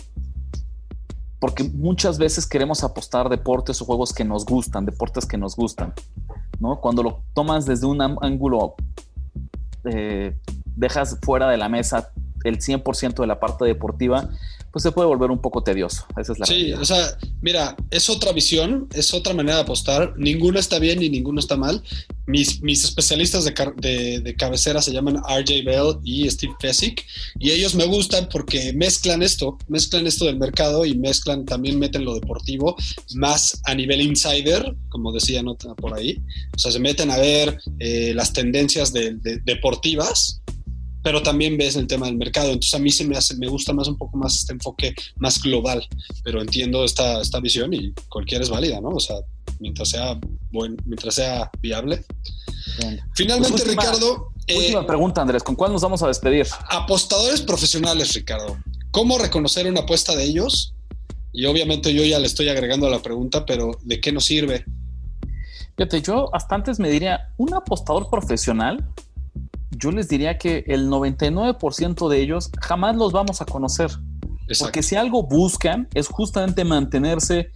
porque 1.39 1.63
muchas 1.63 2.17
veces 2.17 2.47
queremos 2.47 2.83
apostar 2.83 3.29
deportes 3.29 3.81
o 3.81 3.85
juegos 3.85 4.13
que 4.13 4.25
nos 4.25 4.45
gustan, 4.45 4.85
deportes 4.85 5.25
que 5.25 5.37
nos 5.37 5.55
gustan, 5.55 5.93
¿no? 6.59 6.79
Cuando 6.81 7.03
lo 7.03 7.23
tomas 7.33 7.65
desde 7.65 7.85
un 7.85 8.01
ángulo, 8.01 8.75
eh, 9.83 10.35
dejas 10.75 11.17
fuera 11.21 11.47
de 11.49 11.57
la 11.57 11.69
mesa 11.69 12.11
el 12.43 12.59
100% 12.59 13.15
de 13.15 13.27
la 13.27 13.39
parte 13.39 13.65
deportiva, 13.65 14.29
pues 14.71 14.83
se 14.83 14.91
puede 14.91 15.07
volver 15.07 15.31
un 15.31 15.39
poco 15.39 15.63
tedioso. 15.63 16.05
Esa 16.17 16.33
es 16.33 16.39
la 16.39 16.45
Sí, 16.45 16.53
realidad. 16.53 16.81
o 16.81 16.85
sea, 16.85 17.17
mira, 17.41 17.75
es 17.89 18.09
otra 18.09 18.31
visión, 18.31 18.87
es 18.93 19.13
otra 19.13 19.33
manera 19.33 19.55
de 19.55 19.61
apostar. 19.63 20.13
Ninguno 20.17 20.59
está 20.59 20.77
bien 20.77 20.99
ni 20.99 21.09
ninguno 21.09 21.39
está 21.39 21.55
mal. 21.55 21.81
Mis, 22.27 22.61
mis 22.61 22.83
especialistas 22.83 23.45
de, 23.45 23.53
de, 23.77 24.19
de, 24.19 24.35
cabecera 24.35 24.81
se 24.81 24.91
llaman 24.91 25.15
RJ 25.17 25.63
Bell 25.63 25.95
y 26.03 26.29
Steve 26.29 26.53
Fesick, 26.59 27.05
y 27.39 27.51
ellos 27.51 27.73
me 27.73 27.85
gustan 27.85 28.27
porque 28.29 28.73
mezclan 28.73 29.23
esto, 29.23 29.57
mezclan 29.69 30.05
esto 30.05 30.25
del 30.25 30.37
mercado 30.37 30.85
y 30.85 30.95
mezclan, 30.97 31.45
también 31.45 31.79
meten 31.79 32.03
lo 32.03 32.13
deportivo, 32.13 32.75
más 33.15 33.61
a 33.63 33.73
nivel 33.73 34.01
insider, 34.01 34.75
como 34.89 35.13
decía 35.13 35.41
nota 35.41 35.73
por 35.75 35.93
ahí. 35.97 36.19
O 36.53 36.59
sea, 36.59 36.71
se 36.71 36.79
meten 36.79 37.09
a 37.11 37.17
ver 37.17 37.57
eh, 37.79 38.11
las 38.13 38.33
tendencias 38.33 38.91
de, 38.91 39.13
de, 39.15 39.39
deportivas 39.45 40.41
pero 41.03 41.21
también 41.23 41.57
ves 41.57 41.75
el 41.75 41.87
tema 41.87 42.05
del 42.07 42.17
mercado. 42.17 42.47
Entonces 42.47 42.73
a 42.73 42.79
mí 42.79 42.89
se 42.91 43.05
me 43.05 43.15
hace, 43.17 43.35
me 43.37 43.47
gusta 43.47 43.73
más 43.73 43.87
un 43.87 43.97
poco 43.97 44.17
más 44.17 44.35
este 44.35 44.53
enfoque 44.53 44.93
más 45.17 45.41
global, 45.41 45.87
pero 46.23 46.41
entiendo 46.41 46.83
esta, 46.83 47.21
esta 47.21 47.39
visión 47.39 47.73
y 47.73 47.93
cualquiera 48.09 48.43
es 48.43 48.49
válida, 48.49 48.81
¿no? 48.81 48.89
O 48.89 48.99
sea, 48.99 49.15
mientras 49.59 49.89
sea 49.89 50.19
buen, 50.51 50.75
mientras 50.85 51.15
sea 51.15 51.49
viable. 51.61 52.03
Finalmente, 53.15 53.51
Pues 53.57 53.63
última- 53.65 53.83
Ricardo, 53.83 54.31
eh, 54.47 54.57
Última 54.57 54.85
pregunta, 54.87 55.21
Andrés. 55.21 55.43
¿Con 55.43 55.55
cuál 55.55 55.71
nos 55.73 55.81
vamos 55.81 56.01
a 56.03 56.07
despedir? 56.07 56.45
apostadores 56.69 57.41
profesionales, 57.41 58.13
Ricardo. 58.13 58.57
¿Cómo 58.91 59.17
reconocer 59.17 59.67
una 59.69 59.81
apuesta 59.81 60.15
de 60.15 60.23
ellos? 60.23 60.73
Y 61.33 61.45
obviamente 61.45 61.93
yo 61.93 62.03
ya 62.03 62.19
le 62.19 62.27
estoy 62.27 62.49
agregando 62.49 62.87
a 62.87 62.89
la 62.89 62.99
pregunta, 63.01 63.45
pero 63.45 63.71
¿de 63.83 63.99
qué 63.99 64.11
nos 64.11 64.25
sirve? 64.25 64.65
Fíjate, 65.75 66.01
yo 66.01 66.33
hasta 66.33 66.55
antes 66.55 66.79
me 66.79 66.89
diría, 66.89 67.33
un 67.37 67.53
apostador 67.53 68.09
profesional, 68.09 68.87
yo 69.77 69.91
les 69.91 70.07
diría 70.07 70.37
que 70.37 70.63
el 70.67 70.87
99% 70.89 72.09
de 72.09 72.21
ellos 72.21 72.49
jamás 72.61 72.95
los 72.95 73.11
vamos 73.11 73.41
a 73.41 73.45
conocer. 73.45 73.91
Porque 74.59 74.81
si 74.81 74.95
algo 74.95 75.23
buscan 75.23 75.87
es 75.93 76.07
justamente 76.07 76.63
mantenerse, 76.63 77.51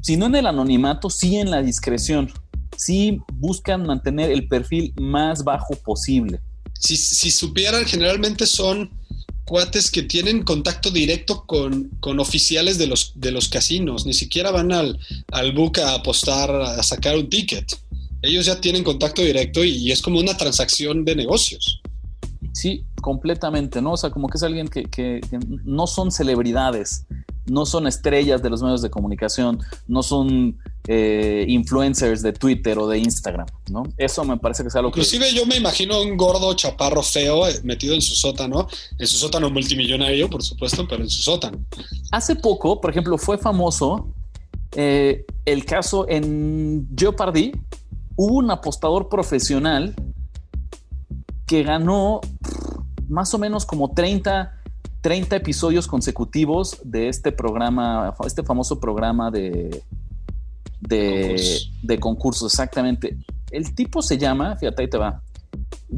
si 0.00 0.16
no 0.16 0.26
en 0.26 0.36
el 0.36 0.46
anonimato, 0.46 1.10
sí 1.10 1.36
en 1.36 1.50
la 1.50 1.62
discreción. 1.62 2.32
Sí 2.76 3.20
buscan 3.34 3.86
mantener 3.86 4.30
el 4.30 4.48
perfil 4.48 4.94
más 5.00 5.44
bajo 5.44 5.74
posible. 5.76 6.40
Si, 6.78 6.96
si 6.96 7.30
supieran, 7.30 7.84
generalmente 7.84 8.46
son 8.46 8.90
cuates 9.44 9.90
que 9.90 10.02
tienen 10.02 10.42
contacto 10.42 10.90
directo 10.90 11.44
con, 11.46 11.90
con 12.00 12.20
oficiales 12.20 12.78
de 12.78 12.86
los, 12.86 13.12
de 13.16 13.32
los 13.32 13.48
casinos. 13.48 14.06
Ni 14.06 14.14
siquiera 14.14 14.50
van 14.50 14.72
al, 14.72 14.98
al 15.32 15.52
book 15.52 15.80
a 15.80 15.94
apostar, 15.94 16.50
a 16.50 16.82
sacar 16.82 17.16
un 17.16 17.28
ticket. 17.28 17.76
Ellos 18.22 18.46
ya 18.46 18.60
tienen 18.60 18.84
contacto 18.84 19.22
directo 19.22 19.64
y, 19.64 19.90
es 19.90 20.00
como 20.00 20.18
una 20.20 20.36
transacción 20.36 21.04
de 21.04 21.16
negocios. 21.16 21.80
Sí, 22.52 22.84
completamente, 23.00 23.80
¿no? 23.82 23.92
O 23.92 23.96
sea, 23.96 24.10
como 24.10 24.28
que 24.28 24.36
es 24.38 24.42
alguien 24.42 24.68
que, 24.68 24.84
que- 24.84 25.20
que 25.28 25.38
no 25.64 25.86
son 25.86 26.10
celebridades, 26.12 27.04
no 27.46 27.66
son 27.66 27.86
estrellas 27.86 28.42
de 28.42 28.50
los 28.50 28.62
medios 28.62 28.82
de 28.82 28.90
comunicación, 28.90 29.58
no 29.88 30.02
son 30.02 30.58
eh, 30.86 31.44
influencers 31.48 32.22
de 32.22 32.32
Twitter 32.32 32.78
o 32.78 32.86
de 32.86 32.98
Instagram, 32.98 33.46
¿no? 33.70 33.84
Eso 33.96 34.24
me 34.24 34.36
parece 34.36 34.62
que 34.62 34.68
es 34.68 34.76
algo 34.76 34.88
Inclusive 34.90 35.32
yo 35.34 35.46
me 35.46 35.56
imagino 35.56 36.00
un 36.02 36.16
gordo 36.16 36.52
chaparro 36.54 37.02
feo 37.02 37.48
eh, 37.48 37.60
metido 37.64 37.94
en 37.94 38.02
su 38.02 38.14
sótano, 38.14 38.68
en 38.98 39.06
su 39.06 39.16
sótano 39.16 39.50
multimillonario, 39.50 40.28
por 40.28 40.42
supuesto, 40.42 40.86
pero 40.88 41.02
en 41.02 41.10
su 41.10 41.22
sótano. 41.22 41.58
que 41.70 41.82
hace 42.12 42.36
poco, 42.36 42.80
por 42.80 42.90
ejemplo, 42.90 43.16
fue 43.18 43.38
famoso 43.38 44.08
eh, 44.76 45.24
el 45.44 45.64
caso 45.64 46.06
en 46.08 46.88
Jeopardy, 46.96 47.52
hubo 48.16 48.36
un 48.36 48.50
apostador 48.50 49.08
profesional 49.08 49.94
que 51.46 51.62
ganó 51.62 52.20
más 53.08 53.34
o 53.34 53.38
menos 53.38 53.66
como 53.66 53.92
30, 53.92 54.52
30 55.00 55.36
episodios 55.36 55.86
consecutivos 55.86 56.80
de 56.84 57.08
este 57.08 57.32
programa, 57.32 58.14
este 58.24 58.42
famoso 58.42 58.80
programa 58.80 59.30
de, 59.30 59.82
de, 60.80 61.28
Concursos. 61.28 61.72
de 61.82 62.00
concursos, 62.00 62.52
exactamente. 62.52 63.16
El 63.50 63.74
tipo 63.74 64.00
se 64.02 64.16
llama, 64.16 64.56
fíjate, 64.56 64.82
ahí 64.82 64.88
te 64.88 64.98
va, 64.98 65.22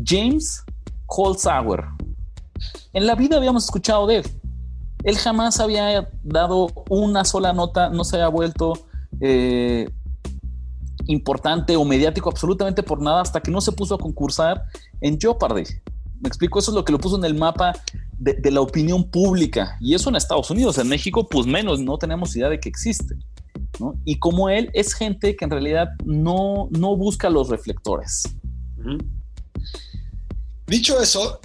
James 0.05 0.65
Holzhauer. 1.07 1.85
En 2.93 3.07
la 3.07 3.15
vida 3.15 3.37
habíamos 3.37 3.65
escuchado 3.65 4.07
de 4.07 4.17
él. 4.19 4.25
Él 5.05 5.17
jamás 5.19 5.61
había 5.61 6.09
dado 6.23 6.69
una 6.89 7.25
sola 7.25 7.53
nota, 7.53 7.91
no 7.91 8.05
se 8.05 8.17
había 8.17 8.29
vuelto 8.29 8.73
eh, 9.21 9.89
importante 11.07 11.77
o 11.77 11.85
mediático 11.85 12.31
absolutamente 12.31 12.83
por 12.83 13.01
nada 13.01 13.21
hasta 13.21 13.41
que 13.41 13.51
no 13.51 13.61
se 13.61 13.73
puso 13.73 13.95
a 13.95 13.99
concursar 13.99 14.65
en 15.01 15.19
Jeopardy. 15.19 15.65
Me 16.21 16.29
explico, 16.29 16.59
eso 16.59 16.71
es 16.71 16.75
lo 16.75 16.85
que 16.85 16.93
lo 16.93 16.99
puso 16.99 17.17
en 17.17 17.25
el 17.25 17.35
mapa 17.35 17.73
de, 18.19 18.51
la 18.51 18.61
opinión 18.61 19.11
pública. 19.11 19.77
Y 19.81 19.95
eso 19.95 20.09
en 20.09 20.17
Estados 20.17 20.51
Unidos, 20.51 20.79
en 20.79 20.89
México, 20.89 21.29
pues 21.29 21.47
menos, 21.47 21.81
no 21.81 21.99
tenemos 21.99 22.35
idea 22.37 22.49
de 22.49 22.61
que 22.61 22.69
existe. 22.69 23.15
Y 24.05 24.19
como 24.19 24.49
él, 24.49 24.71
es 24.73 24.95
gente 24.95 25.37
que 25.37 25.45
en 25.45 25.51
realidad 25.51 25.89
no, 26.05 26.69
no 26.71 26.97
busca 26.97 27.29
los 27.29 27.49
reflectores. 27.49 28.23
Dicho 30.67 31.01
eso, 31.01 31.41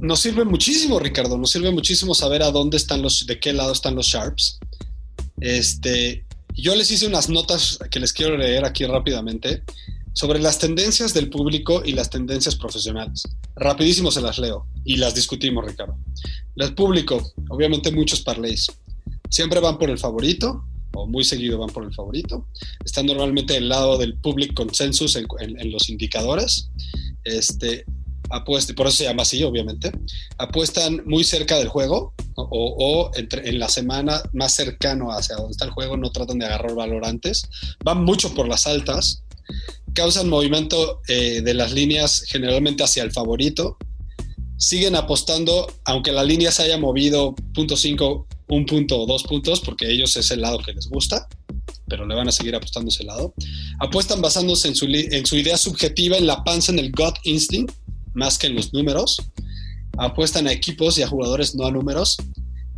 nos 0.00 0.20
sirve 0.20 0.44
muchísimo, 0.44 0.98
Ricardo, 0.98 1.36
nos 1.38 1.50
sirve 1.50 1.70
muchísimo 1.70 2.14
saber 2.14 2.42
a 2.42 2.50
dónde 2.50 2.76
están 2.76 3.02
los, 3.02 3.26
de 3.26 3.38
qué 3.38 3.52
lado 3.52 3.72
están 3.72 3.94
los 3.94 4.06
Sharps. 4.06 4.58
Este, 5.40 6.24
yo 6.62 6.74
les 6.74 6.90
hice 6.90 7.06
unas 7.06 7.28
notas 7.28 7.78
que 7.90 8.00
les 8.00 8.12
quiero 8.12 8.36
leer 8.36 8.64
aquí 8.64 8.84
rápidamente 8.84 9.62
sobre 10.12 10.40
las 10.40 10.58
tendencias 10.58 11.14
del 11.14 11.30
público 11.30 11.82
y 11.84 11.92
las 11.92 12.10
tendencias 12.10 12.56
profesionales. 12.56 13.22
Rapidísimo 13.54 14.10
se 14.10 14.20
las 14.20 14.38
leo 14.38 14.66
y 14.84 14.96
las 14.96 15.14
discutimos, 15.14 15.64
Ricardo. 15.64 15.96
El 16.56 16.74
público, 16.74 17.32
obviamente 17.50 17.92
muchos 17.92 18.22
parlays. 18.22 18.66
Siempre 19.30 19.60
van 19.60 19.78
por 19.78 19.90
el 19.90 19.98
favorito, 19.98 20.64
o 20.94 21.06
muy 21.06 21.22
seguido 21.22 21.58
van 21.58 21.70
por 21.70 21.84
el 21.84 21.94
favorito. 21.94 22.48
Están 22.84 23.06
normalmente 23.06 23.54
del 23.54 23.68
lado 23.68 23.96
del 23.96 24.18
public 24.18 24.54
consensus 24.54 25.14
en, 25.14 25.26
los 25.70 25.88
indicadores. 25.88 26.70
Este, 27.22 27.84
apuesta, 28.30 28.74
por 28.74 28.86
eso 28.86 28.98
se 28.98 29.04
llama 29.04 29.22
así, 29.22 29.42
obviamente. 29.42 29.92
Apuestan 30.38 31.02
muy 31.06 31.24
cerca 31.24 31.56
del 31.58 31.68
juego 31.68 32.14
o, 32.36 32.46
o 32.50 33.10
entre, 33.16 33.48
en 33.48 33.58
la 33.58 33.68
semana 33.68 34.22
más 34.32 34.54
cercano 34.54 35.10
hacia 35.10 35.36
donde 35.36 35.52
está 35.52 35.64
el 35.64 35.70
juego, 35.70 35.96
no 35.96 36.10
tratan 36.10 36.38
de 36.38 36.46
agarrar 36.46 36.74
valor 36.74 37.04
antes. 37.04 37.42
Van 37.84 38.04
mucho 38.04 38.34
por 38.34 38.48
las 38.48 38.66
altas, 38.66 39.22
causan 39.94 40.28
movimiento 40.28 41.00
eh, 41.08 41.40
de 41.42 41.54
las 41.54 41.72
líneas 41.72 42.24
generalmente 42.28 42.84
hacia 42.84 43.02
el 43.02 43.12
favorito. 43.12 43.76
Siguen 44.56 44.96
apostando, 44.96 45.72
aunque 45.84 46.12
la 46.12 46.24
línea 46.24 46.50
se 46.50 46.64
haya 46.64 46.78
movido 46.78 47.34
punto 47.54 47.76
.5, 47.76 48.26
un 48.48 48.66
punto 48.66 49.00
o 49.00 49.06
dos 49.06 49.22
puntos, 49.22 49.60
porque 49.60 49.90
ellos 49.90 50.16
es 50.16 50.30
el 50.30 50.40
lado 50.40 50.58
que 50.58 50.72
les 50.72 50.88
gusta, 50.88 51.28
pero 51.86 52.06
le 52.06 52.14
van 52.14 52.28
a 52.28 52.32
seguir 52.32 52.54
apostando 52.54 52.88
ese 52.88 53.04
lado. 53.04 53.34
Apuestan 53.78 54.20
basándose 54.20 54.68
en 54.68 54.74
su, 54.74 54.86
en 54.86 55.26
su 55.26 55.36
idea 55.36 55.56
subjetiva, 55.56 56.16
en 56.16 56.26
la 56.26 56.42
panza, 56.42 56.72
en 56.72 56.78
el 56.78 56.90
gut 56.90 57.14
instinct, 57.24 57.72
más 58.18 58.36
que 58.38 58.48
en 58.48 58.54
los 58.56 58.72
números. 58.74 59.22
Apuestan 59.96 60.46
a 60.46 60.52
equipos 60.52 60.98
y 60.98 61.02
a 61.02 61.08
jugadores, 61.08 61.54
no 61.54 61.66
a 61.66 61.70
números. 61.70 62.16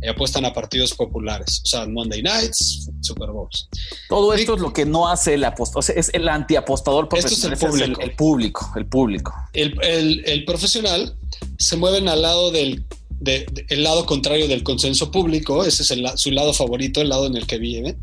Y 0.03 0.07
apuestan 0.07 0.45
a 0.45 0.51
partidos 0.53 0.95
populares, 0.95 1.61
o 1.63 1.67
sea, 1.67 1.85
Monday 1.85 2.23
Nights, 2.23 2.89
Super 3.01 3.29
Bowls. 3.29 3.67
Todo 4.09 4.33
esto 4.33 4.55
es 4.55 4.59
lo 4.61 4.73
que 4.73 4.83
no 4.83 5.07
hace 5.07 5.35
el 5.35 5.43
apostador, 5.43 5.77
o 5.77 5.81
sea, 5.83 5.93
es 5.93 6.09
el 6.15 6.27
antiapostador 6.27 7.07
Esto 7.13 7.27
es 7.27 7.43
el 7.43 7.49
profesional, 7.51 7.91
público. 7.91 8.01
el 8.01 8.15
público, 8.15 8.73
el 8.77 8.85
público. 8.87 9.33
el, 9.53 10.43
profesional 10.45 11.15
se 11.59 11.77
mueven 11.77 12.09
al 12.09 12.23
lado 12.23 12.49
del 12.49 12.83
de- 13.19 13.45
de- 13.51 13.65
el 13.69 13.83
lado 13.83 14.07
contrario 14.07 14.47
del 14.47 14.63
consenso 14.63 15.11
público, 15.11 15.63
ese 15.63 15.83
es 15.83 15.93
su 16.15 16.31
lado 16.31 16.51
favorito, 16.55 16.99
el 17.01 17.09
lado 17.09 17.27
en 17.27 17.35
el 17.37 17.45
que 17.45 17.59
vive, 17.59 17.95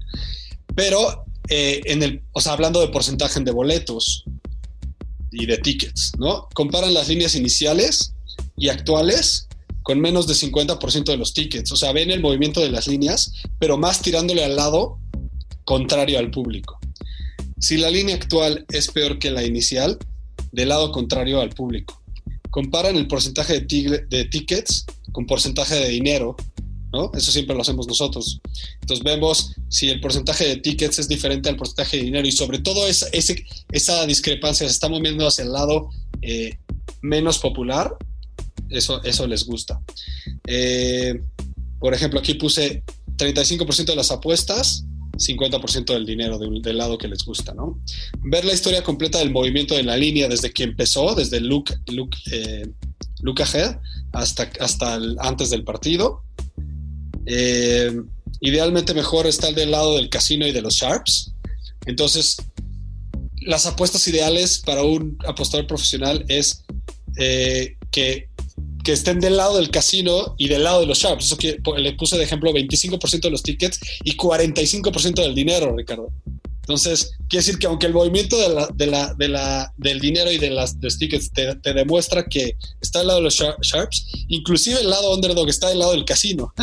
pero 0.77 1.25
eh, 1.49 1.81
en 1.87 2.05
el, 2.05 2.23
o 2.31 2.41
sea, 2.41 2.53
hablando 2.53 2.81
de 2.81 2.87
porcentaje 2.89 3.41
de 3.41 3.51
boletos 3.51 4.23
y 5.31 5.47
de 5.47 5.59
tickets, 5.59 6.13
¿no? 6.19 6.49
Comparan 6.55 6.95
las 6.95 7.09
líneas 7.09 7.35
iniciales 7.35 8.15
y 8.57 8.69
actuales 8.69 9.49
con 9.83 10.01
menos 10.01 10.27
de 10.27 10.35
50% 10.35 11.05
de 11.05 11.17
los 11.17 11.33
tickets, 11.33 11.73
o 11.73 11.77
sea, 11.77 11.93
ven 11.93 12.11
el 12.11 12.21
movimiento 12.21 12.61
de 12.61 12.71
las 12.71 12.87
líneas, 12.89 13.33
pero 13.59 13.79
más 13.79 14.03
tirándole 14.03 14.45
al 14.45 14.55
lado 14.55 14.99
contrario 15.65 16.19
al 16.19 16.31
público. 16.31 16.79
Si 17.59 17.79
la 17.79 17.91
línea 17.91 18.15
actual 18.15 18.67
es 18.71 18.89
peor 18.89 19.19
que 19.19 19.31
la 19.31 19.45
inicial, 19.45 19.99
del 20.53 20.69
lado 20.69 20.93
contrario 20.93 21.41
al 21.41 21.51
público. 21.51 22.03
Comparan 22.51 22.97
el 22.97 23.07
porcentaje 23.07 23.61
de, 23.61 24.07
de 24.09 24.25
tickets 24.27 24.85
con 25.13 25.27
porcentaje 25.27 25.75
de 25.75 25.89
dinero, 25.89 26.37
¿no? 26.93 27.11
Eso 27.15 27.33
siempre 27.33 27.55
lo 27.55 27.63
hacemos 27.63 27.87
nosotros. 27.87 28.41
Entonces 28.81 29.05
vemos 29.05 29.55
si 29.69 29.91
el 29.91 30.01
porcentaje 30.01 30.47
de 30.47 30.57
tickets 30.57 30.99
es 30.99 31.09
diferente 31.09 31.49
al 31.49 31.57
porcentaje 31.57 31.99
de 31.99 32.05
dinero 32.05 32.27
y 32.27 32.33
sobre 32.33 32.59
todo 32.59 32.87
esa, 32.87 33.07
esa 33.73 34.07
discrepancia 34.07 34.67
se 34.67 34.73
está 34.73 34.89
moviendo 34.89 35.27
hacia 35.27 35.45
el 35.45 35.53
lado 35.53 35.91
eh, 36.23 36.59
menos 37.03 37.39
popular, 37.39 37.97
eso, 38.71 39.03
eso 39.05 39.27
les 39.27 39.45
gusta. 39.45 39.81
Eh, 40.47 41.21
por 41.79 41.95
ejemplo, 41.95 42.21
aquí 42.21 42.35
puse 42.35 42.83
35% 43.17 43.85
de 43.85 43.97
las 43.97 44.11
apuestas, 44.11 44.85
50% 45.17 45.93
del 45.93 46.07
dinero 46.07 46.39
del 46.39 46.79
lado 46.79 46.97
que 46.97 47.09
les 47.09 47.25
gusta, 47.25 47.53
¿no? 47.53 47.81
Ver 48.21 48.45
la 48.45 48.53
historia 48.53 48.83
completa 48.83 49.19
del 49.19 49.31
movimiento 49.31 49.75
de 49.75 49.83
la 49.83 49.97
línea 49.97 50.29
desde 50.29 50.53
que 50.53 50.63
empezó, 50.63 51.15
desde 51.15 51.41
look, 51.41 51.71
look, 51.89 52.11
eh, 52.31 52.69
look 53.23 53.43
ahead 53.43 53.79
hasta, 54.13 54.51
hasta 54.61 54.99
antes 55.19 55.51
del 55.51 55.65
partido. 55.65 56.23
Eh, 57.31 57.93
idealmente 58.41 58.95
mejor 58.95 59.27
estar 59.27 59.55
del 59.55 59.71
lado 59.71 59.97
del 59.97 60.09
casino 60.09 60.47
y 60.47 60.53
de 60.53 60.63
los 60.63 60.75
sharps. 60.75 61.33
Entonces, 61.87 62.37
las 63.43 63.67
apuestas 63.67 64.07
ideales 64.09 64.61
para 64.65 64.83
un 64.83 65.19
apostador 65.27 65.67
profesional 65.67 66.25
es 66.29 66.65
eh, 67.17 67.77
que, 67.91 68.29
que 68.83 68.93
estén 68.93 69.21
del 69.21 69.37
lado 69.37 69.59
del 69.59 69.71
casino 69.71 70.35
y 70.39 70.49
del 70.49 70.65
lado 70.65 70.81
de 70.81 70.87
los 70.87 70.99
sharps. 70.99 71.27
Eso 71.27 71.37
que 71.37 71.61
le 71.77 71.93
puse 71.93 72.17
de 72.17 72.25
ejemplo 72.25 72.51
25% 72.53 73.21
de 73.21 73.31
los 73.31 73.43
tickets 73.43 73.79
y 74.05 74.17
45% 74.17 75.15
del 75.15 75.35
dinero, 75.35 75.77
Ricardo. 75.77 76.11
Entonces, 76.69 77.13
quiere 77.31 77.47
decir 77.47 77.59
que 77.59 77.67
aunque 77.67 77.87
el 77.87 77.95
movimiento 77.95 78.37
del 78.37 80.01
dinero 80.01 80.31
y 80.31 80.37
de 80.37 80.51
las 80.51 80.79
tickets 80.99 81.31
te, 81.33 81.73
demuestra 81.73 82.27
que 82.27 82.59
está 82.83 83.01
al 83.01 83.07
lado 83.07 83.21
de 83.21 83.25
los 83.25 83.37
Sharps, 83.37 84.07
inclusive 84.29 84.79
el 84.79 84.91
lado 84.91 85.15
underdog 85.15 85.49
está 85.49 85.71
del 85.71 85.79
lado 85.79 85.93
del 85.93 86.05
casino. 86.05 86.53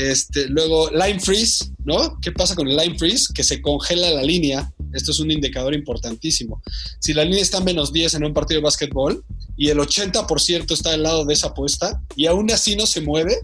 Este, 0.00 0.48
luego, 0.48 0.90
line 0.90 1.20
freeze, 1.20 1.72
¿no? 1.84 2.18
¿Qué 2.22 2.32
pasa 2.32 2.54
con 2.54 2.66
el 2.68 2.76
line 2.76 2.98
freeze? 2.98 3.32
Que 3.34 3.44
se 3.44 3.60
congela 3.60 4.10
la 4.10 4.22
línea. 4.22 4.72
Esto 4.94 5.12
es 5.12 5.20
un 5.20 5.30
indicador 5.30 5.74
importantísimo. 5.74 6.62
Si 6.98 7.12
la 7.12 7.24
línea 7.24 7.42
está 7.42 7.58
en 7.58 7.64
menos 7.64 7.92
10 7.92 8.14
en 8.14 8.24
un 8.24 8.32
partido 8.32 8.60
de 8.60 8.64
básquetbol 8.64 9.22
y 9.56 9.68
el 9.68 9.78
80% 9.78 10.72
está 10.72 10.92
del 10.92 11.02
lado 11.02 11.24
de 11.24 11.34
esa 11.34 11.48
apuesta 11.48 12.02
y 12.16 12.26
aún 12.26 12.50
así 12.50 12.76
no 12.76 12.86
se 12.86 13.00
mueve, 13.02 13.36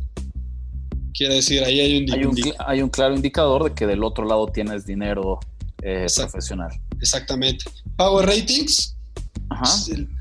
Quiere 1.17 1.37
decir, 1.37 1.65
ahí 1.65 1.81
hay 1.81 1.97
un, 1.97 2.55
hay 2.59 2.83
un, 2.83 2.91
claro 2.91 3.15
indicador 3.15 3.65
de 3.65 3.75
que 3.75 3.87
del 3.87 4.05
otro 4.05 4.27
lado 4.27 4.49
tienes 4.49 4.85
dinero 4.85 5.41
eh, 5.83 6.07
profesional. 6.15 6.71
Exactamente. 7.01 7.65
Power 7.97 8.27
ratings. 8.27 8.95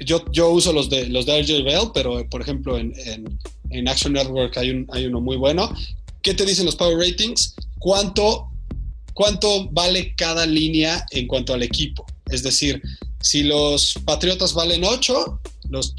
Yo, 0.06 0.24
yo 0.32 0.52
uso 0.52 0.72
los 0.72 0.90
de 0.90 1.10
los 1.10 1.26
de 1.26 1.42
RJ 1.42 1.64
Bell, 1.64 1.92
pero 1.94 2.26
por 2.30 2.42
ejemplo 2.42 2.78
en, 2.78 2.94
en, 3.72 3.88
Action 3.90 4.14
Network 4.14 4.56
hay, 4.58 4.70
un, 4.70 4.88
hay 4.92 5.06
uno 5.08 5.20
muy 5.20 5.36
bueno. 5.36 5.70
¿Qué 6.26 6.34
te 6.34 6.44
dicen 6.44 6.66
los 6.66 6.76
Power 6.76 6.98
ratings? 6.98 7.54
¿Cuánto, 7.78 8.48
¿Cuánto 9.14 9.70
vale 9.70 10.16
cada 10.16 10.48
línea 10.48 11.06
en 11.12 11.28
cuanto 11.28 11.54
al 11.54 11.62
equipo? 11.62 12.04
Es 12.32 12.42
decir, 12.42 12.82
si 13.22 13.44
los 13.44 13.94
Patriotas 14.06 14.56
valen 14.56 14.84
8, 14.84 15.40
los 15.70 15.94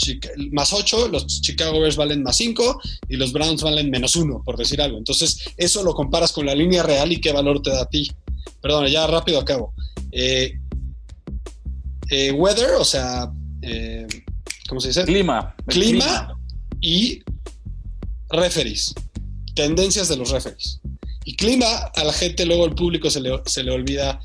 más 0.50 0.72
8, 0.72 1.10
los 1.12 1.40
Chicago 1.42 1.78
Bears 1.78 1.94
valen 1.94 2.24
más 2.24 2.38
5 2.38 2.80
y 3.08 3.14
los 3.14 3.32
Browns 3.32 3.62
valen 3.62 3.88
menos 3.88 4.16
1, 4.16 4.42
por 4.44 4.56
decir 4.56 4.82
algo. 4.82 4.98
Entonces, 4.98 5.38
eso 5.56 5.84
lo 5.84 5.94
comparas 5.94 6.32
con 6.32 6.44
la 6.44 6.56
línea 6.56 6.82
real 6.82 7.12
y 7.12 7.20
qué 7.20 7.30
valor 7.30 7.62
te 7.62 7.70
da 7.70 7.82
a 7.82 7.88
ti. 7.88 8.10
Perdón, 8.60 8.88
ya 8.88 9.06
rápido 9.06 9.38
acabo. 9.38 9.74
Eh, 10.10 10.58
eh, 12.10 12.32
weather, 12.32 12.70
o 12.80 12.84
sea, 12.84 13.30
eh, 13.62 14.08
¿cómo 14.68 14.80
se 14.80 14.88
dice? 14.88 15.04
Clima. 15.04 15.54
clima. 15.68 16.36
y 16.80 17.22
referees. 18.28 18.92
Tendencias 19.56 20.08
de 20.08 20.18
los 20.18 20.30
referees. 20.30 20.80
Y 21.24 21.34
clima, 21.34 21.66
a 21.94 22.04
la 22.04 22.12
gente, 22.12 22.44
luego 22.46 22.64
al 22.66 22.74
público 22.74 23.10
se 23.10 23.20
le, 23.20 23.32
se 23.46 23.64
le 23.64 23.72
olvida 23.72 24.20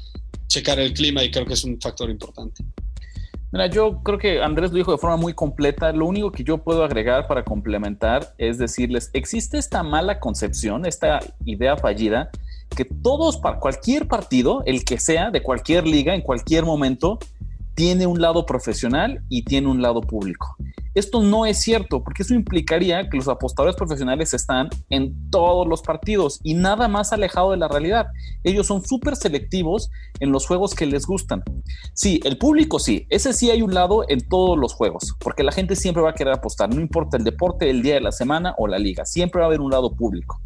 checar 0.48 0.80
el 0.80 0.94
clima 0.94 1.24
y 1.24 1.32
creo 1.32 1.46
que 1.46 1.54
es 1.54 1.64
un 1.64 1.80
factor 1.80 2.10
importante. 2.10 2.64
Mira, 3.54 3.68
yo 3.68 4.02
creo 4.04 4.18
que 4.18 4.42
Andrés 4.42 4.72
lo 4.72 4.78
dijo 4.78 4.92
de 4.92 4.98
forma 4.98 5.16
muy 5.16 5.34
completa. 5.34 5.94
Lo 5.94 6.06
único 6.06 6.32
que 6.32 6.44
yo 6.44 6.58
puedo 6.60 6.84
agregar 6.84 7.28
para 7.28 7.44
complementar 7.44 8.34
es 8.38 8.58
decirles, 8.58 9.10
existe 9.14 9.58
esta 9.58 9.84
mala 9.84 10.20
concepción, 10.20 10.86
esta 10.86 11.20
idea 11.46 11.78
fallida, 11.78 12.30
que 12.76 12.86
todos, 12.86 13.38
para 13.38 13.60
cualquier 13.60 14.08
partido, 14.08 14.64
el 14.66 14.84
que 14.84 15.00
sea, 15.00 15.32
de 15.32 15.42
cualquier 15.42 15.88
liga, 15.88 16.14
en 16.14 16.22
cualquier 16.22 16.66
momento, 16.66 17.20
tiene 17.82 18.06
un 18.06 18.22
lado 18.22 18.46
profesional 18.46 19.24
y 19.28 19.44
tiene 19.44 19.68
un 19.68 19.82
lado 19.82 20.02
público. 20.02 20.56
Esto 20.94 21.24
no 21.24 21.48
es 21.48 21.58
cierto, 21.58 22.04
porque 22.04 22.22
eso 22.22 22.36
implicaría 22.36 23.10
que 23.10 23.18
los 23.18 23.28
apostadores 23.28 23.76
profesionales 23.76 24.36
están 24.36 24.70
en 24.92 25.32
todos 25.32 25.68
los 25.68 25.82
partidos 25.82 26.40
y 26.44 26.54
nada 26.54 26.88
más 26.88 27.12
alejado 27.12 27.50
de 27.50 27.58
la 27.58 27.68
realidad. 27.68 28.06
Ellos 28.44 28.68
son 28.68 28.86
súper 28.86 29.16
selectivos 29.16 29.90
en 30.20 30.32
los 30.32 30.46
juegos 30.46 30.76
que 30.76 30.86
les 30.86 31.08
gustan. 31.08 31.44
Sí, 31.96 32.20
el 32.24 32.38
público 32.38 32.78
sí, 32.78 33.08
ese 33.10 33.34
sí 33.34 33.50
hay 33.50 33.64
un 33.64 33.74
lado 33.74 34.06
en 34.08 34.30
todos 34.30 34.60
los 34.60 34.76
juegos, 34.76 35.16
porque 35.20 35.42
la 35.42 35.52
gente 35.52 35.76
siempre 35.76 36.04
va 36.04 36.12
a 36.12 36.14
querer 36.14 36.36
apostar, 36.36 36.72
no 36.72 36.80
importa 36.80 37.18
el 37.18 37.24
deporte, 37.24 37.68
el 37.68 37.82
día 37.82 37.96
de 37.96 38.02
la 38.02 38.12
semana 38.12 38.54
o 38.60 38.68
la 38.68 38.78
liga, 38.78 39.08
siempre 39.08 39.40
va 39.40 39.46
a 39.46 39.48
haber 39.48 39.62
un 39.62 39.72
lado 39.72 39.96
público. 39.96 40.40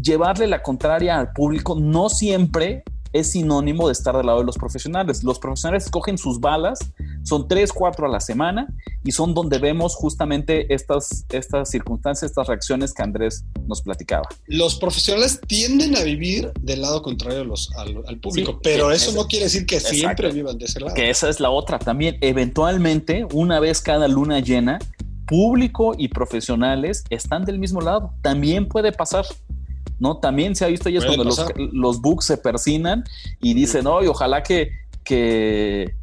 Llevarle 0.00 0.46
la 0.46 0.62
contraria 0.62 1.18
al 1.18 1.32
público 1.32 1.74
no 1.74 2.08
siempre 2.08 2.84
es 3.12 3.32
sinónimo 3.32 3.88
de 3.88 3.92
estar 3.92 4.16
del 4.16 4.26
lado 4.26 4.40
de 4.40 4.44
los 4.44 4.56
profesionales. 4.56 5.24
Los 5.24 5.38
profesionales 5.38 5.84
escogen 5.84 6.18
sus 6.18 6.40
balas, 6.40 6.78
son 7.22 7.48
tres, 7.48 7.72
cuatro 7.72 8.06
a 8.06 8.08
la 8.08 8.20
semana 8.20 8.68
y 9.04 9.12
son 9.12 9.34
donde 9.34 9.58
vemos 9.58 9.94
justamente 9.94 10.72
estas, 10.72 11.24
estas 11.30 11.70
circunstancias, 11.70 12.30
estas 12.30 12.46
reacciones 12.46 12.92
que 12.92 13.02
Andrés 13.02 13.44
nos 13.66 13.82
platicaba. 13.82 14.28
Los 14.46 14.76
profesionales 14.76 15.40
tienden 15.46 15.96
a 15.96 16.02
vivir 16.02 16.52
del 16.60 16.82
lado 16.82 17.02
contrario 17.02 17.40
al, 18.06 18.20
público, 18.20 18.60
pero 18.62 18.90
eso 18.92 19.12
no 19.12 19.26
quiere 19.26 19.44
decir 19.46 19.66
que 19.66 19.80
siempre 19.80 20.30
vivan 20.32 20.58
de 20.58 20.66
ese 20.66 20.80
lado. 20.80 20.94
Que 20.94 21.10
esa 21.10 21.28
es 21.28 21.40
la 21.40 21.50
otra 21.50 21.78
también. 21.78 22.16
Eventualmente, 22.20 23.26
una 23.32 23.60
vez 23.60 23.80
cada 23.80 24.08
luna 24.08 24.40
llena, 24.40 24.78
público 25.26 25.94
y 25.96 26.08
profesionales 26.08 27.04
están 27.08 27.44
del 27.44 27.58
mismo 27.58 27.80
lado. 27.80 28.12
También 28.20 28.68
puede 28.68 28.92
pasar. 28.92 29.24
¿No? 30.00 30.16
También 30.16 30.56
se 30.56 30.64
ha 30.64 30.68
visto 30.68 30.88
y 30.88 30.96
es 30.96 31.04
cuando 31.04 31.24
los, 31.24 31.44
los 31.72 32.00
bugs 32.00 32.24
se 32.24 32.38
persinan 32.38 33.04
y 33.40 33.54
dicen, 33.54 33.84
no, 33.84 34.02
y 34.02 34.06
ojalá 34.06 34.42
que, 34.42 34.72
que, 35.04 35.94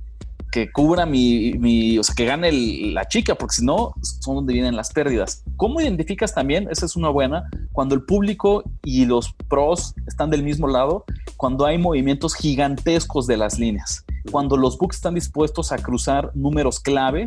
que 0.52 0.72
cubra 0.72 1.06
mi, 1.06 1.98
o 1.98 2.04
sea, 2.04 2.16
que 2.16 2.26
gane 2.26 2.52
la 2.94 3.08
chica, 3.08 3.36
porque 3.36 3.56
si 3.56 3.66
no, 3.66 3.94
son 4.02 4.36
donde 4.36 4.54
vienen 4.54 4.76
las 4.76 4.94
pérdidas. 4.94 5.44
¿Cómo 5.58 5.82
identificas 5.82 6.34
también, 6.34 6.68
esa 6.72 6.86
es 6.86 6.96
una 6.96 7.10
buena, 7.10 7.50
cuando 7.74 7.96
el 7.96 8.04
público 8.04 8.64
y 8.84 9.06
los 9.06 9.34
pros 9.50 9.96
están 10.08 10.30
del 10.30 10.44
mismo 10.44 10.68
lado, 10.68 11.04
cuando 11.36 11.66
hay 11.66 11.78
movimientos 11.78 12.36
gigantescos 12.36 13.28
de 13.28 13.38
las 13.38 13.60
líneas, 13.60 14.06
cuando 14.32 14.58
los 14.58 14.78
books 14.78 14.98
están 14.98 15.16
dispuestos 15.16 15.72
a 15.72 15.78
cruzar 15.78 16.32
números 16.36 16.80
clave 16.80 17.26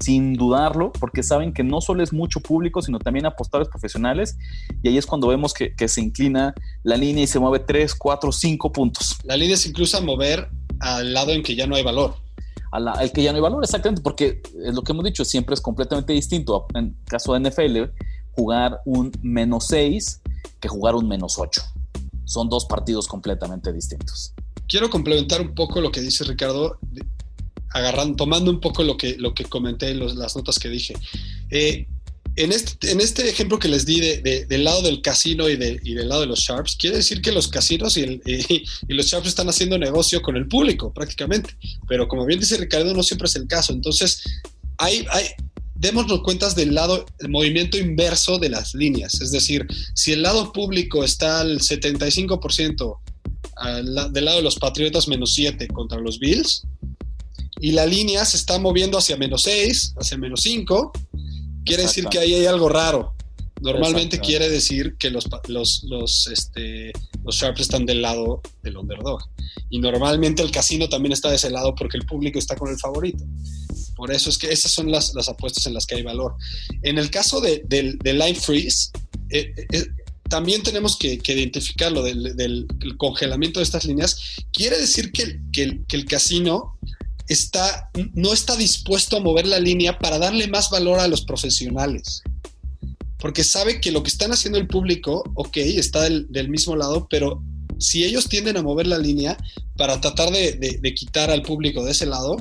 sin 0.00 0.34
dudarlo, 0.34 0.92
porque 0.92 1.22
saben 1.22 1.52
que 1.52 1.62
no 1.62 1.80
solo 1.80 2.02
es 2.02 2.12
mucho 2.12 2.40
público, 2.40 2.82
sino 2.82 2.98
también 2.98 3.26
apostadores 3.26 3.68
profesionales, 3.68 4.36
y 4.82 4.88
ahí 4.88 4.98
es 4.98 5.06
cuando 5.06 5.28
vemos 5.28 5.54
que, 5.54 5.74
se 5.88 6.00
inclina 6.00 6.54
la 6.82 6.96
línea 6.96 7.24
y 7.24 7.26
se 7.26 7.38
mueve 7.38 7.60
3, 7.60 7.94
4, 7.94 8.32
5 8.32 8.72
puntos. 8.72 9.18
La 9.24 9.36
línea 9.36 9.56
se 9.56 9.68
incluso 9.68 9.98
a 9.98 10.00
mover 10.00 10.48
al 10.80 11.12
lado 11.12 11.32
en 11.32 11.42
que 11.42 11.54
ya 11.54 11.66
no 11.66 11.76
hay 11.76 11.82
valor. 11.82 12.16
el 13.00 13.12
que 13.12 13.22
ya 13.22 13.32
no 13.32 13.36
hay 13.36 13.42
valor, 13.42 13.62
exactamente, 13.62 14.02
porque 14.02 14.42
es 14.64 14.74
lo 14.74 14.82
que 14.82 14.92
hemos 14.92 15.04
dicho, 15.04 15.24
siempre 15.24 15.54
es 15.54 15.60
completamente 15.60 16.12
distinto. 16.12 16.66
En 16.74 16.96
caso 17.06 17.34
de 17.34 17.48
NFL, 17.48 17.90
jugar 18.32 18.80
un 18.84 19.12
menos 19.22 19.66
6 19.68 20.22
que 20.60 20.68
jugar 20.68 20.94
un 20.94 21.06
menos 21.06 21.38
8. 21.38 21.62
Son 22.24 22.48
dos 22.48 22.64
partidos 22.64 23.06
completamente 23.06 23.72
distintos. 23.72 24.32
Quiero 24.66 24.88
complementar 24.88 25.42
un 25.42 25.54
poco 25.54 25.80
lo 25.80 25.92
que 25.92 26.00
dice 26.00 26.24
Ricardo 26.24 26.78
agarrando, 27.74 28.16
tomando 28.16 28.50
un 28.50 28.60
poco 28.60 28.82
lo 28.82 28.96
que, 28.96 29.16
lo 29.18 29.34
que 29.34 29.44
comenté 29.44 29.90
en 29.90 29.98
las 30.18 30.36
notas 30.36 30.58
que 30.58 30.70
dije. 30.70 30.94
Eh, 31.50 31.86
en, 32.36 32.52
este, 32.52 32.90
en 32.90 33.00
este 33.00 33.28
ejemplo 33.28 33.58
que 33.58 33.68
les 33.68 33.84
di 33.84 34.00
de, 34.00 34.46
del 34.46 34.64
lado 34.64 34.80
del 34.82 35.02
casino 35.02 35.48
y, 35.48 35.56
de, 35.56 35.80
y, 35.82 35.94
del 35.94 36.08
lado 36.08 36.22
de 36.22 36.28
los 36.28 36.40
Sharps, 36.40 36.76
quiere 36.76 36.96
decir 36.96 37.20
que 37.20 37.32
los 37.32 37.48
casinos 37.48 37.96
y, 37.96 38.20
y, 38.24 38.94
los 38.94 39.06
Sharps 39.06 39.28
están 39.28 39.48
haciendo 39.48 39.76
negocio 39.76 40.22
con 40.22 40.36
el 40.36 40.46
público 40.46 40.92
prácticamente. 40.92 41.50
Pero 41.88 42.08
como 42.08 42.24
bien 42.24 42.40
dice 42.40 42.56
Ricardo, 42.56 42.94
no 42.94 43.02
siempre 43.02 43.26
es 43.26 43.36
el 43.36 43.48
caso. 43.48 43.72
Entonces, 43.72 44.22
hay, 44.78 45.04
hay, 45.10 45.26
démonos 45.74 46.22
cuentas 46.22 46.54
del 46.54 46.74
lado, 46.74 47.04
el 47.18 47.28
movimiento 47.28 47.76
inverso 47.76 48.38
de 48.38 48.50
las 48.50 48.72
líneas. 48.74 49.20
Es 49.20 49.32
decir, 49.32 49.66
si 49.94 50.12
el 50.12 50.22
lado 50.22 50.52
público 50.52 51.02
está 51.02 51.40
al 51.40 51.58
75% 51.58 52.98
del 54.12 54.24
lado 54.24 54.36
de 54.38 54.42
los 54.42 54.56
Patriotas 54.56 55.08
menos 55.08 55.34
7 55.34 55.68
contra 55.68 56.00
los 56.00 56.18
Bills, 56.18 56.62
y 57.64 57.72
la 57.72 57.86
línea 57.86 58.26
se 58.26 58.36
está 58.36 58.58
moviendo 58.58 58.98
hacia 58.98 59.16
menos 59.16 59.40
6, 59.44 59.94
hacia 59.98 60.18
menos 60.18 60.42
5, 60.42 60.92
quiere 61.64 61.84
decir 61.84 62.04
que 62.10 62.18
ahí 62.18 62.34
hay 62.34 62.44
algo 62.44 62.68
raro. 62.68 63.14
Normalmente 63.62 64.20
quiere 64.20 64.50
decir 64.50 64.96
que 64.98 65.08
los, 65.08 65.26
los, 65.48 65.82
los, 65.84 66.26
este, 66.26 66.92
los 67.24 67.36
Sharps 67.36 67.62
están 67.62 67.86
del 67.86 68.02
lado 68.02 68.42
del 68.62 68.76
underdog. 68.76 69.22
Y 69.70 69.78
normalmente 69.78 70.42
el 70.42 70.50
casino 70.50 70.90
también 70.90 71.14
está 71.14 71.30
de 71.30 71.36
ese 71.36 71.48
lado 71.48 71.74
porque 71.74 71.96
el 71.96 72.04
público 72.04 72.38
está 72.38 72.54
con 72.54 72.68
el 72.68 72.76
favorito. 72.78 73.24
Por 73.96 74.12
eso 74.12 74.28
es 74.28 74.36
que 74.36 74.52
esas 74.52 74.70
son 74.70 74.90
las, 74.90 75.14
las 75.14 75.30
apuestas 75.30 75.64
en 75.64 75.72
las 75.72 75.86
que 75.86 75.94
hay 75.94 76.02
valor. 76.02 76.34
En 76.82 76.98
el 76.98 77.08
caso 77.08 77.40
de, 77.40 77.62
del, 77.64 77.96
del 78.00 78.18
line 78.18 78.38
freeze, 78.38 78.90
eh, 79.30 79.54
eh, 79.72 79.86
también 80.28 80.62
tenemos 80.62 80.98
que, 80.98 81.16
que 81.18 81.32
identificarlo 81.32 82.02
del, 82.02 82.36
del, 82.36 82.66
congelamiento 82.98 83.60
de 83.60 83.64
estas 83.64 83.86
líneas. 83.86 84.18
Quiere 84.52 84.76
decir 84.76 85.12
que, 85.12 85.40
que, 85.50 85.80
que 85.88 85.96
el 85.96 86.04
casino 86.04 86.76
está, 87.28 87.90
no 88.12 88.32
está 88.32 88.56
dispuesto 88.56 89.16
a 89.16 89.20
mover 89.20 89.46
la 89.46 89.58
línea 89.58 89.98
para 89.98 90.18
darle 90.18 90.48
más 90.48 90.70
valor 90.70 91.00
a 91.00 91.08
los 91.08 91.22
profesionales. 91.22 92.22
Porque 93.18 93.44
sabe 93.44 93.80
que 93.80 93.90
lo 93.90 94.02
que 94.02 94.10
están 94.10 94.32
haciendo 94.32 94.58
el 94.58 94.66
público, 94.66 95.24
ok, 95.34 95.56
está 95.56 96.02
del, 96.02 96.48
mismo 96.48 96.76
lado, 96.76 97.06
pero 97.08 97.42
si 97.78 98.04
ellos 98.04 98.28
tienden 98.28 98.56
a 98.58 98.62
mover 98.62 98.86
la 98.86 98.98
línea 98.98 99.36
para 99.76 100.00
tratar 100.00 100.30
de, 100.30 100.94
quitar 100.94 101.30
al 101.30 101.42
público 101.42 101.82
de 101.84 101.92
ese 101.92 102.06
lado, 102.06 102.36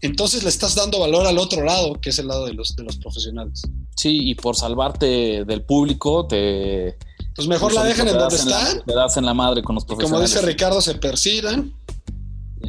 entonces 0.00 0.42
le 0.42 0.48
estás 0.48 0.74
dando 0.74 1.00
valor 1.00 1.26
al 1.26 1.38
otro 1.38 1.62
lado, 1.64 1.94
que 2.00 2.10
es 2.10 2.18
el 2.18 2.28
lado 2.28 2.46
de 2.46 2.54
los, 2.54 2.74
de 2.74 2.82
los 2.82 2.96
profesionales. 2.96 3.62
Sí, 3.96 4.30
y 4.30 4.34
por 4.34 4.56
salvarte 4.56 5.44
del 5.44 5.62
público, 5.62 6.26
te... 6.26 6.98
Pues 7.34 7.46
mejor 7.46 7.72
la 7.72 7.84
dejan 7.84 8.08
en 8.08 8.18
donde 8.18 8.34
están. 8.34 8.82
te 8.84 8.94
das 8.94 9.16
en 9.16 9.24
la 9.24 9.34
madre 9.34 9.62
con 9.62 9.76
los 9.76 9.84
profesionales. 9.84 10.32
Como 10.32 10.40
dice 10.40 10.52
Ricardo, 10.52 10.80
se 10.80 10.94
persigan 10.96 11.77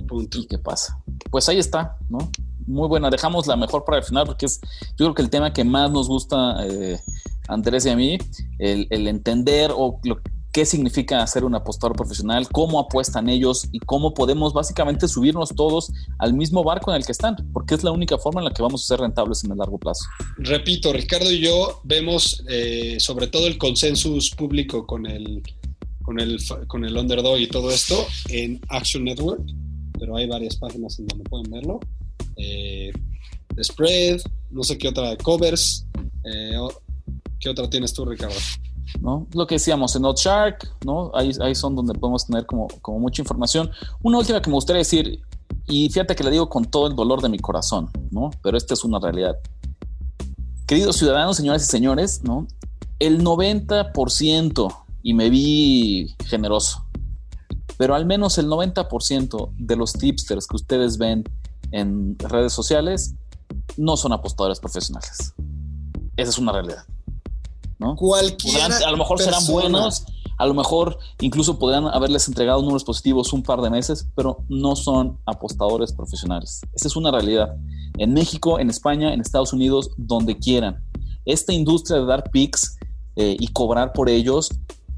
punto. 0.10 0.40
¿Y 0.40 0.48
qué 0.48 0.58
pasa? 0.58 1.00
pues 1.30 1.48
ahí 1.50 1.60
está, 1.60 1.98
¿no? 2.10 2.18
Muy 2.66 2.88
buena. 2.88 3.10
Dejamos 3.10 3.48
la 3.48 3.56
mejor 3.56 3.84
para 3.86 4.00
el 4.00 4.04
final 4.04 4.26
porque 4.26 4.46
es, 4.46 4.60
yo 4.98 5.06
creo 5.06 5.14
que 5.14 5.22
el 5.22 5.30
tema 5.30 5.54
que 5.54 5.64
más 5.64 5.92
nos 5.92 6.08
gusta, 6.08 6.66
eh, 6.68 7.00
Andrés 7.48 7.86
y 7.86 7.90
a 7.90 7.96
mí, 7.96 8.18
el, 8.60 9.08
entender 9.08 9.72
o 9.76 10.00
qué 10.52 10.66
significa 10.66 11.26
ser 11.28 11.46
un 11.46 11.56
apostador 11.56 11.96
profesional, 11.96 12.48
cómo 12.50 12.80
apuestan 12.80 13.30
ellos 13.30 13.68
y 13.72 13.80
cómo 13.80 14.14
podemos 14.14 14.54
básicamente 14.54 15.08
subirnos 15.08 15.50
todos 15.56 15.92
al 16.18 16.34
mismo 16.34 16.64
barco 16.64 16.92
en 16.92 16.98
el 16.98 17.06
que 17.06 17.12
están, 17.12 17.36
porque 17.54 17.76
es 17.76 17.84
la 17.84 17.92
única 17.92 18.18
forma 18.18 18.42
en 18.42 18.46
la 18.46 18.54
que 18.54 18.62
vamos 18.62 18.84
a 18.84 18.88
ser 18.88 19.00
rentables 19.00 19.44
en 19.44 19.52
el 19.52 19.58
largo 19.58 19.78
plazo. 19.78 20.06
Repito, 20.38 20.92
Ricardo 20.94 21.32
y 21.32 21.40
yo 21.40 21.82
vemos 21.84 22.44
eh, 22.48 22.98
sobre 23.00 23.28
todo 23.28 23.48
el 23.48 23.58
consensus 23.58 24.32
público 24.32 24.86
con 24.86 25.06
el, 25.06 25.44
con, 26.02 26.20
el, 26.20 26.40
con 26.68 26.86
el 26.86 26.98
underdog 26.98 27.38
y 27.38 27.48
todo 27.48 27.70
esto 27.70 28.06
en 28.30 28.60
Action 28.70 29.04
Network, 29.04 29.42
pero 30.00 30.16
hay 30.16 30.28
varias 30.28 30.56
páginas 30.56 30.98
en 31.00 31.08
donde 31.08 31.24
pueden 31.26 31.52
verlo. 31.52 31.80
Eh, 32.38 32.92
spread, 33.62 34.22
no 34.50 34.64
sé 34.64 34.78
qué 34.78 34.88
otra, 34.88 35.16
covers. 35.18 35.86
Eh, 36.24 36.56
¿Qué 37.40 37.50
otra 37.50 37.70
tienes 37.70 37.94
tú, 37.94 38.06
Ricardo? 38.06 38.36
¿no? 39.02 39.28
Lo 39.34 39.48
que 39.48 39.56
decíamos 39.56 39.96
en 39.96 40.04
Shark, 40.04 40.68
¿no? 40.86 41.12
Ahí, 41.14 41.32
ahí 41.42 41.56
son 41.56 41.76
donde 41.76 41.94
podemos 41.94 42.26
tener 42.26 42.46
como, 42.46 42.68
como 42.82 43.00
mucha 43.00 43.22
información. 43.22 43.70
Una 44.02 44.18
última 44.18 44.42
que 44.42 44.50
me 44.50 44.56
gustaría 44.56 44.80
decir, 44.80 45.22
y 45.68 45.90
fíjate 45.90 46.16
que 46.16 46.24
le 46.24 46.32
digo 46.32 46.50
con 46.50 46.66
todo 46.66 46.88
el 46.88 46.96
dolor 46.96 47.22
de 47.22 47.30
mi 47.30 47.40
corazón, 47.40 47.90
¿no? 48.12 48.32
Pero 48.42 48.58
esta 48.58 48.74
es 48.74 48.84
una 48.84 49.00
realidad. 49.00 49.36
Queridos 50.66 50.98
ciudadanos, 50.98 51.38
señoras 51.38 51.64
y 51.64 51.66
señores, 51.66 52.22
¿no? 52.24 52.48
El 53.00 53.24
90%, 53.24 54.76
y 55.02 55.14
me 55.14 55.30
vi 55.30 56.16
generoso, 56.26 56.86
pero 57.80 57.96
al 57.96 58.06
menos 58.06 58.38
el 58.38 58.48
90% 58.48 59.52
de 59.58 59.76
los 59.78 59.94
tipsters 59.94 60.48
que 60.48 60.58
ustedes 60.58 60.98
ven 60.98 61.24
en 61.72 62.20
redes 62.20 62.52
sociales 62.52 63.16
no 63.78 63.96
son 63.96 64.12
apostadores 64.12 64.60
profesionales. 64.60 65.34
Esa 66.18 66.30
es 66.30 66.38
una 66.38 66.52
realidad. 66.52 66.84
¿no? 67.78 67.96
a 67.96 68.92
lo 68.92 68.98
mejor 68.98 69.22
serán 69.22 69.48
buenos, 69.48 70.04
a 70.38 70.46
lo 70.46 70.54
mejor 70.54 71.00
incluso 71.22 71.58
podrían 71.58 71.88
haberles 71.88 72.28
entregado 72.28 72.62
números 72.62 72.84
positivos 72.84 73.32
un 73.32 73.44
par 73.44 73.62
de 73.62 73.70
meses, 73.70 74.10
pero 74.14 74.44
no 74.50 74.76
son 74.76 75.18
apostadores 75.26 75.94
profesionales. 75.94 76.60
Esa 76.74 76.90
es 76.90 76.98
una 76.98 77.12
realidad. 77.12 77.56
En 77.98 78.14
México, 78.14 78.60
en 78.60 78.70
España, 78.70 79.14
en 79.14 79.22
Estados 79.22 79.54
Unidos, 79.54 79.92
donde 79.96 80.38
quieran. 80.38 80.84
Esta 81.24 81.54
industria 81.54 82.02
de 82.02 82.06
dar 82.06 82.30
picks 82.30 82.78
eh, 83.16 83.38
y 83.40 83.48
cobrar 83.48 83.94
por 83.94 84.10
ellos 84.10 84.50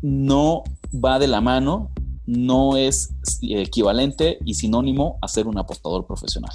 no 0.01 0.63
va 0.91 1.19
de 1.19 1.27
la 1.27 1.41
mano, 1.41 1.91
no 2.25 2.77
es 2.77 3.09
equivalente 3.41 4.39
y 4.45 4.53
sinónimo 4.53 5.17
a 5.21 5.27
ser 5.27 5.47
un 5.47 5.57
apostador 5.57 6.05
profesional 6.05 6.53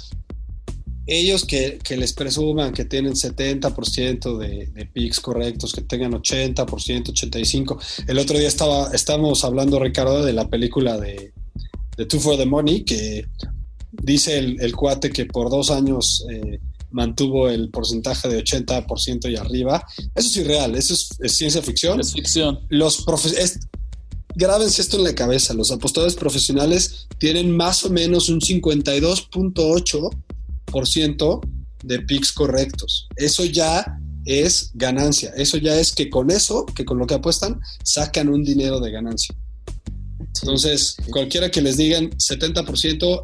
ellos 1.07 1.45
que, 1.45 1.79
les 1.95 2.13
presuman 2.13 2.73
que 2.73 2.83
tienen 2.83 3.13
70% 3.13 4.37
de, 4.37 4.67
de 4.67 4.85
picks 4.85 5.21
correctos, 5.21 5.71
que 5.71 5.81
tengan 5.81 6.11
80%, 6.11 6.65
85%. 6.65 8.05
El 8.07 8.19
otro 8.19 8.37
día 8.37 8.49
estaba, 8.49 8.91
estábamos 8.93 9.43
hablando, 9.45 9.79
Ricardo, 9.79 10.23
de 10.23 10.33
la 10.33 10.49
película 10.49 10.97
de, 10.99 11.33
de 11.95 12.05
Two 12.05 12.19
for 12.19 12.37
the 12.37 12.45
Money, 12.45 12.83
que 12.83 13.25
dice 13.91 14.37
el, 14.37 14.75
cuate 14.75 15.09
que 15.09 15.25
por 15.25 15.49
dos 15.49 15.71
años 15.71 16.25
eh, 16.29 16.59
mantuvo 16.91 17.47
el 17.49 17.69
porcentaje 17.69 18.27
de 18.27 18.43
80% 18.43 19.31
y 19.31 19.37
arriba. 19.37 19.81
Eso 20.13 20.27
es 20.27 20.37
irreal, 20.37 20.75
eso 20.75 20.93
es, 20.93 21.33
ciencia 21.33 21.61
ficción. 21.61 22.01
Es 22.01 22.11
ficción. 22.11 22.59
Los 22.67 23.03
grábense 24.37 24.81
esto 24.81 24.97
en 24.97 25.03
la 25.03 25.15
cabeza, 25.15 25.53
los 25.53 25.71
apostadores 25.71 26.15
profesionales 26.15 27.07
tienen 27.17 27.55
más 27.55 27.83
o 27.83 27.89
menos 27.89 28.29
un 28.29 28.39
52.8 28.39 30.09
ciento 30.85 31.41
de 31.83 31.99
picks 32.01 32.31
correctos. 32.31 33.07
Eso 33.15 33.45
ya 33.45 33.99
es 34.25 34.71
ganancia. 34.73 35.31
Eso 35.35 35.57
ya 35.57 35.79
es 35.79 35.91
que 35.91 36.09
con 36.09 36.29
eso, 36.29 36.65
que 36.65 36.85
con 36.85 36.97
lo 36.97 37.07
que 37.07 37.15
apuestan, 37.15 37.59
sacan 37.83 38.29
un 38.29 38.43
dinero 38.43 38.79
de 38.79 38.91
ganancia. 38.91 39.35
Entonces, 40.41 40.97
cualquiera 41.09 41.49
que 41.49 41.61
les 41.61 41.77
digan 41.77 42.11
70%, 42.11 43.23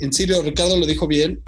en 0.00 0.12
serio, 0.12 0.42
Ricardo 0.42 0.76
lo 0.76 0.86
dijo 0.86 1.06
bien, 1.06 1.42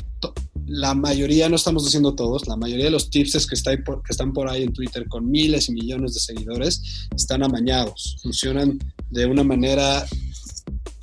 la 0.66 0.94
mayoría, 0.94 1.48
no 1.48 1.56
estamos 1.56 1.84
diciendo 1.84 2.14
todos, 2.14 2.48
la 2.48 2.56
mayoría 2.56 2.86
de 2.86 2.90
los 2.90 3.10
tips 3.10 3.46
que, 3.46 3.54
está 3.54 3.76
que 3.76 3.92
están 4.10 4.32
por 4.32 4.48
ahí 4.48 4.64
en 4.64 4.72
Twitter 4.72 5.06
con 5.08 5.30
miles 5.30 5.68
y 5.68 5.72
millones 5.72 6.14
de 6.14 6.20
seguidores 6.20 7.08
están 7.14 7.44
amañados, 7.44 8.16
funcionan 8.22 8.78
de 9.10 9.26
una 9.26 9.44
manera 9.44 10.06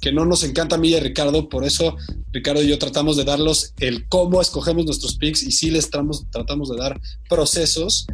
que 0.03 0.11
no 0.11 0.25
nos 0.25 0.43
encanta 0.43 0.75
a 0.75 0.79
mí 0.79 0.89
y 0.89 0.95
a 0.95 0.99
Ricardo, 0.99 1.47
por 1.47 1.63
eso 1.63 1.95
Ricardo 2.33 2.61
y 2.61 2.67
yo 2.67 2.77
tratamos 2.77 3.15
de 3.15 3.23
darlos 3.23 3.73
el 3.79 4.09
cómo 4.09 4.41
escogemos 4.41 4.85
nuestros 4.85 5.15
picks 5.15 5.43
y 5.43 5.51
sí 5.51 5.71
les 5.71 5.89
tratamos, 5.89 6.25
tratamos 6.29 6.69
de 6.69 6.77
dar 6.77 6.99
procesos, 7.29 8.05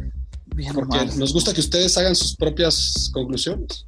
porque 0.72 1.06
nos 1.16 1.32
gusta 1.32 1.52
que 1.52 1.60
ustedes 1.60 1.96
hagan 1.98 2.14
sus 2.14 2.36
propias 2.36 3.10
conclusiones. 3.12 3.86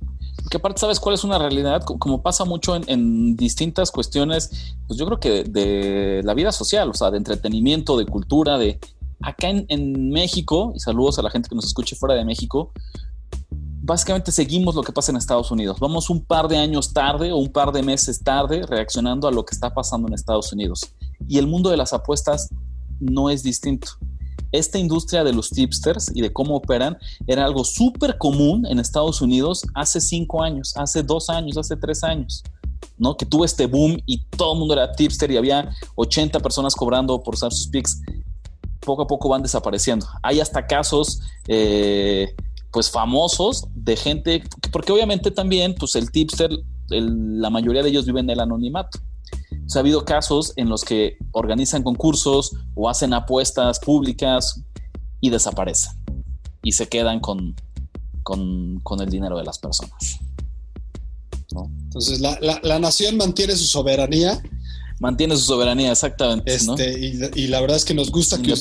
Que 0.50 0.56
aparte, 0.56 0.80
¿sabes 0.80 0.98
cuál 0.98 1.14
es 1.14 1.22
una 1.22 1.38
realidad? 1.38 1.82
Como 1.84 2.22
pasa 2.22 2.44
mucho 2.44 2.74
en, 2.74 3.36
distintas 3.36 3.92
cuestiones, 3.92 4.74
pues 4.88 4.98
yo 4.98 5.06
creo 5.06 5.20
que 5.20 5.44
de, 5.44 6.22
la 6.24 6.34
vida 6.34 6.50
social, 6.50 6.90
o 6.90 6.94
sea, 6.94 7.12
de 7.12 7.18
entretenimiento, 7.18 7.96
de 7.96 8.06
cultura, 8.06 8.58
de 8.58 8.80
acá 9.20 9.48
en, 9.48 9.66
en 9.68 10.10
México, 10.10 10.72
y 10.74 10.80
saludos 10.80 11.20
a 11.20 11.22
la 11.22 11.30
gente 11.30 11.48
que 11.48 11.54
nos 11.54 11.66
escuche 11.66 11.94
fuera 11.94 12.16
de 12.16 12.24
México, 12.24 12.72
básicamente 13.82 14.30
seguimos 14.30 14.74
lo 14.74 14.82
que 14.82 14.92
pasa 14.92 15.10
en 15.10 15.16
Estados 15.16 15.50
Unidos. 15.50 15.78
Vamos 15.80 16.08
un 16.08 16.24
par 16.24 16.48
de 16.48 16.56
años 16.56 16.92
tarde 16.92 17.32
o 17.32 17.36
un 17.36 17.52
par 17.52 17.72
de 17.72 17.82
meses 17.82 18.22
tarde 18.22 18.64
reaccionando 18.66 19.26
a 19.26 19.32
lo 19.32 19.44
que 19.44 19.54
está 19.54 19.74
pasando 19.74 20.08
en 20.08 20.14
Estados 20.14 20.52
Unidos. 20.52 20.94
Y 21.28 21.38
el 21.38 21.48
mundo 21.48 21.68
de 21.68 21.76
las 21.76 21.92
apuestas 21.92 22.48
no 23.00 23.28
es 23.28 23.42
distinto. 23.42 23.88
Esta 24.52 24.78
industria 24.78 25.24
de 25.24 25.32
los 25.32 25.50
tipsters 25.50 26.14
y 26.14 26.20
de 26.20 26.32
cómo 26.32 26.56
operan 26.56 26.96
era 27.26 27.44
algo 27.44 27.64
súper 27.64 28.18
común 28.18 28.66
en 28.66 28.78
Estados 28.78 29.20
Unidos 29.20 29.62
hace 29.74 30.00
cinco 30.00 30.42
años, 30.42 30.74
hace 30.76 31.02
dos 31.02 31.28
años, 31.28 31.56
hace 31.56 31.76
tres 31.76 32.04
años. 32.04 32.42
¿no? 32.98 33.16
Que 33.16 33.26
tuvo 33.26 33.44
este 33.44 33.66
boom 33.66 33.98
y 34.06 34.24
todo 34.26 34.52
el 34.52 34.58
mundo 34.60 34.74
era 34.74 34.92
tipster 34.92 35.30
y 35.30 35.36
había 35.36 35.70
80 35.96 36.38
personas 36.40 36.74
cobrando 36.74 37.20
por 37.20 37.34
usar 37.34 37.52
sus 37.52 37.66
picks. 37.66 38.00
Poco 38.80 39.02
a 39.02 39.06
poco 39.06 39.28
van 39.28 39.42
desapareciendo. 39.42 40.06
Hay 40.22 40.40
hasta 40.40 40.66
casos 40.66 41.20
eh, 41.48 42.34
pues 42.72 42.90
famosos 42.90 43.66
de 43.74 43.96
gente, 43.96 44.42
porque 44.72 44.92
obviamente 44.92 45.30
también 45.30 45.74
pues 45.78 45.94
el 45.94 46.10
tipster, 46.10 46.50
la 46.88 47.50
mayoría 47.50 47.82
de 47.82 47.90
ellos 47.90 48.06
viven 48.06 48.24
en 48.24 48.30
el 48.30 48.40
anonimato. 48.40 48.98
ha 49.74 49.78
habido 49.78 50.04
casos 50.04 50.52
en 50.56 50.68
los 50.68 50.82
que 50.82 51.16
organizan 51.32 51.82
concursos 51.82 52.52
o 52.74 52.88
hacen 52.88 53.12
apuestas 53.12 53.78
públicas 53.78 54.62
y 55.20 55.30
desaparecen 55.30 55.92
y 56.62 56.72
se 56.72 56.88
quedan 56.88 57.20
con, 57.20 57.54
con, 58.22 59.00
el 59.00 59.08
dinero 59.10 59.36
de 59.36 59.44
las 59.44 59.58
personas. 59.58 60.20
Entonces 61.84 62.20
la, 62.20 62.78
nación 62.78 63.18
mantiene 63.18 63.54
su 63.56 63.66
soberanía 63.66 64.42
mantiene 65.02 65.36
su 65.36 65.42
soberanía, 65.42 65.90
exactamente. 65.90 66.54
Este, 66.54 66.96
y, 67.34 67.48
la 67.48 67.60
verdad 67.60 67.76
es 67.76 67.84
que 67.84 67.92
nos 67.92 68.12
gusta 68.12 68.40
que, 68.40 68.54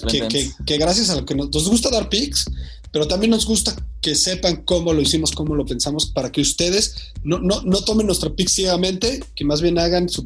que, 0.66 0.78
gracias 0.80 1.12
a 1.12 1.16
lo 1.16 1.24
que 1.24 1.36
nos, 1.36 1.52
nos 1.52 1.70
gusta 1.70 1.92
dar 1.92 2.10
pics, 2.10 2.46
pero 2.92 3.08
también 3.08 3.30
nos 3.30 3.46
gusta 3.46 3.76
que 4.02 4.16
sepan 4.16 4.64
cómo 4.66 4.92
lo 4.92 5.02
hicimos, 5.02 5.32
cómo 5.34 5.54
lo 5.54 5.66
pensamos, 5.66 6.08
para 6.08 6.32
que 6.32 6.42
ustedes 6.42 7.14
no, 7.24 7.38
no, 7.38 7.62
no 7.62 7.82
tomen 7.84 8.08
nuestro 8.08 8.36
pick 8.36 8.50
ciegamente, 8.50 9.24
que 9.36 9.46
más 9.46 9.62
bien 9.62 9.78
hagan 9.78 10.10
sus 10.10 10.26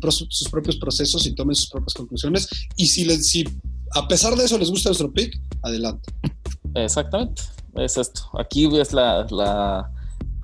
propios 0.49 0.77
procesos 0.77 1.25
y 1.27 1.35
tomen 1.35 1.55
sus 1.55 1.69
propias 1.69 1.93
conclusiones. 1.93 2.47
Y 2.77 2.87
si, 2.87 3.03
les, 3.03 3.27
si 3.27 3.43
a 3.91 4.07
pesar 4.07 4.37
de 4.37 4.45
eso 4.45 4.57
les 4.57 4.69
gusta 4.69 4.89
nuestro 4.89 5.11
pick, 5.11 5.37
adelante. 5.63 6.13
Exactamente, 6.75 7.41
es 7.75 7.97
esto. 7.97 8.21
Aquí 8.39 8.69
es 8.79 8.93
la, 8.93 9.91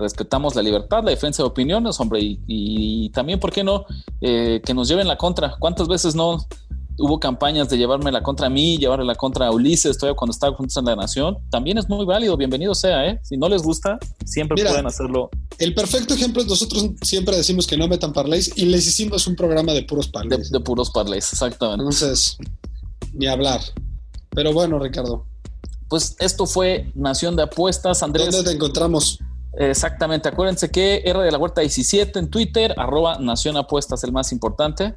respetamos 0.01 0.55
la 0.55 0.61
libertad, 0.61 1.03
la 1.03 1.11
defensa 1.11 1.43
de 1.43 1.47
opiniones, 1.47 1.99
hombre, 1.99 2.19
y, 2.21 3.09
también, 3.11 3.39
¿por 3.39 3.51
qué 3.51 3.63
no? 3.63 3.85
Eh, 4.19 4.61
que 4.65 4.73
nos 4.73 4.87
lleven 4.87 5.07
la 5.07 5.17
contra. 5.17 5.55
¿Cuántas 5.59 5.87
veces 5.87 6.15
no 6.15 6.39
hubo 6.97 7.19
campañas 7.19 7.69
de 7.69 7.77
llevarme 7.77 8.11
la 8.11 8.21
contra 8.21 8.47
a 8.47 8.49
mí, 8.49 8.77
llevarle 8.77 9.05
la 9.05 9.15
contra 9.15 9.47
a 9.47 9.51
Ulises, 9.51 9.97
todavía 9.97 10.15
cuando 10.15 10.31
estaba 10.31 10.55
juntos 10.55 10.77
en 10.77 10.85
la 10.85 10.95
Nación, 10.95 11.37
también 11.49 11.77
es 11.77 11.89
muy 11.89 12.05
válido, 12.05 12.37
bienvenido 12.37 12.75
sea, 12.75 13.07
¿eh? 13.07 13.19
Si 13.23 13.37
no 13.37 13.49
les 13.49 13.63
gusta, 13.63 13.97
siempre 14.25 14.61
pueden 14.63 14.85
hacerlo. 14.85 15.29
El 15.57 15.73
perfecto 15.73 16.13
ejemplo 16.13 16.41
es 16.41 16.47
nosotros 16.47 16.91
siempre 17.01 17.35
decimos 17.35 17.67
que 17.67 17.77
no 17.77 17.87
metan 17.87 18.13
parlays 18.13 18.51
y 18.55 18.65
les 18.65 18.87
hicimos 18.87 19.27
un 19.27 19.35
programa 19.35 19.73
de 19.73 19.83
puros 19.83 20.07
parlays. 20.07 20.51
De, 20.51 20.59
puros 20.59 20.91
parlays, 20.91 21.31
exactamente. 21.31 21.83
Entonces, 21.83 22.37
ni 23.13 23.27
hablar. 23.27 23.61
Pero 24.29 24.53
bueno, 24.53 24.79
Ricardo. 24.79 25.25
Pues 25.89 26.15
esto 26.19 26.45
fue 26.45 26.89
Nación 26.95 27.35
de 27.35 27.43
Apuestas, 27.43 28.01
Andrés. 28.01 28.31
¿Dónde 28.31 28.49
te 28.49 28.55
encontramos? 28.55 29.19
Exactamente, 29.57 30.29
acuérdense 30.29 30.69
que 30.69 31.01
R 31.05 31.19
de 31.19 31.31
la 31.31 31.37
Huerta 31.37 31.61
17 31.61 32.17
en 32.17 32.29
Twitter, 32.29 32.73
arroba 32.77 33.19
Nación 33.19 33.57
Apuestas, 33.57 34.03
el 34.03 34.11
más 34.11 34.31
importante. 34.31 34.95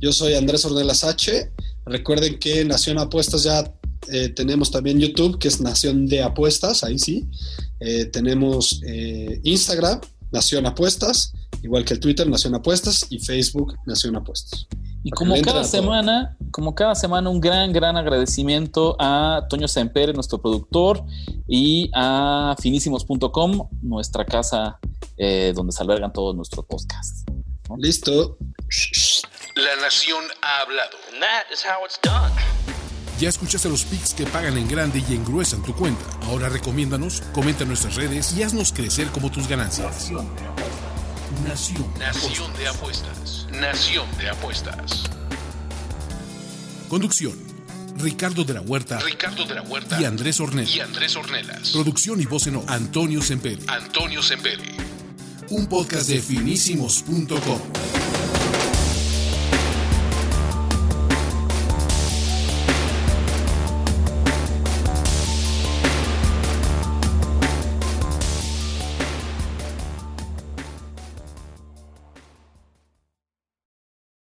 Yo 0.00 0.12
soy 0.12 0.34
Andrés 0.34 0.64
Ornelas 0.64 1.04
H. 1.04 1.52
Recuerden 1.86 2.38
que 2.38 2.64
Nación 2.64 2.98
Apuestas 2.98 3.44
ya 3.44 3.72
eh, 4.10 4.30
tenemos 4.30 4.70
también 4.70 4.98
YouTube, 4.98 5.38
que 5.38 5.46
es 5.46 5.60
Nación 5.60 6.06
de 6.06 6.22
Apuestas, 6.22 6.82
ahí 6.82 6.98
sí. 6.98 7.28
Eh, 7.78 8.06
tenemos 8.06 8.80
eh, 8.84 9.40
Instagram, 9.44 10.00
Nación 10.32 10.66
Apuestas, 10.66 11.32
igual 11.62 11.84
que 11.84 11.94
el 11.94 12.00
Twitter, 12.00 12.28
Nación 12.28 12.54
Apuestas, 12.56 13.06
y 13.10 13.20
Facebook, 13.20 13.76
Nación 13.86 14.16
Apuestas. 14.16 14.66
Y 15.04 15.10
como 15.10 15.40
cada 15.42 15.64
semana, 15.64 16.36
como 16.50 16.74
cada 16.74 16.94
semana, 16.94 17.28
un 17.28 17.40
gran, 17.40 17.72
gran 17.72 17.96
agradecimiento 17.96 18.96
a 18.98 19.46
Toño 19.48 19.66
Semper, 19.66 20.14
nuestro 20.14 20.40
productor, 20.40 21.04
y 21.48 21.90
a 21.94 22.54
finísimos.com, 22.60 23.68
nuestra 23.82 24.24
casa 24.24 24.78
eh, 25.16 25.52
donde 25.54 25.72
se 25.72 25.82
albergan 25.82 26.12
todos 26.12 26.36
nuestros 26.36 26.64
podcasts. 26.66 27.24
Listo. 27.78 28.36
La 29.56 29.76
nación 29.82 30.24
ha 30.40 30.62
hablado. 30.62 30.96
Ya 33.18 33.28
escuchaste 33.28 33.68
los 33.68 33.84
pics 33.84 34.14
que 34.14 34.24
pagan 34.26 34.56
en 34.56 34.68
grande 34.68 35.02
y 35.08 35.14
engruesan 35.14 35.62
tu 35.62 35.74
cuenta. 35.74 36.04
Ahora 36.26 36.48
recomiéndanos, 36.48 37.22
comenta 37.32 37.62
en 37.62 37.68
nuestras 37.68 37.94
redes 37.94 38.36
y 38.36 38.42
haznos 38.42 38.72
crecer 38.72 39.08
como 39.08 39.30
tus 39.30 39.46
ganancias. 39.46 40.10
Nación. 41.46 41.86
Nación 41.98 42.52
de 42.54 42.68
apuestas. 42.68 43.46
Nación 43.52 44.06
de 44.18 44.28
apuestas. 44.30 45.04
Conducción. 46.88 47.32
Ricardo 47.98 48.44
de 48.44 48.54
la 48.54 48.60
Huerta. 48.60 48.98
Ricardo 49.00 49.44
de 49.44 49.54
la 49.54 49.62
Huerta. 49.62 50.00
Y 50.00 50.04
Andrés 50.04 50.40
Ornelas. 50.40 50.74
Y 50.74 50.80
Andrés 50.80 51.16
Ornelas. 51.16 51.70
Producción 51.70 52.20
y 52.20 52.26
voz 52.26 52.46
en 52.46 52.56
off, 52.56 52.64
Antonio 52.68 53.22
Semperi. 53.22 53.64
Antonio 53.68 54.22
Semperi. 54.22 54.76
Un 55.50 55.66
podcast 55.66 56.08
de 56.08 56.20
finísimos.com. 56.20 57.60